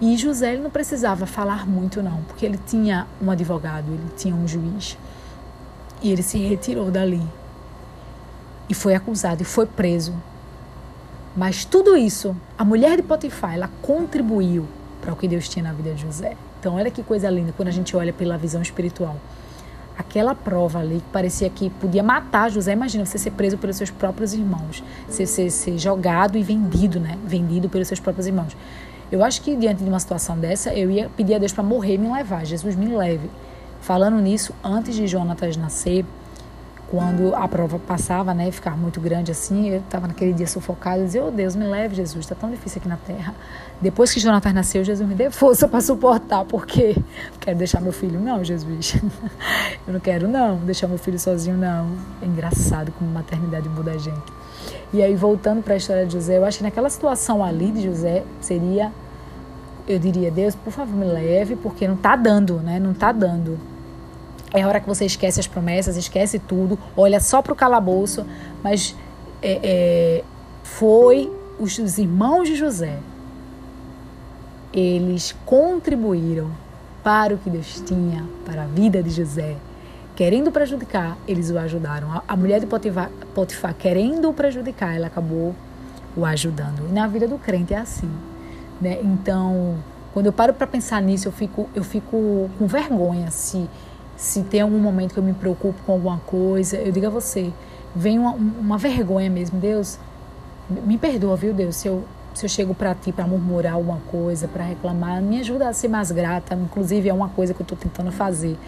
E 0.00 0.16
José 0.16 0.52
ele 0.52 0.62
não 0.62 0.70
precisava 0.70 1.26
falar 1.26 1.66
muito 1.66 2.02
não, 2.02 2.22
porque 2.22 2.44
ele 2.44 2.60
tinha 2.66 3.06
um 3.20 3.30
advogado, 3.30 3.86
ele 3.88 4.10
tinha 4.16 4.34
um 4.34 4.46
juiz. 4.46 4.96
E 6.02 6.12
ele 6.12 6.22
se 6.22 6.38
retirou 6.38 6.90
dali. 6.90 7.22
E 8.68 8.74
foi 8.74 8.94
acusado 8.94 9.42
e 9.42 9.44
foi 9.44 9.66
preso. 9.66 10.14
Mas 11.34 11.64
tudo 11.64 11.96
isso, 11.96 12.36
a 12.58 12.64
mulher 12.64 12.96
de 12.96 13.02
Potifar, 13.02 13.54
ela 13.54 13.70
contribuiu 13.82 14.66
para 15.00 15.12
o 15.12 15.16
que 15.16 15.28
Deus 15.28 15.48
tinha 15.48 15.62
na 15.62 15.72
vida 15.72 15.92
de 15.94 16.02
José. 16.02 16.36
Então, 16.66 16.74
olha 16.74 16.90
que 16.90 17.00
coisa 17.00 17.30
linda 17.30 17.54
quando 17.56 17.68
a 17.68 17.70
gente 17.70 17.96
olha 17.96 18.12
pela 18.12 18.36
visão 18.36 18.60
espiritual. 18.60 19.14
Aquela 19.96 20.34
prova 20.34 20.80
ali 20.80 20.96
que 20.96 21.12
parecia 21.12 21.48
que 21.48 21.70
podia 21.70 22.02
matar 22.02 22.50
José, 22.50 22.72
imagina 22.72 23.06
você 23.06 23.18
ser 23.18 23.30
preso 23.30 23.56
pelos 23.56 23.76
seus 23.76 23.88
próprios 23.88 24.34
irmãos, 24.34 24.82
ser, 25.08 25.28
ser, 25.28 25.48
ser 25.50 25.78
jogado 25.78 26.36
e 26.36 26.42
vendido, 26.42 26.98
né? 26.98 27.16
Vendido 27.24 27.68
pelos 27.68 27.86
seus 27.86 28.00
próprios 28.00 28.26
irmãos. 28.26 28.56
Eu 29.12 29.22
acho 29.22 29.42
que 29.42 29.54
diante 29.54 29.84
de 29.84 29.88
uma 29.88 30.00
situação 30.00 30.36
dessa, 30.36 30.74
eu 30.74 30.90
ia 30.90 31.08
pedir 31.16 31.36
a 31.36 31.38
Deus 31.38 31.52
para 31.52 31.62
morrer 31.62 31.94
e 31.94 31.98
me 31.98 32.12
levar. 32.12 32.44
Jesus 32.44 32.74
me 32.74 32.88
leve. 32.88 33.30
Falando 33.80 34.16
nisso, 34.16 34.52
antes 34.64 34.96
de 34.96 35.06
Jonatas 35.06 35.56
nascer, 35.56 36.04
quando 36.88 37.34
a 37.34 37.48
prova 37.48 37.78
passava, 37.80 38.32
né, 38.32 38.50
ficar 38.52 38.76
muito 38.76 39.00
grande 39.00 39.32
assim, 39.32 39.70
eu 39.70 39.80
estava 39.80 40.06
naquele 40.06 40.32
dia 40.32 40.46
sufocado, 40.46 41.00
eu 41.00 41.04
dizia, 41.04 41.24
oh 41.24 41.30
Deus, 41.30 41.56
me 41.56 41.66
leve, 41.66 41.96
Jesus, 41.96 42.24
está 42.24 42.34
tão 42.34 42.48
difícil 42.50 42.78
aqui 42.78 42.88
na 42.88 42.96
terra. 42.96 43.34
Depois 43.80 44.12
que 44.12 44.20
Jonathan 44.20 44.52
nasceu, 44.52 44.84
Jesus 44.84 45.06
me 45.06 45.14
deu 45.14 45.30
força 45.32 45.66
para 45.66 45.80
suportar, 45.80 46.44
porque 46.44 46.96
quero 47.40 47.58
deixar 47.58 47.80
meu 47.80 47.92
filho, 47.92 48.20
não, 48.20 48.44
Jesus. 48.44 48.96
eu 49.86 49.92
não 49.92 50.00
quero, 50.00 50.28
não, 50.28 50.58
deixar 50.58 50.86
meu 50.86 50.98
filho 50.98 51.18
sozinho, 51.18 51.56
não. 51.56 51.90
É 52.22 52.26
engraçado 52.26 52.92
como 52.92 53.10
maternidade 53.10 53.68
muda 53.68 53.90
a 53.90 53.98
gente. 53.98 54.32
E 54.92 55.02
aí, 55.02 55.16
voltando 55.16 55.62
para 55.62 55.74
a 55.74 55.76
história 55.76 56.06
de 56.06 56.12
José, 56.12 56.38
eu 56.38 56.44
acho 56.44 56.58
que 56.58 56.64
naquela 56.64 56.88
situação 56.88 57.44
ali 57.44 57.72
de 57.72 57.82
José, 57.82 58.22
seria, 58.40 58.92
eu 59.88 59.98
diria, 59.98 60.30
Deus, 60.30 60.54
por 60.54 60.72
favor, 60.72 60.96
me 60.96 61.04
leve, 61.04 61.56
porque 61.56 61.86
não 61.88 61.96
está 61.96 62.14
dando, 62.14 62.60
né, 62.60 62.78
não 62.78 62.92
está 62.92 63.10
dando 63.10 63.75
é 64.52 64.66
hora 64.66 64.80
que 64.80 64.86
você 64.86 65.04
esquece 65.04 65.40
as 65.40 65.46
promessas, 65.46 65.96
esquece 65.96 66.38
tudo, 66.38 66.78
olha 66.96 67.20
só 67.20 67.42
para 67.42 67.52
o 67.52 67.56
calabouço. 67.56 68.24
Mas 68.62 68.96
é, 69.42 69.60
é, 69.62 70.24
foi 70.62 71.30
os, 71.58 71.78
os 71.78 71.98
irmãos 71.98 72.48
de 72.48 72.54
José. 72.54 72.98
Eles 74.72 75.34
contribuíram 75.44 76.50
para 77.02 77.34
o 77.34 77.38
que 77.38 77.48
Deus 77.48 77.82
tinha 77.86 78.24
para 78.44 78.64
a 78.64 78.66
vida 78.66 79.02
de 79.02 79.10
José. 79.10 79.56
querendo 80.14 80.50
prejudicar, 80.50 81.16
eles 81.28 81.50
o 81.50 81.58
ajudaram. 81.58 82.10
A, 82.10 82.22
a 82.26 82.36
mulher 82.36 82.58
de 82.58 82.66
Potifar, 82.66 83.10
Potifar 83.34 83.74
querendo 83.74 84.28
o 84.28 84.32
prejudicar, 84.32 84.96
ela 84.96 85.06
acabou 85.06 85.54
o 86.16 86.24
ajudando. 86.24 86.88
E 86.88 86.92
na 86.92 87.06
vida 87.06 87.28
do 87.28 87.38
crente 87.38 87.74
é 87.74 87.78
assim, 87.78 88.10
né? 88.80 88.98
Então, 89.02 89.76
quando 90.12 90.26
eu 90.26 90.32
paro 90.32 90.54
para 90.54 90.66
pensar 90.66 91.00
nisso, 91.02 91.28
eu 91.28 91.32
fico, 91.32 91.68
eu 91.74 91.84
fico 91.84 92.50
com 92.58 92.66
vergonha 92.66 93.30
se 93.30 93.68
se 94.16 94.42
tem 94.42 94.60
algum 94.60 94.78
momento 94.78 95.12
que 95.12 95.18
eu 95.18 95.24
me 95.24 95.34
preocupo 95.34 95.78
com 95.84 95.92
alguma 95.92 96.18
coisa, 96.18 96.76
eu 96.76 96.90
digo 96.90 97.06
a 97.06 97.10
você, 97.10 97.52
vem 97.94 98.18
uma, 98.18 98.32
uma 98.32 98.78
vergonha 98.78 99.30
mesmo, 99.30 99.58
Deus, 99.58 99.98
me 100.68 100.98
perdoa, 100.98 101.36
viu, 101.36 101.52
Deus, 101.52 101.76
se 101.76 101.88
eu 101.88 102.04
se 102.36 102.44
eu 102.44 102.50
chego 102.50 102.74
para 102.74 102.94
ti 102.94 103.12
para 103.12 103.26
murmurar 103.26 103.72
alguma 103.72 103.98
coisa, 104.10 104.46
para 104.46 104.62
reclamar, 104.62 105.22
me 105.22 105.40
ajuda 105.40 105.70
a 105.70 105.72
ser 105.72 105.88
mais 105.88 106.10
grata. 106.10 106.54
Inclusive, 106.54 107.08
é 107.08 107.14
uma 107.14 107.30
coisa 107.30 107.54
que 107.54 107.62
eu 107.62 107.64
estou 107.64 107.78
tentando 107.78 108.12
fazer. 108.12 108.58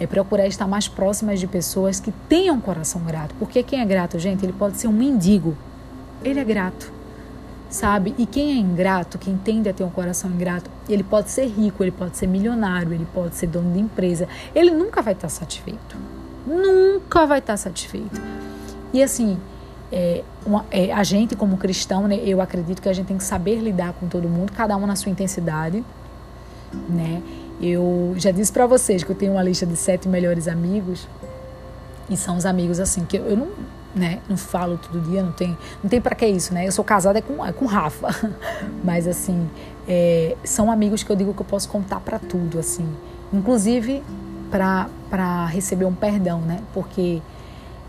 É 0.00 0.08
procurar 0.08 0.48
estar 0.48 0.66
mais 0.66 0.88
próximas 0.88 1.38
de 1.38 1.46
pessoas 1.46 2.00
que 2.00 2.10
tenham 2.28 2.60
coração 2.60 3.00
grato. 3.02 3.32
Porque 3.38 3.62
quem 3.62 3.80
é 3.80 3.84
grato, 3.84 4.18
gente, 4.18 4.44
ele 4.44 4.52
pode 4.52 4.76
ser 4.76 4.88
um 4.88 4.92
mendigo. 4.92 5.56
Ele 6.24 6.40
é 6.40 6.44
grato, 6.44 6.92
sabe? 7.70 8.12
E 8.18 8.26
quem 8.26 8.50
é 8.50 8.56
ingrato, 8.56 9.18
quem 9.18 9.36
tende 9.36 9.68
a 9.68 9.72
ter 9.72 9.84
um 9.84 9.90
coração 9.90 10.28
ingrato, 10.28 10.68
ele 10.88 11.02
pode 11.02 11.30
ser 11.30 11.46
rico, 11.46 11.82
ele 11.82 11.90
pode 11.90 12.16
ser 12.16 12.26
milionário, 12.26 12.92
ele 12.92 13.06
pode 13.12 13.34
ser 13.34 13.46
dono 13.46 13.72
de 13.72 13.80
empresa. 13.80 14.28
Ele 14.54 14.70
nunca 14.70 15.02
vai 15.02 15.12
estar 15.12 15.28
satisfeito. 15.28 15.96
Nunca 16.46 17.26
vai 17.26 17.40
estar 17.40 17.56
satisfeito. 17.56 18.20
E 18.92 19.02
assim, 19.02 19.38
é, 19.90 20.22
uma, 20.44 20.64
é, 20.70 20.92
a 20.92 21.02
gente 21.02 21.36
como 21.36 21.56
cristão, 21.56 22.06
né, 22.08 22.16
eu 22.24 22.40
acredito 22.40 22.80
que 22.80 22.88
a 22.88 22.92
gente 22.92 23.06
tem 23.06 23.16
que 23.16 23.24
saber 23.24 23.60
lidar 23.60 23.92
com 23.94 24.08
todo 24.08 24.28
mundo, 24.28 24.52
cada 24.52 24.76
um 24.76 24.86
na 24.86 24.96
sua 24.96 25.10
intensidade, 25.10 25.84
né? 26.88 27.22
Eu 27.60 28.14
já 28.16 28.30
disse 28.30 28.52
para 28.52 28.66
vocês 28.66 29.02
que 29.02 29.10
eu 29.10 29.16
tenho 29.16 29.32
uma 29.32 29.42
lista 29.42 29.64
de 29.64 29.76
sete 29.76 30.08
melhores 30.08 30.46
amigos 30.46 31.08
e 32.10 32.16
são 32.16 32.36
os 32.36 32.44
amigos 32.44 32.78
assim 32.78 33.04
que 33.04 33.16
eu, 33.16 33.24
eu 33.26 33.36
não, 33.36 33.48
né, 33.94 34.20
não 34.28 34.36
falo 34.36 34.78
todo 34.78 35.00
dia, 35.00 35.22
não 35.22 35.32
tem, 35.32 35.56
não 35.82 35.88
tem 35.88 36.00
para 36.00 36.14
que 36.14 36.26
isso, 36.26 36.52
né? 36.52 36.66
Eu 36.66 36.72
sou 36.72 36.84
casada 36.84 37.22
com 37.22 37.44
é 37.44 37.52
com 37.52 37.64
Rafa, 37.64 38.08
mas 38.84 39.08
assim 39.08 39.48
é, 39.88 40.36
são 40.44 40.70
amigos 40.70 41.02
que 41.02 41.10
eu 41.10 41.16
digo 41.16 41.32
que 41.32 41.40
eu 41.40 41.46
posso 41.46 41.68
contar 41.68 42.00
para 42.00 42.18
tudo, 42.18 42.58
assim, 42.58 42.88
inclusive 43.32 44.02
para 44.50 45.46
receber 45.46 45.84
um 45.84 45.94
perdão, 45.94 46.40
né? 46.40 46.60
Porque 46.72 47.20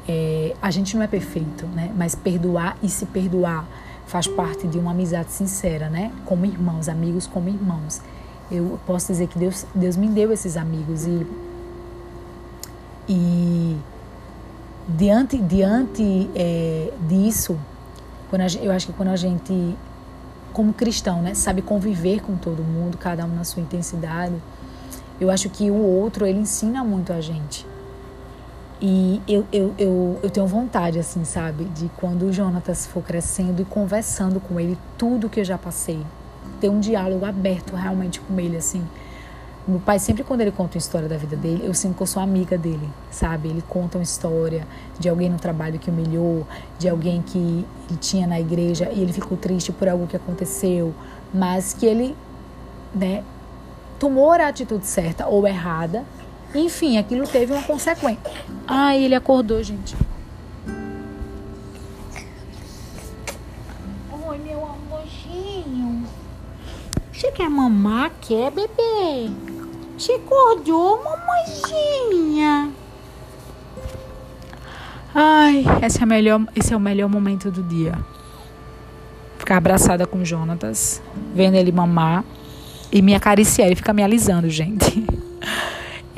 é, 0.08 0.56
a 0.62 0.72
gente 0.72 0.96
não 0.96 1.04
é 1.04 1.08
perfeito, 1.08 1.66
né? 1.68 1.92
Mas 1.96 2.16
perdoar 2.16 2.78
e 2.82 2.90
se 2.90 3.06
perdoar 3.06 3.66
faz 4.06 4.28
parte 4.28 4.68
de 4.68 4.80
uma 4.80 4.92
amizade 4.92 5.32
sincera, 5.32 5.90
né? 5.90 6.12
Como 6.26 6.46
irmãos, 6.46 6.88
amigos 6.88 7.28
como 7.28 7.50
irmãos. 7.50 8.02
Eu 8.50 8.80
posso 8.86 9.08
dizer 9.08 9.28
que 9.28 9.38
Deus, 9.38 9.66
Deus 9.76 9.98
me 9.98 10.08
deu 10.08 10.32
esses 10.32 10.56
amigos 10.56 11.06
e 11.06 11.26
e 13.10 13.78
diante 14.88 15.38
diante 15.38 16.30
é, 16.36 16.92
disso, 17.08 17.58
quando 18.30 18.42
a, 18.42 18.48
eu 18.62 18.72
acho 18.72 18.88
que 18.88 18.94
quando 18.94 19.10
a 19.10 19.16
gente 19.16 19.76
como 20.54 20.74
cristão, 20.74 21.22
né, 21.22 21.34
sabe 21.34 21.62
conviver 21.62 22.22
com 22.22 22.36
todo 22.36 22.64
mundo, 22.64 22.98
cada 22.98 23.26
um 23.26 23.36
na 23.36 23.44
sua 23.44 23.62
intensidade, 23.62 24.36
eu 25.20 25.30
acho 25.30 25.50
que 25.50 25.70
o 25.72 25.76
outro 25.76 26.26
ele 26.26 26.40
ensina 26.40 26.84
muito 26.84 27.12
a 27.12 27.22
gente. 27.22 27.66
E 28.80 29.22
eu, 29.28 29.46
eu, 29.52 29.74
eu, 29.78 30.20
eu 30.22 30.30
tenho 30.30 30.46
vontade, 30.46 31.00
assim, 31.00 31.24
sabe, 31.26 31.66
de 31.66 31.90
quando 31.98 32.28
o 32.28 32.34
Jonatas 32.34 32.86
for 32.86 33.02
crescendo 33.02 33.62
e 33.62 33.66
conversando 33.66 34.40
com 34.40 34.60
ele 34.60 34.78
tudo 34.98 35.30
que 35.30 35.40
eu 35.40 35.44
já 35.44 35.58
passei, 35.58 36.00
ter 36.62 36.70
um 36.70 36.80
diálogo 36.80 37.26
aberto 37.26 37.76
realmente 37.76 38.20
com 38.20 38.40
ele, 38.40 38.56
assim. 38.56 38.86
Meu 39.68 39.80
pai, 39.80 40.00
sempre 40.00 40.24
quando 40.24 40.42
ele 40.42 40.52
conta 40.52 40.78
uma 40.78 40.80
história 40.80 41.10
da 41.10 41.18
vida 41.18 41.36
dele, 41.36 41.66
eu 41.66 41.74
sinto 41.74 41.98
que 41.98 42.02
eu 42.02 42.08
sou 42.08 42.24
amiga 42.24 42.58
dele, 42.58 42.90
sabe? 43.12 43.50
Ele 43.50 43.62
conta 43.68 43.98
uma 43.98 44.04
história 44.04 44.66
de 44.98 45.10
alguém 45.10 45.30
no 45.30 45.38
trabalho 45.38 45.78
que 45.78 45.90
humilhou, 45.90 46.48
de 46.80 46.88
alguém 46.88 47.22
que 47.22 47.38
ele 47.38 47.98
tinha 48.00 48.26
na 48.26 48.40
igreja 48.40 48.90
e 48.94 49.02
ele 49.02 49.12
ficou 49.12 49.38
triste 49.38 49.74
por 49.74 49.90
algo 49.90 50.08
que 50.08 50.16
aconteceu, 50.16 50.94
mas 51.34 51.74
que 51.74 51.86
ele, 51.86 52.16
né, 52.96 53.24
tomou 54.00 54.32
a 54.32 54.48
atitude 54.48 54.88
certa 54.88 55.28
ou 55.28 55.46
errada 55.46 56.06
enfim, 56.56 56.98
aquilo 56.98 57.28
teve 57.28 57.54
uma 57.54 57.64
consequência. 57.64 58.20
Ai, 58.68 59.04
ele 59.04 59.16
acordou, 59.16 59.62
gente. 59.62 59.96
Oi, 64.28 64.38
meu 64.40 64.66
amorzinho. 64.66 66.08
Você 67.12 67.32
quer 67.32 67.50
mamar? 67.50 68.12
Quer, 68.22 68.52
bebê? 68.52 69.30
Você 69.98 70.14
acordou, 70.14 71.04
mamãezinha? 71.04 72.72
Ai, 75.16 75.66
esse 75.82 76.04
é, 76.04 76.06
melhor, 76.06 76.46
esse 76.56 76.72
é 76.72 76.78
o 76.78 76.80
melhor 76.80 77.10
momento 77.10 77.50
do 77.50 77.64
dia. 77.64 77.98
Ficar 79.40 79.58
abraçada 79.58 80.06
com 80.06 80.20
o 80.20 80.26
Jonatas, 80.26 81.02
vendo 81.34 81.56
ele 81.56 81.72
mamar 81.72 82.24
e 82.92 83.02
me 83.02 83.16
acariciar. 83.16 83.66
Ele 83.66 83.76
fica 83.76 83.92
me 83.92 84.04
alisando, 84.04 84.50
gente. 84.50 85.06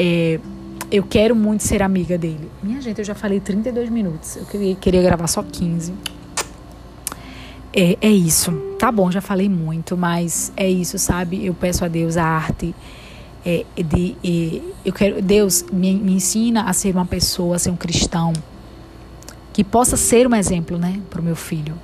É, 0.02 0.40
eu 0.90 1.04
quero 1.04 1.36
muito 1.36 1.62
ser 1.62 1.84
amiga 1.84 2.18
dele. 2.18 2.50
Minha 2.64 2.80
gente, 2.80 3.00
eu 3.00 3.04
já 3.04 3.14
falei 3.14 3.42
32 3.42 3.90
minutos. 3.90 4.38
Eu 4.38 4.46
queria, 4.46 4.76
queria 4.76 5.02
gravar 5.02 5.28
só 5.28 5.44
15. 5.44 5.94
É, 7.74 7.98
é 8.00 8.10
isso. 8.10 8.50
Tá 8.80 8.90
bom, 8.94 9.12
já 9.12 9.20
falei 9.20 9.50
muito, 9.50 9.98
mas 9.98 10.54
é 10.56 10.70
isso, 10.70 10.98
sabe? 10.98 11.46
Eu 11.46 11.54
peço 11.54 11.84
a 11.84 11.90
Deus 11.90 12.16
a 12.16 12.24
arte. 12.24 12.74
É, 13.46 13.66
de, 13.76 14.16
é, 14.24 14.62
eu 14.84 14.94
quero, 14.94 15.22
Deus 15.22 15.64
me, 15.72 15.94
me 15.96 16.14
ensina 16.14 16.64
a 16.64 16.74
ser 16.74 16.94
uma 16.94 17.06
pessoa, 17.06 17.56
a 17.56 17.60
ser 17.60 17.70
um 17.70 17.76
cristão 17.76 18.34
que 19.54 19.64
possa 19.64 19.98
ser 19.98 20.28
um 20.28 20.36
exemplo, 20.36 20.78
né, 20.78 21.02
para 21.10 21.20
o 21.20 21.24
meu 21.24 21.36
filho, 21.36 21.76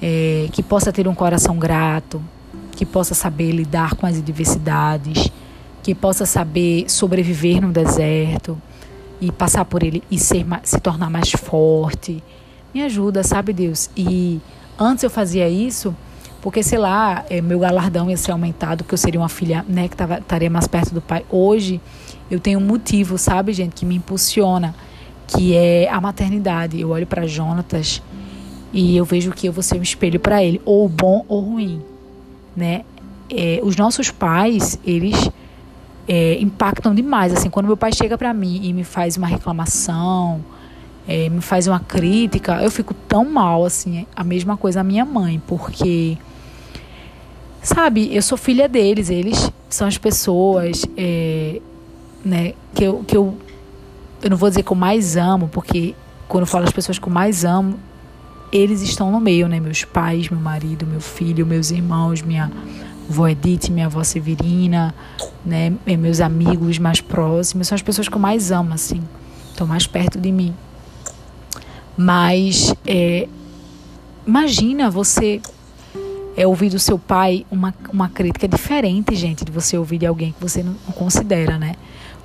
é, 0.00 0.48
que 0.52 0.62
possa 0.62 0.92
ter 0.92 1.06
um 1.06 1.14
coração 1.14 1.58
grato, 1.58 2.22
que 2.72 2.84
possa 2.84 3.14
saber 3.14 3.52
lidar 3.52 3.94
com 3.94 4.06
as 4.06 4.18
adversidades, 4.18 5.30
que 5.82 5.94
possa 5.94 6.26
saber 6.26 6.84
sobreviver 6.88 7.60
no 7.60 7.72
deserto 7.72 8.60
e 9.20 9.30
passar 9.30 9.64
por 9.64 9.82
ele 9.82 10.02
e 10.10 10.18
ser, 10.18 10.46
se 10.62 10.78
tornar 10.80 11.10
mais 11.10 11.30
forte. 11.30 12.22
Me 12.74 12.82
ajuda, 12.82 13.22
sabe, 13.22 13.52
Deus? 13.52 13.90
E 13.96 14.40
antes 14.78 15.04
eu 15.04 15.10
fazia 15.10 15.48
isso 15.48 15.94
porque, 16.42 16.62
sei 16.62 16.78
lá, 16.78 17.24
é, 17.28 17.40
meu 17.40 17.58
galardão 17.58 18.10
ia 18.10 18.16
ser 18.16 18.32
aumentado, 18.32 18.84
que 18.84 18.94
eu 18.94 18.98
seria 18.98 19.20
uma 19.20 19.28
filha 19.28 19.64
né, 19.68 19.88
que 19.88 19.96
tava, 19.96 20.18
estaria 20.18 20.48
mais 20.48 20.66
perto 20.66 20.94
do 20.94 21.00
pai. 21.00 21.24
Hoje 21.30 21.80
eu 22.30 22.40
tenho 22.40 22.58
um 22.58 22.64
motivo, 22.64 23.18
sabe, 23.18 23.52
gente, 23.52 23.74
que 23.74 23.84
me 23.84 23.96
impulsiona, 23.96 24.74
que 25.26 25.54
é 25.54 25.88
a 25.90 26.00
maternidade. 26.00 26.80
Eu 26.80 26.90
olho 26.90 27.06
para 27.06 27.26
Jonatas 27.26 28.02
e 28.72 28.96
eu 28.96 29.04
vejo 29.04 29.32
que 29.32 29.48
eu 29.48 29.52
vou 29.52 29.62
ser 29.62 29.78
um 29.78 29.82
espelho 29.82 30.20
para 30.20 30.42
ele, 30.42 30.60
ou 30.64 30.88
bom 30.88 31.24
ou 31.28 31.40
ruim, 31.40 31.82
né? 32.56 32.84
É, 33.28 33.60
os 33.62 33.76
nossos 33.76 34.10
pais, 34.10 34.78
eles 34.84 35.30
é, 36.08 36.38
impactam 36.40 36.94
demais. 36.94 37.32
Assim, 37.32 37.50
quando 37.50 37.66
meu 37.66 37.76
pai 37.76 37.92
chega 37.92 38.16
para 38.16 38.32
mim 38.32 38.60
e 38.62 38.72
me 38.72 38.84
faz 38.84 39.16
uma 39.16 39.26
reclamação, 39.26 40.40
é, 41.06 41.28
me 41.28 41.40
faz 41.40 41.66
uma 41.66 41.80
crítica, 41.80 42.62
eu 42.62 42.70
fico 42.70 42.94
tão 42.94 43.24
mal, 43.24 43.64
assim. 43.64 44.06
A 44.14 44.24
mesma 44.24 44.56
coisa 44.56 44.80
a 44.80 44.84
minha 44.84 45.04
mãe, 45.04 45.42
porque, 45.46 46.16
sabe, 47.62 48.14
eu 48.14 48.22
sou 48.22 48.38
filha 48.38 48.68
deles, 48.68 49.10
eles 49.10 49.50
são 49.68 49.86
as 49.86 49.98
pessoas, 49.98 50.84
é, 50.96 51.60
né, 52.24 52.54
que 52.74 52.84
eu, 52.84 53.04
que 53.06 53.16
eu, 53.16 53.36
eu 54.22 54.30
não 54.30 54.36
vou 54.36 54.48
dizer 54.48 54.62
que 54.62 54.72
eu 54.72 54.76
mais 54.76 55.16
amo, 55.16 55.48
porque 55.48 55.94
quando 56.28 56.42
eu 56.42 56.46
falo 56.46 56.64
as 56.64 56.72
pessoas 56.72 56.98
que 56.98 57.06
eu 57.06 57.12
mais 57.12 57.44
amo, 57.44 57.78
eles 58.52 58.82
estão 58.82 59.10
no 59.10 59.20
meio, 59.20 59.48
né? 59.48 59.60
Meus 59.60 59.84
pais, 59.84 60.28
meu 60.28 60.40
marido, 60.40 60.86
meu 60.86 61.00
filho, 61.00 61.46
meus 61.46 61.70
irmãos, 61.70 62.20
minha 62.22 62.50
avó 63.08 63.28
Edith, 63.28 63.70
minha 63.70 63.86
avó 63.86 64.02
Severina, 64.04 64.94
né, 65.44 65.72
meus 65.98 66.20
amigos 66.20 66.78
mais 66.78 67.00
próximos, 67.00 67.68
são 67.68 67.74
as 67.74 67.82
pessoas 67.82 68.08
que 68.08 68.14
eu 68.14 68.20
mais 68.20 68.50
amo, 68.50 68.72
assim, 68.74 69.02
estão 69.50 69.66
mais 69.66 69.86
perto 69.86 70.18
de 70.18 70.30
mim. 70.30 70.54
Mas 71.96 72.74
é, 72.86 73.28
imagina 74.26 74.90
você 74.90 75.40
é, 76.36 76.46
ouvir 76.46 76.70
do 76.70 76.78
seu 76.78 76.98
pai 76.98 77.44
uma, 77.50 77.74
uma 77.92 78.08
crítica 78.08 78.46
diferente, 78.46 79.14
gente, 79.14 79.44
de 79.44 79.52
você 79.52 79.76
ouvir 79.76 79.98
de 79.98 80.06
alguém 80.06 80.32
que 80.32 80.40
você 80.40 80.62
não, 80.62 80.74
considera, 80.94 81.58
né? 81.58 81.74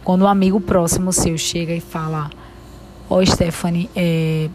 Quando 0.03 0.23
um 0.23 0.27
amigo 0.27 0.59
próximo 0.61 1.11
seu 1.11 1.37
chega 1.37 1.73
e 1.73 1.81
fala, 1.81 2.29
ó 3.09 3.17
oh, 3.17 3.25
Stephanie, 3.25 3.89
é, 3.95 4.49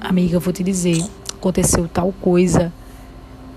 amiga, 0.00 0.36
eu 0.36 0.40
vou 0.40 0.52
te 0.52 0.62
dizer, 0.62 1.02
aconteceu 1.34 1.88
tal 1.88 2.12
coisa 2.20 2.72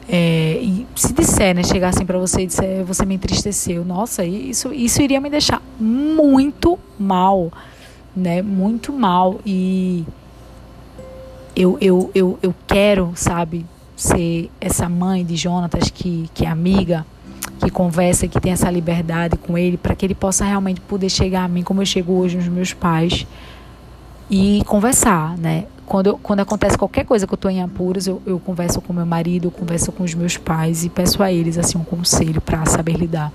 é, 0.08 0.60
e 0.62 0.86
se 0.96 1.14
disser, 1.14 1.56
né, 1.56 1.64
chegar 1.64 1.90
assim 1.90 2.06
para 2.06 2.18
você 2.18 2.42
e 2.42 2.48
disser, 2.48 2.84
você 2.84 3.06
me 3.06 3.16
entristeceu, 3.16 3.86
nossa, 3.86 4.26
isso, 4.26 4.74
isso 4.74 5.02
iria 5.02 5.22
me 5.22 5.30
deixar 5.30 5.62
muito 5.80 6.78
mal, 7.00 7.52
né, 8.16 8.42
muito 8.42 8.92
mal. 8.92 9.40
E 9.46 10.06
eu, 11.56 11.78
eu, 11.80 12.12
eu, 12.14 12.40
eu 12.42 12.54
quero, 12.68 13.14
sabe, 13.16 13.66
ser 13.96 14.50
essa 14.60 14.90
mãe 14.90 15.26
de 15.26 15.36
Jonatas 15.36 15.90
que, 15.90 16.30
que 16.34 16.46
é 16.46 16.50
amiga, 16.50 17.06
que 17.60 17.70
conversa, 17.70 18.28
que 18.28 18.40
tem 18.40 18.52
essa 18.52 18.70
liberdade 18.70 19.38
com 19.38 19.58
ele, 19.58 19.78
para 19.78 19.96
que 19.96 20.06
ele 20.06 20.16
possa 20.16 20.46
realmente 20.46 20.82
poder 20.82 21.10
chegar 21.10 21.44
a 21.44 21.48
mim 21.48 21.64
como 21.64 21.82
eu 21.82 21.86
chego 21.86 22.14
hoje 22.14 22.38
nos 22.38 22.48
meus 22.48 22.74
pais 22.74 23.26
e 24.30 24.64
conversar, 24.66 25.38
né? 25.38 25.66
Quando, 25.86 26.18
quando 26.18 26.40
acontece 26.40 26.78
qualquer 26.78 27.06
coisa 27.06 27.28
que 27.28 27.34
eu 27.34 27.36
estou 27.36 27.52
em 27.52 27.62
apuros, 27.62 28.08
eu, 28.08 28.22
eu 28.26 28.40
converso 28.40 28.82
com 28.82 28.94
meu 28.94 29.06
marido, 29.06 29.48
eu 29.48 29.52
converso 29.52 29.92
com 29.92 30.04
os 30.04 30.14
meus 30.14 30.38
pais 30.38 30.86
e 30.86 30.90
peço 30.90 31.22
a 31.22 31.32
eles 31.32 31.58
assim 31.58 31.78
um 31.78 31.84
conselho 31.84 32.40
para 32.42 32.66
saber 32.66 32.94
lidar. 32.94 33.32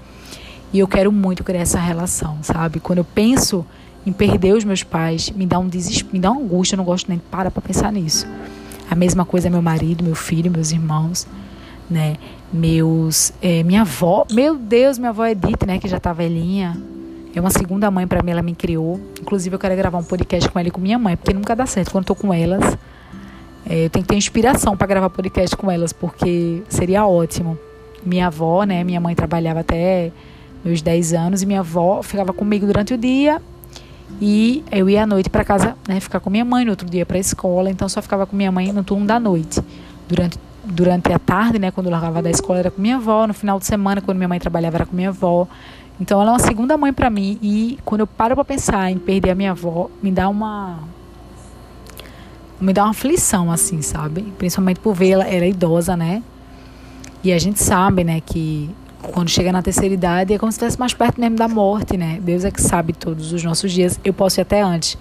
E 0.73 0.79
eu 0.79 0.89
quero 0.89 1.13
muito 1.13 1.45
criar 1.45 1.61
essa 1.61 1.79
relação, 1.79 2.39
sabe? 2.43 2.81
Quando 2.81 2.99
eu 2.99 3.05
penso 3.05 3.65
em 4.05 4.13
perder 4.13 4.55
os 4.55 4.65
meus 4.65 4.83
pais, 4.83 5.31
me 5.31 5.47
dá 5.47 5.59
um 5.59 5.69
desespero, 5.69 6.15
me 6.15 6.19
dá 6.19 6.31
uma 6.31 6.41
angústia, 6.41 6.75
eu 6.75 6.79
não 6.79 6.85
gosto 6.85 7.09
nem 7.09 7.19
de 7.19 7.25
parar 7.25 7.51
para 7.51 7.63
pensar 7.63 7.93
nisso. 7.93 8.27
A 8.91 8.95
mesma 8.95 9.25
coisa 9.25 9.49
é 9.49 9.51
meu 9.51 9.63
marido, 9.63 10.03
meu 10.03 10.15
filho, 10.15 10.51
meus 10.51 10.73
irmãos, 10.73 11.27
né? 11.91 12.17
Meus, 12.53 13.33
é, 13.43 13.63
minha 13.63 13.83
avó, 13.83 14.27
meu 14.31 14.57
Deus, 14.57 14.99
minha 14.99 15.11
avó 15.11 15.27
Edith, 15.27 15.67
né, 15.67 15.79
que 15.79 15.87
já 15.87 16.01
tá 16.01 16.15
velhinha, 16.15 16.75
é 17.35 17.41
uma 17.41 17.51
segunda 17.51 17.91
mãe 17.91 18.07
para 18.07 18.23
mim, 18.23 18.31
ela 18.31 18.43
me 18.43 18.55
criou. 18.55 18.99
Inclusive, 19.21 19.55
eu 19.55 19.59
quero 19.59 19.77
gravar 19.77 19.99
um 19.99 20.05
podcast 20.05 20.49
com 20.49 20.59
ela 20.59 20.69
e 20.69 20.71
com 20.71 20.81
minha 20.81 20.99
mãe, 20.99 21.17
porque 21.17 21.35
nunca 21.35 21.55
dá 21.55 21.67
certo. 21.67 21.93
Quando 21.93 22.05
eu 22.05 22.09
tô 22.09 22.15
com 22.15 22.33
elas, 22.33 22.77
é, 23.69 23.85
eu 23.85 23.91
tenho 23.91 24.03
que 24.03 24.09
ter 24.09 24.17
inspiração 24.17 24.77
para 24.77 24.87
gravar 24.87 25.11
podcast 25.11 25.55
com 25.55 25.71
elas, 25.71 25.93
porque 25.93 26.63
seria 26.69 27.07
ótimo. 27.07 27.59
Minha 28.05 28.29
avó, 28.29 28.65
né? 28.65 28.83
Minha 28.83 29.01
mãe 29.01 29.15
trabalhava 29.15 29.61
até 29.61 30.11
meus 30.65 30.81
10 30.81 31.13
anos 31.13 31.43
e 31.43 31.47
minha 31.47 31.61
avó 31.61 32.03
ficava 32.03 32.33
comigo 32.33 32.67
durante 32.67 32.95
o 32.95 32.99
dia 32.99 33.41
e 34.21 34.65
eu 34.71 34.89
ia 34.89 35.05
à 35.05 35.07
noite 35.07 35.31
para 35.31 35.45
casa, 35.45 35.77
né, 35.87 36.01
ficar 36.01 36.21
com 36.21 36.31
minha 36.31 36.45
mãe, 36.45 36.65
no 36.65 36.71
outro 36.71 36.89
dia 36.89 37.07
para 37.07 37.17
a 37.17 37.21
escola, 37.21 37.71
então 37.71 37.89
só 37.89 38.03
ficava 38.03 38.27
com 38.27 38.35
minha 38.35 38.51
mãe 38.51 38.73
no 38.73 38.83
turno 38.83 39.07
da 39.07 39.21
noite. 39.21 39.61
Durante 40.09 40.39
durante 40.71 41.13
a 41.13 41.19
tarde, 41.19 41.59
né, 41.59 41.71
quando 41.71 41.87
eu 41.87 41.93
largava 41.93 42.21
da 42.21 42.31
escola 42.31 42.59
era 42.59 42.71
com 42.71 42.81
minha 42.81 42.97
avó, 42.97 43.27
no 43.27 43.35
final 43.35 43.59
de 43.59 43.65
semana 43.65 44.01
quando 44.01 44.19
minha 44.19 44.29
mãe 44.29 44.39
trabalhava 44.39 44.77
era 44.77 44.87
com 44.87 44.95
minha 44.95 45.09
avó. 45.09 45.49
Então 46.01 46.21
ela 46.21 46.31
é 46.31 46.33
uma 46.35 46.39
segunda 46.39 46.77
mãe 46.77 46.93
para 46.93 47.11
mim 47.11 47.39
e 47.43 47.79
quando 47.85 48.03
eu 48.03 48.07
paro 48.07 48.35
para 48.35 48.45
pensar 48.45 48.91
em 48.91 48.99
perder 48.99 49.31
a 49.31 49.35
minha 49.35 49.53
avó, 49.53 49.91
me 50.03 50.13
dá 50.13 50.29
uma 50.29 50.79
me 52.61 52.73
dá 52.73 52.85
uma 52.85 52.91
aflição 52.91 53.51
assim, 53.51 53.83
sabe? 53.83 54.23
Principalmente 54.37 54.81
por 54.81 54.95
ver 54.95 55.11
ela, 55.11 55.25
ela 55.25 55.45
é 55.45 55.49
idosa, 55.49 55.97
né? 55.97 56.23
E 57.23 57.33
a 57.33 57.39
gente 57.39 57.61
sabe, 57.61 58.05
né, 58.05 58.21
que 58.21 58.71
quando 59.09 59.29
chega 59.29 59.53
na 59.53 59.63
terceira 59.63 59.95
idade 59.95 60.35
é 60.35 60.39
como 60.39 60.51
se 60.53 60.57
estivesse 60.57 60.79
mais 60.79 60.95
perto 60.95 61.21
mesmo 61.21 61.37
da 61.37 61.49
morte, 61.49 61.97
né? 61.97 62.19
Deus 62.23 62.45
é 62.45 62.51
que 62.51 62.61
sabe 62.61 62.93
todos 62.93 63.33
os 63.33 63.43
nossos 63.43 63.73
dias. 63.73 63.99
Eu 64.05 64.13
posso 64.13 64.41
ir 64.41 64.43
até 64.43 64.63
antes. 64.63 64.97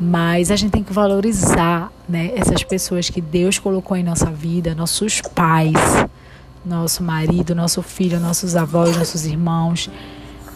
Mas 0.00 0.50
a 0.50 0.56
gente 0.56 0.70
tem 0.70 0.84
que 0.84 0.92
valorizar, 0.92 1.90
né, 2.08 2.30
essas 2.36 2.62
pessoas 2.62 3.10
que 3.10 3.20
Deus 3.20 3.58
colocou 3.58 3.96
em 3.96 4.04
nossa 4.04 4.26
vida, 4.26 4.72
nossos 4.72 5.20
pais, 5.20 5.74
nosso 6.64 7.02
marido, 7.02 7.52
nosso 7.52 7.82
filho, 7.82 8.20
nossos 8.20 8.54
avós, 8.54 8.96
nossos 8.96 9.26
irmãos 9.26 9.90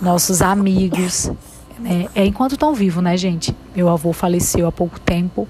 nossos 0.02 0.42
amigos, 0.42 1.30
né? 1.78 2.08
É 2.14 2.26
enquanto 2.26 2.52
estão 2.52 2.74
vivos, 2.74 3.02
né, 3.02 3.16
gente? 3.16 3.54
Meu 3.74 3.88
avô 3.88 4.12
faleceu 4.12 4.66
há 4.66 4.72
pouco 4.72 4.98
tempo. 4.98 5.46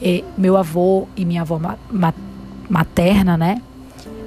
E 0.00 0.24
meu 0.36 0.56
avô 0.56 1.06
e 1.14 1.24
minha 1.24 1.42
avó 1.42 1.58
ma 1.58 2.14
materna, 2.68 3.36
né? 3.36 3.60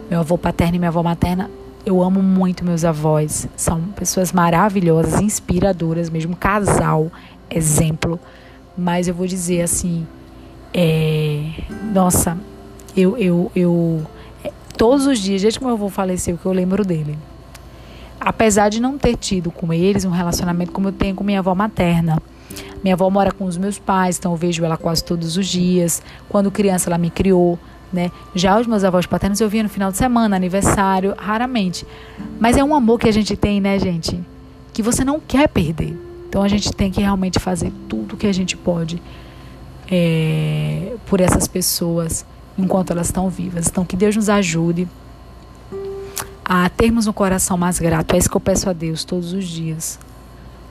Meu 0.09 0.19
avô 0.19 0.37
paterno 0.37 0.75
e 0.75 0.79
minha 0.79 0.89
avó 0.89 1.01
materna, 1.01 1.49
eu 1.85 2.01
amo 2.01 2.21
muito 2.21 2.63
meus 2.63 2.83
avós. 2.85 3.47
São 3.55 3.81
pessoas 3.95 4.31
maravilhosas, 4.31 5.21
inspiradoras, 5.21 6.09
mesmo 6.09 6.35
casal, 6.35 7.11
exemplo. 7.49 8.19
Mas 8.77 9.07
eu 9.07 9.13
vou 9.13 9.27
dizer 9.27 9.61
assim, 9.61 10.05
é, 10.73 11.51
nossa, 11.93 12.37
eu, 12.95 13.17
eu, 13.17 13.51
eu, 13.55 14.01
é, 14.43 14.51
todos 14.77 15.05
os 15.05 15.19
dias, 15.19 15.41
desde 15.41 15.59
que 15.59 15.65
meu 15.65 15.73
avô 15.73 15.89
faleceu, 15.89 16.37
que 16.37 16.45
eu 16.45 16.53
lembro 16.53 16.85
dele 16.85 17.17
apesar 18.21 18.69
de 18.69 18.79
não 18.79 18.99
ter 18.99 19.17
tido 19.17 19.49
com 19.49 19.73
eles 19.73 20.05
um 20.05 20.11
relacionamento 20.11 20.71
como 20.71 20.89
eu 20.89 20.91
tenho 20.91 21.15
com 21.15 21.23
minha 21.23 21.39
avó 21.39 21.55
materna. 21.55 22.21
Minha 22.83 22.93
avó 22.93 23.09
mora 23.09 23.31
com 23.31 23.45
os 23.45 23.57
meus 23.57 23.79
pais, 23.79 24.17
então 24.17 24.31
eu 24.31 24.37
vejo 24.37 24.63
ela 24.63 24.77
quase 24.77 25.03
todos 25.03 25.37
os 25.37 25.47
dias. 25.47 26.03
Quando 26.29 26.51
criança, 26.51 26.89
ela 26.89 26.97
me 26.97 27.09
criou. 27.09 27.57
Né? 27.91 28.11
Já 28.33 28.59
os 28.59 28.67
meus 28.67 28.83
avós 28.83 29.05
paternos 29.05 29.41
eu 29.41 29.49
via 29.49 29.63
no 29.63 29.69
final 29.69 29.91
de 29.91 29.97
semana, 29.97 30.35
aniversário, 30.35 31.13
raramente. 31.17 31.85
Mas 32.39 32.55
é 32.57 32.63
um 32.63 32.73
amor 32.73 32.99
que 32.99 33.09
a 33.09 33.11
gente 33.11 33.35
tem, 33.35 33.59
né, 33.59 33.77
gente? 33.77 34.19
Que 34.73 34.81
você 34.81 35.03
não 35.03 35.19
quer 35.19 35.49
perder. 35.49 35.97
Então 36.29 36.41
a 36.41 36.47
gente 36.47 36.71
tem 36.71 36.89
que 36.89 37.01
realmente 37.01 37.39
fazer 37.39 37.73
tudo 37.89 38.15
que 38.15 38.25
a 38.25 38.33
gente 38.33 38.55
pode 38.55 39.01
é, 39.91 40.93
por 41.05 41.19
essas 41.19 41.47
pessoas 41.47 42.25
enquanto 42.57 42.91
elas 42.91 43.07
estão 43.07 43.29
vivas. 43.29 43.67
Então 43.67 43.83
que 43.83 43.97
Deus 43.97 44.15
nos 44.15 44.29
ajude 44.29 44.87
a 46.45 46.69
termos 46.69 47.07
um 47.07 47.13
coração 47.13 47.57
mais 47.57 47.79
grato. 47.79 48.13
É 48.13 48.17
isso 48.17 48.29
que 48.29 48.37
eu 48.37 48.41
peço 48.41 48.69
a 48.69 48.73
Deus 48.73 49.03
todos 49.03 49.33
os 49.33 49.45
dias, 49.45 49.99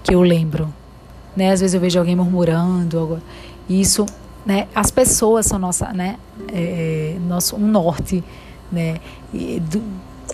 que 0.03 0.15
eu 0.15 0.23
lembro. 0.23 0.73
Né? 1.37 1.53
Às 1.53 1.61
vezes 1.61 1.75
eu 1.75 1.81
vejo 1.81 1.99
alguém 1.99 2.17
murmurando, 2.17 3.21
isso, 3.69 4.07
né? 4.45 4.69
As 4.75 4.91
pessoas 4.91 5.47
são 5.47 5.59
nossa, 5.59 5.93
né? 5.93 6.19
É, 6.49 7.17
nosso 7.27 7.57
um 7.57 7.67
norte, 7.67 8.25
né? 8.71 8.99
E 9.33 9.61
do, 9.61 9.83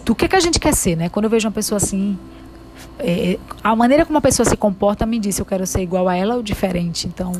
do 0.04 0.14
que 0.14 0.28
que 0.28 0.36
a 0.36 0.40
gente 0.40 0.58
quer 0.58 0.74
ser, 0.74 0.96
né? 0.96 1.08
Quando 1.08 1.24
eu 1.24 1.30
vejo 1.30 1.46
uma 1.46 1.52
pessoa 1.52 1.76
assim, 1.76 2.18
é, 2.98 3.38
a 3.62 3.74
maneira 3.74 4.04
como 4.04 4.16
uma 4.16 4.22
pessoa 4.22 4.46
se 4.46 4.56
comporta 4.56 5.04
me 5.04 5.18
diz 5.18 5.36
se 5.36 5.42
eu 5.42 5.46
quero 5.46 5.66
ser 5.66 5.82
igual 5.82 6.08
a 6.08 6.16
ela 6.16 6.36
ou 6.36 6.42
diferente. 6.42 7.06
Então, 7.06 7.32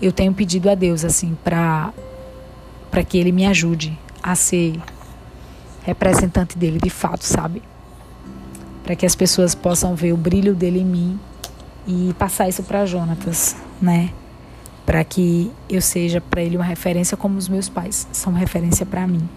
eu 0.00 0.12
tenho 0.12 0.32
pedido 0.32 0.68
a 0.68 0.74
Deus 0.74 1.04
assim 1.04 1.36
para 1.42 1.92
para 2.90 3.04
que 3.04 3.18
Ele 3.18 3.32
me 3.32 3.44
ajude 3.44 3.98
a 4.22 4.34
ser 4.34 4.80
representante 5.84 6.56
dele 6.56 6.78
de 6.82 6.90
fato, 6.90 7.24
sabe? 7.24 7.62
Para 8.82 8.96
que 8.96 9.04
as 9.04 9.14
pessoas 9.14 9.54
possam 9.54 9.94
ver 9.94 10.12
o 10.12 10.16
brilho 10.16 10.54
dele 10.54 10.80
em 10.80 10.84
mim 10.84 11.20
e 11.86 12.14
passar 12.18 12.48
isso 12.48 12.62
para 12.62 12.86
Jonatas, 12.86 13.54
né? 13.80 14.10
Para 14.86 15.02
que 15.04 15.50
eu 15.68 15.82
seja 15.82 16.20
para 16.20 16.40
ele 16.40 16.56
uma 16.56 16.64
referência 16.64 17.16
como 17.16 17.36
os 17.36 17.48
meus 17.48 17.68
pais 17.68 18.06
são 18.12 18.32
referência 18.32 18.86
para 18.86 19.06
mim. 19.06 19.28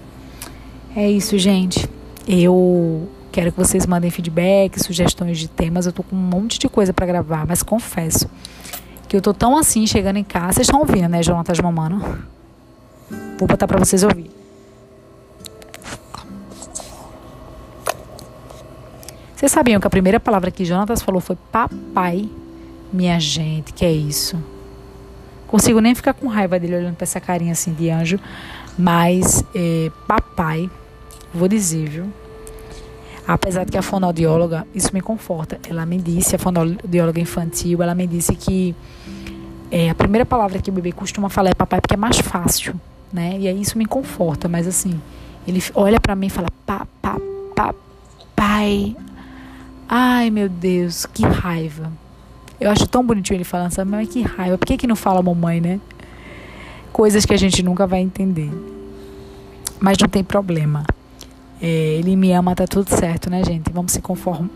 É 0.96 1.10
isso, 1.10 1.38
gente. 1.38 1.90
Eu 2.28 3.10
quero 3.32 3.52
que 3.52 3.58
vocês 3.58 3.86
mandem 3.86 4.12
feedback, 4.12 4.80
sugestões 4.80 5.40
de 5.40 5.48
temas. 5.48 5.88
Eu 5.88 5.92
tô 5.92 6.04
com 6.04 6.16
um 6.16 6.20
monte 6.20 6.60
de 6.60 6.70
coisa 6.70 6.94
para 6.94 7.06
gravar, 7.06 7.48
mas 7.48 7.64
confesso 7.64 8.30
que 9.08 9.18
eu 9.18 9.22
tô 9.22 9.34
tão 9.34 9.58
assim 9.58 9.88
chegando 9.88 10.18
em 10.18 10.24
casa. 10.24 10.54
Vocês 10.54 10.68
estão 10.68 10.80
ouvindo, 10.82 11.10
né, 11.10 11.24
Jonatas 11.24 11.60
Mamano? 11.60 12.00
Vou 13.40 13.48
botar 13.48 13.68
para 13.68 13.80
vocês 13.80 14.04
ouvirem. 14.04 14.32
Vocês 19.36 19.52
sabiam 19.52 19.80
que 19.80 19.88
a 19.88 19.90
primeira 19.90 20.20
palavra 20.20 20.52
que 20.52 20.64
Jonatas 20.64 21.02
falou 21.02 21.22
foi 21.22 21.38
papai? 21.52 22.30
Minha 22.92 23.20
gente, 23.20 23.74
que 23.74 23.86
é 23.86 23.92
isso? 23.92 24.38
Consigo 25.50 25.82
nem 25.82 25.96
ficar 25.96 26.14
com 26.14 26.28
raiva 26.28 26.60
dele 26.60 26.76
olhando 26.76 26.96
para 26.96 27.06
essa 27.06 27.20
carinha 27.20 27.54
assim 27.54 27.74
de 27.74 27.90
anjo, 27.90 28.20
mas 28.78 29.44
é, 29.56 29.92
papai, 30.08 30.70
vou 31.34 31.48
dizer, 31.48 31.90
viu? 31.90 32.14
Apesar 33.28 33.64
de 33.64 33.72
que 33.72 33.78
a 33.78 33.82
fonoaudióloga, 33.82 34.68
isso 34.76 34.92
me 34.94 35.02
conforta, 35.02 35.60
ela 35.68 35.88
me 35.88 35.98
disse, 35.98 36.36
a 36.36 36.40
fonoaudióloga 36.40 37.20
infantil, 37.20 37.82
ela 37.82 37.96
me 37.96 38.06
disse 38.06 38.36
que 38.36 38.76
é, 39.72 39.90
a 39.90 39.96
primeira 39.96 40.24
palavra 40.24 40.60
que 40.60 40.70
o 40.70 40.74
bebê 40.74 40.92
costuma 40.92 41.30
falar 41.30 41.50
é 41.50 41.56
papai 41.56 41.82
porque 41.82 41.96
é 41.96 41.98
mais 41.98 42.20
fácil, 42.20 42.80
né? 43.12 43.36
E 43.40 43.48
aí 43.48 43.60
isso 43.60 43.76
me 43.76 43.88
conforta, 43.88 44.48
mas 44.48 44.68
assim, 44.68 45.02
ele 45.48 45.64
olha 45.74 46.00
para 46.00 46.16
mim 46.16 46.28
e 46.28 46.30
fala 46.30 46.48
papai. 46.64 47.20
Ai, 49.88 50.30
meu 50.30 50.48
Deus, 50.48 51.08
que 51.08 51.26
raiva. 51.26 51.92
Eu 52.60 52.70
acho 52.70 52.88
tão 52.88 53.06
bonitinho 53.06 53.38
ele 53.38 53.44
falando, 53.44 53.72
sabe? 53.72 53.90
Mas 53.90 54.10
que 54.10 54.22
raiva. 54.22 54.58
Por 54.58 54.66
que, 54.66 54.78
que 54.78 54.88
não 54.88 54.96
fala 54.96 55.22
mamãe, 55.22 55.62
né? 55.62 55.80
Coisas 56.92 57.26
que 57.26 57.34
a 57.34 57.38
gente 57.38 57.64
nunca 57.64 57.88
vai 57.88 58.02
entender. 58.02 58.52
Mas 59.80 59.98
não 59.98 60.08
tem 60.08 60.24
problema. 60.24 60.84
É, 61.62 61.68
ele 61.68 62.16
me 62.16 62.32
ama, 62.32 62.56
tá 62.56 62.66
tudo 62.66 62.90
certo, 62.90 63.30
né, 63.30 63.44
gente? 63.44 63.72
Vamos 63.72 63.92
se, 63.92 64.02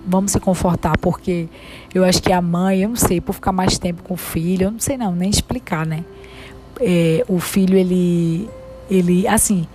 vamos 0.07 0.31
se 0.31 0.39
confortar, 0.39 0.97
porque 0.97 1.49
eu 1.93 2.03
acho 2.03 2.21
que 2.21 2.31
a 2.31 2.41
mãe, 2.41 2.83
eu 2.83 2.89
não 2.89 2.95
sei, 2.95 3.19
por 3.19 3.33
ficar 3.33 3.51
mais 3.51 3.77
tempo 3.77 4.03
com 4.03 4.13
o 4.13 4.17
filho, 4.17 4.65
eu 4.65 4.71
não 4.71 4.79
sei 4.79 4.97
não, 4.97 5.13
nem 5.13 5.29
explicar, 5.29 5.85
né? 5.85 6.05
É, 6.79 7.25
o 7.27 7.39
filho, 7.39 7.77
ele, 7.77 8.49
ele, 8.89 9.27
assim, 9.27 9.67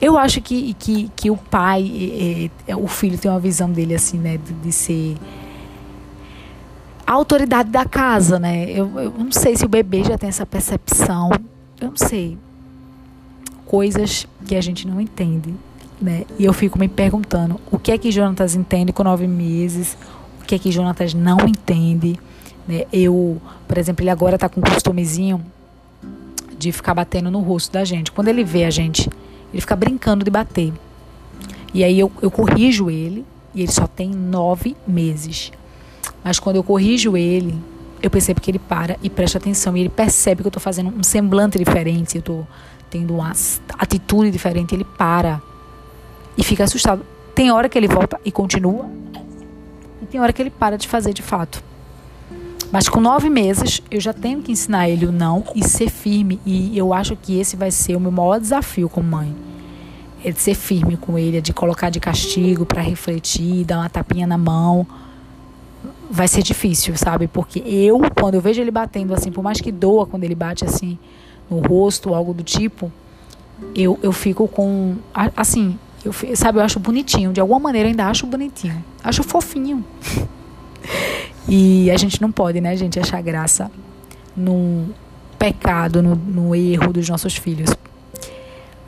eu 0.00 0.18
acho 0.18 0.40
que, 0.40 0.74
que, 0.74 1.10
que 1.14 1.30
o 1.30 1.36
pai, 1.36 2.50
é, 2.66 2.72
é, 2.72 2.76
o 2.76 2.86
filho 2.86 3.16
tem 3.16 3.30
uma 3.30 3.40
visão 3.40 3.70
dele 3.70 3.94
assim, 3.94 4.18
né, 4.18 4.36
de, 4.36 4.52
de, 4.52 4.72
ser 4.72 5.16
a 7.06 7.12
autoridade 7.12 7.70
da 7.70 7.84
casa, 7.84 8.38
né? 8.38 8.70
Eu, 8.70 8.98
eu 8.98 9.10
não 9.16 9.32
sei 9.32 9.56
se 9.56 9.64
o 9.64 9.68
bebê 9.68 10.02
já 10.02 10.18
tem 10.18 10.28
essa 10.28 10.44
percepção, 10.44 11.30
eu 11.80 11.88
não 11.88 11.96
sei. 11.96 12.36
Coisas 13.64 14.26
que 14.44 14.54
a 14.56 14.60
gente 14.60 14.86
não 14.86 15.00
entende, 15.00 15.54
né? 16.00 16.24
E 16.38 16.44
eu 16.44 16.52
fico 16.52 16.78
me 16.78 16.88
perguntando 16.88 17.60
o 17.70 17.78
que 17.78 17.92
é 17.92 17.98
que 17.98 18.10
Jonatas 18.10 18.54
entende 18.54 18.92
com 18.92 19.02
nove 19.02 19.26
meses, 19.26 19.96
o 20.42 20.44
que 20.44 20.54
é 20.54 20.58
que 20.58 20.70
Jonatas 20.70 21.14
não 21.14 21.38
entende, 21.46 22.18
né? 22.66 22.84
Eu, 22.92 23.40
por 23.68 23.78
exemplo, 23.78 24.02
ele 24.02 24.10
agora 24.10 24.36
tá 24.36 24.48
com 24.48 24.60
um 24.60 24.64
costumezinho 24.64 25.44
de 26.58 26.72
ficar 26.72 26.94
batendo 26.94 27.30
no 27.30 27.40
rosto 27.40 27.72
da 27.72 27.84
gente. 27.84 28.10
Quando 28.10 28.28
ele 28.28 28.42
vê 28.42 28.64
a 28.64 28.70
gente 28.70 29.08
ele 29.52 29.60
fica 29.60 29.76
brincando 29.76 30.24
de 30.24 30.30
bater. 30.30 30.72
E 31.72 31.84
aí 31.84 31.98
eu, 31.98 32.10
eu 32.20 32.30
corrijo 32.30 32.90
ele, 32.90 33.24
e 33.54 33.62
ele 33.62 33.72
só 33.72 33.86
tem 33.86 34.10
nove 34.10 34.76
meses. 34.86 35.52
Mas 36.26 36.40
quando 36.40 36.56
eu 36.56 36.64
corrijo 36.64 37.16
ele, 37.16 37.54
eu 38.02 38.10
percebo 38.10 38.40
que 38.40 38.50
ele 38.50 38.58
para 38.58 38.96
e 39.00 39.08
presta 39.08 39.38
atenção. 39.38 39.76
E 39.76 39.80
ele 39.82 39.88
percebe 39.88 40.42
que 40.42 40.48
eu 40.48 40.48
estou 40.48 40.60
fazendo 40.60 40.92
um 40.92 41.00
semblante 41.04 41.56
diferente, 41.56 42.16
eu 42.16 42.18
estou 42.18 42.44
tendo 42.90 43.14
uma 43.14 43.30
atitude 43.78 44.32
diferente. 44.32 44.74
Ele 44.74 44.82
para 44.82 45.40
e 46.36 46.42
fica 46.42 46.64
assustado. 46.64 47.06
Tem 47.32 47.52
hora 47.52 47.68
que 47.68 47.78
ele 47.78 47.86
volta 47.86 48.20
e 48.24 48.32
continua, 48.32 48.90
e 50.02 50.06
tem 50.06 50.20
hora 50.20 50.32
que 50.32 50.42
ele 50.42 50.50
para 50.50 50.76
de 50.76 50.88
fazer 50.88 51.12
de 51.12 51.22
fato. 51.22 51.62
Mas 52.72 52.88
com 52.88 53.00
nove 53.00 53.30
meses, 53.30 53.80
eu 53.88 54.00
já 54.00 54.12
tenho 54.12 54.42
que 54.42 54.50
ensinar 54.50 54.88
ele 54.88 55.06
o 55.06 55.12
não 55.12 55.44
e 55.54 55.62
ser 55.62 55.88
firme. 55.88 56.40
E 56.44 56.76
eu 56.76 56.92
acho 56.92 57.14
que 57.14 57.38
esse 57.38 57.54
vai 57.54 57.70
ser 57.70 57.94
o 57.94 58.00
meu 58.00 58.10
maior 58.10 58.40
desafio 58.40 58.88
como 58.88 59.08
mãe. 59.08 59.32
É 60.24 60.32
de 60.32 60.40
ser 60.40 60.56
firme 60.56 60.96
com 60.96 61.16
ele, 61.16 61.36
é 61.36 61.40
de 61.40 61.52
colocar 61.52 61.88
de 61.88 62.00
castigo 62.00 62.66
para 62.66 62.82
refletir, 62.82 63.64
dar 63.64 63.78
uma 63.78 63.88
tapinha 63.88 64.26
na 64.26 64.36
mão. 64.36 64.84
Vai 66.10 66.28
ser 66.28 66.42
difícil, 66.42 66.96
sabe? 66.96 67.26
Porque 67.26 67.58
eu, 67.66 68.00
quando 68.18 68.34
eu 68.34 68.40
vejo 68.40 68.60
ele 68.60 68.70
batendo 68.70 69.12
assim, 69.12 69.30
por 69.30 69.42
mais 69.42 69.60
que 69.60 69.72
doa 69.72 70.06
quando 70.06 70.24
ele 70.24 70.34
bate 70.34 70.64
assim 70.64 70.98
no 71.50 71.58
rosto 71.58 72.14
algo 72.14 72.32
do 72.32 72.42
tipo, 72.42 72.92
eu, 73.74 73.98
eu 74.02 74.12
fico 74.12 74.46
com. 74.48 74.96
Assim, 75.36 75.78
eu, 76.04 76.12
sabe, 76.36 76.58
eu 76.58 76.62
acho 76.62 76.78
bonitinho. 76.78 77.32
De 77.32 77.40
alguma 77.40 77.58
maneira, 77.58 77.88
eu 77.88 77.90
ainda 77.90 78.06
acho 78.06 78.26
bonitinho. 78.26 78.84
Acho 79.02 79.22
fofinho. 79.22 79.84
E 81.48 81.92
a 81.92 81.96
gente 81.96 82.20
não 82.20 82.32
pode, 82.32 82.60
né, 82.60 82.76
gente, 82.76 82.98
achar 82.98 83.22
graça 83.22 83.70
no 84.36 84.88
pecado, 85.38 86.02
no, 86.02 86.16
no 86.16 86.54
erro 86.56 86.92
dos 86.92 87.08
nossos 87.08 87.36
filhos. 87.36 87.70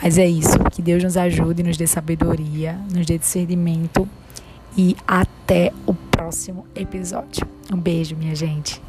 Mas 0.03 0.19
é 0.19 0.27
isso. 0.27 0.59
Que 0.73 0.83
Deus 0.83 1.05
nos 1.05 1.17
ajude, 1.17 1.63
nos 1.63 1.77
dê 1.77 1.87
sabedoria, 1.87 2.77
nos 2.93 3.07
dê 3.07 3.17
discernimento. 3.17 4.09
E 4.77 4.97
até 5.07 5.73
o 5.87 5.95
próximo 6.19 6.67
episódio. 6.75 7.47
Um 7.73 7.77
beijo, 7.77 8.17
minha 8.17 8.35
gente. 8.35 8.83